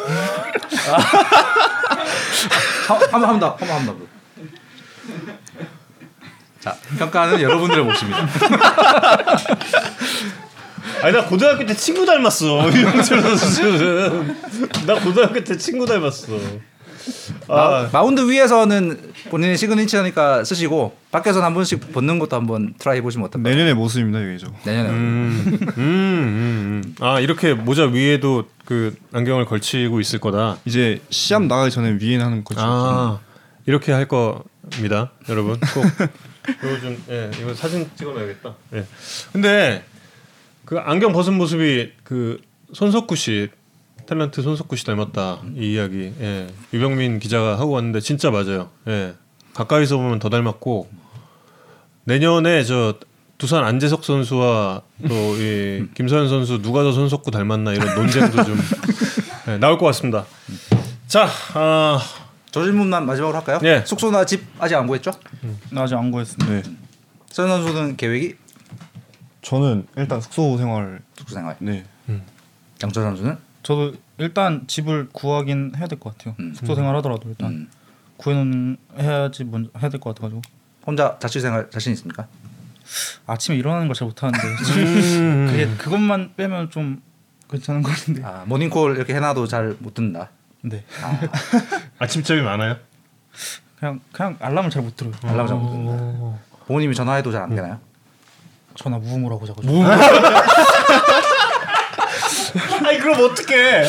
한번 3.13 3.41
더, 3.41 3.51
한번 3.51 3.71
한 3.71 3.87
번. 3.87 4.09
자 6.59 6.75
평가는 6.99 7.41
여러분들의 7.41 7.85
몫입니다. 7.85 8.27
아니 11.03 11.13
나 11.13 11.25
고등학교 11.27 11.65
때 11.67 11.75
친구 11.75 12.05
닮았어 12.07 12.69
유병철 12.73 13.23
선수는 13.23 14.37
나 14.87 14.95
고등학교 15.01 15.43
때 15.43 15.57
친구 15.57 15.87
닮았어 15.87 16.39
아 17.49 17.89
마, 17.93 18.03
운드 18.03 18.29
위에서는 18.31 19.13
본인의 19.31 19.57
시그니처니까 19.57 20.45
쓰시고 20.45 20.95
밖에서는 21.11 21.45
한 21.45 21.55
번씩 21.55 21.93
벗는 21.93 22.19
것도 22.19 22.37
한번 22.37 22.75
try 22.79 22.99
해보시면 22.99 23.27
어떨까요? 23.27 23.53
내년의 23.53 23.75
모습입니다 23.75 24.21
이게 24.21 24.39
저. 24.39 24.47
내년에 24.65 24.91
음, 24.91 25.47
음, 25.51 25.61
음, 25.79 25.79
음. 25.79 26.95
아 27.01 27.19
이렇게 27.21 27.55
모자 27.55 27.85
위에도 27.85 28.45
그 28.65 28.95
안경을 29.13 29.47
걸치고 29.47 30.01
있을 30.01 30.21
거다. 30.21 30.59
이제 30.65 31.01
시합 31.11 31.43
나가기 31.43 31.71
전에 31.71 31.97
위엔 32.01 32.21
하는 32.21 32.45
거죠. 32.45 32.61
아 32.63 33.19
이렇게 33.67 33.93
할 33.93 34.07
겁니다, 34.07 35.13
여러분. 35.29 35.59
꼭 35.75 35.85
이거 36.63 36.81
좀 36.81 37.03
예, 37.11 37.31
이거 37.41 37.55
사진 37.55 37.91
찍어놔야겠다. 37.97 38.55
예. 38.75 38.85
근데 39.33 39.85
그 40.71 40.79
안경 40.79 41.13
벗은 41.13 41.35
모습이 41.35 41.95
그 42.05 42.41
손석구 42.73 43.17
씨 43.17 43.49
탤런트 44.07 44.41
손석구 44.41 44.77
씨 44.77 44.87
닮았다 44.87 45.41
이 45.57 45.73
이야기. 45.73 46.13
예. 46.21 46.47
유병민 46.73 47.19
기자가 47.19 47.59
하고 47.59 47.73
왔는데 47.73 47.99
진짜 47.99 48.31
맞아요. 48.31 48.71
예. 48.87 49.15
가까이서 49.53 49.97
보면 49.97 50.21
더 50.21 50.29
닮았고 50.29 50.89
내년에 52.05 52.63
저 52.63 52.95
두산 53.37 53.65
안재석 53.65 54.05
선수와 54.05 54.83
또이 55.09 55.89
김서현 55.95 56.29
선수 56.29 56.63
누가 56.63 56.85
더 56.85 56.93
손석구 56.93 57.33
닮았나 57.33 57.73
이런 57.73 57.93
논쟁도 57.97 58.45
좀 58.45 58.57
예, 59.49 59.59
나올 59.59 59.77
것 59.77 59.87
같습니다. 59.87 60.25
자, 61.09 61.29
아, 61.55 61.99
저 62.53 62.63
질문만 62.63 63.07
마지막으로 63.07 63.37
할까요? 63.37 63.59
예. 63.65 63.83
숙소나 63.85 64.25
집 64.25 64.45
아직 64.61 64.77
안 64.77 64.87
구했죠? 64.87 65.11
나 65.71 65.83
아직 65.83 65.97
안 65.97 66.13
구했습니다. 66.13 66.53
네. 66.53 66.63
선 67.29 67.49
선수는 67.49 67.97
계획이 67.97 68.37
저는 69.43 69.87
일단 69.97 70.21
숙소 70.21 70.57
생활. 70.59 71.01
숙소 71.17 71.35
생활. 71.35 71.57
네. 71.61 71.85
양철 72.83 73.03
선수는 73.05 73.37
저도 73.63 73.95
일단 74.19 74.67
집을 74.67 75.09
구하긴 75.13 75.73
해야 75.77 75.87
될 75.87 75.99
것 75.99 76.17
같아요. 76.17 76.35
음. 76.41 76.55
숙소 76.55 76.75
생활 76.75 76.95
하더라도 76.97 77.29
일단 77.29 77.51
음. 77.51 77.71
구해놓은 78.17 78.77
해야지 78.99 79.45
먼저 79.45 79.71
해야 79.81 79.91
될 79.91 80.01
것 80.01 80.11
같아가지고 80.15 80.41
혼자 80.87 81.19
자취 81.19 81.41
생활 81.41 81.71
자신 81.71 81.93
있습니까? 81.93 82.27
아침에 83.27 83.57
일어나는 83.57 83.87
걸 83.87 83.95
잘 83.95 84.07
못하는데 84.09 84.39
음. 85.19 85.47
그게 85.51 85.67
그것만 85.77 86.33
빼면 86.37 86.71
좀 86.71 87.03
괜찮은 87.51 87.83
것 87.83 87.91
같은데. 87.91 88.23
아 88.25 88.45
모닝콜 88.47 88.97
이렇게 88.97 89.15
해놔도 89.15 89.47
잘 89.47 89.77
못 89.79 89.95
듣는다. 89.95 90.31
네. 90.63 90.85
아 91.99 92.07
침잠이 92.07 92.41
많아요? 92.43 92.77
그냥 93.79 94.01
그냥 94.13 94.37
알람을 94.41 94.71
잘 94.71 94.83
못 94.83 94.97
들어요. 94.97 95.15
알람 95.23 95.47
잘못 95.47 95.71
듣는다. 95.71 95.93
어. 96.03 96.41
부모님이 96.67 96.95
전화해도 96.95 97.31
잘 97.33 97.43
안 97.43 97.55
되나요? 97.55 97.79
전화 98.75 98.99
무음으로 98.99 99.37
하고 99.37 99.47
자고. 99.47 99.63
아니 102.87 102.99
그럼 102.99 103.25
어떡해? 103.25 103.85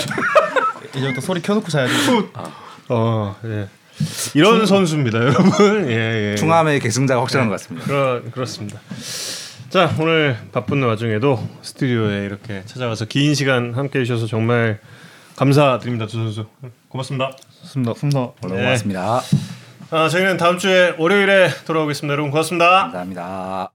이제부터 0.96 1.22
소리 1.22 1.42
켜놓고 1.42 1.70
자야지. 1.70 1.94
어, 2.90 3.36
예. 3.46 3.68
이런 4.34 4.66
선수입니다, 4.66 5.20
여러분. 5.20 5.90
예, 5.90 6.32
예. 6.32 6.36
중함의 6.36 6.80
계승자가 6.80 7.22
확실한 7.22 7.50
것 7.50 7.54
같습니다. 7.54 7.88
그러, 7.88 8.22
그렇습니다. 8.32 8.80
자, 9.70 9.94
오늘 10.00 10.38
바쁜 10.52 10.84
와중에도 10.84 11.48
스튜디오에 11.62 12.26
이렇게 12.26 12.64
찾아와서 12.66 13.06
긴 13.06 13.34
시간 13.36 13.74
함께 13.74 14.00
해주셔서 14.00 14.28
정말 14.28 14.80
감사드립니다, 15.38 16.08
두 16.08 16.18
선수. 16.18 16.46
고맙습니다. 16.90 17.32
좋습니다. 17.62 17.94
오늘 18.44 18.58
네. 18.58 18.64
고맙습니다. 18.64 19.22
아, 19.92 20.10
저희는 20.10 20.38
다음 20.38 20.58
주에 20.58 20.96
월요일에 20.98 21.50
돌아오겠습니다. 21.66 22.12
여러분 22.12 22.32
고맙습니다. 22.32 22.84
감사합니다. 22.84 23.70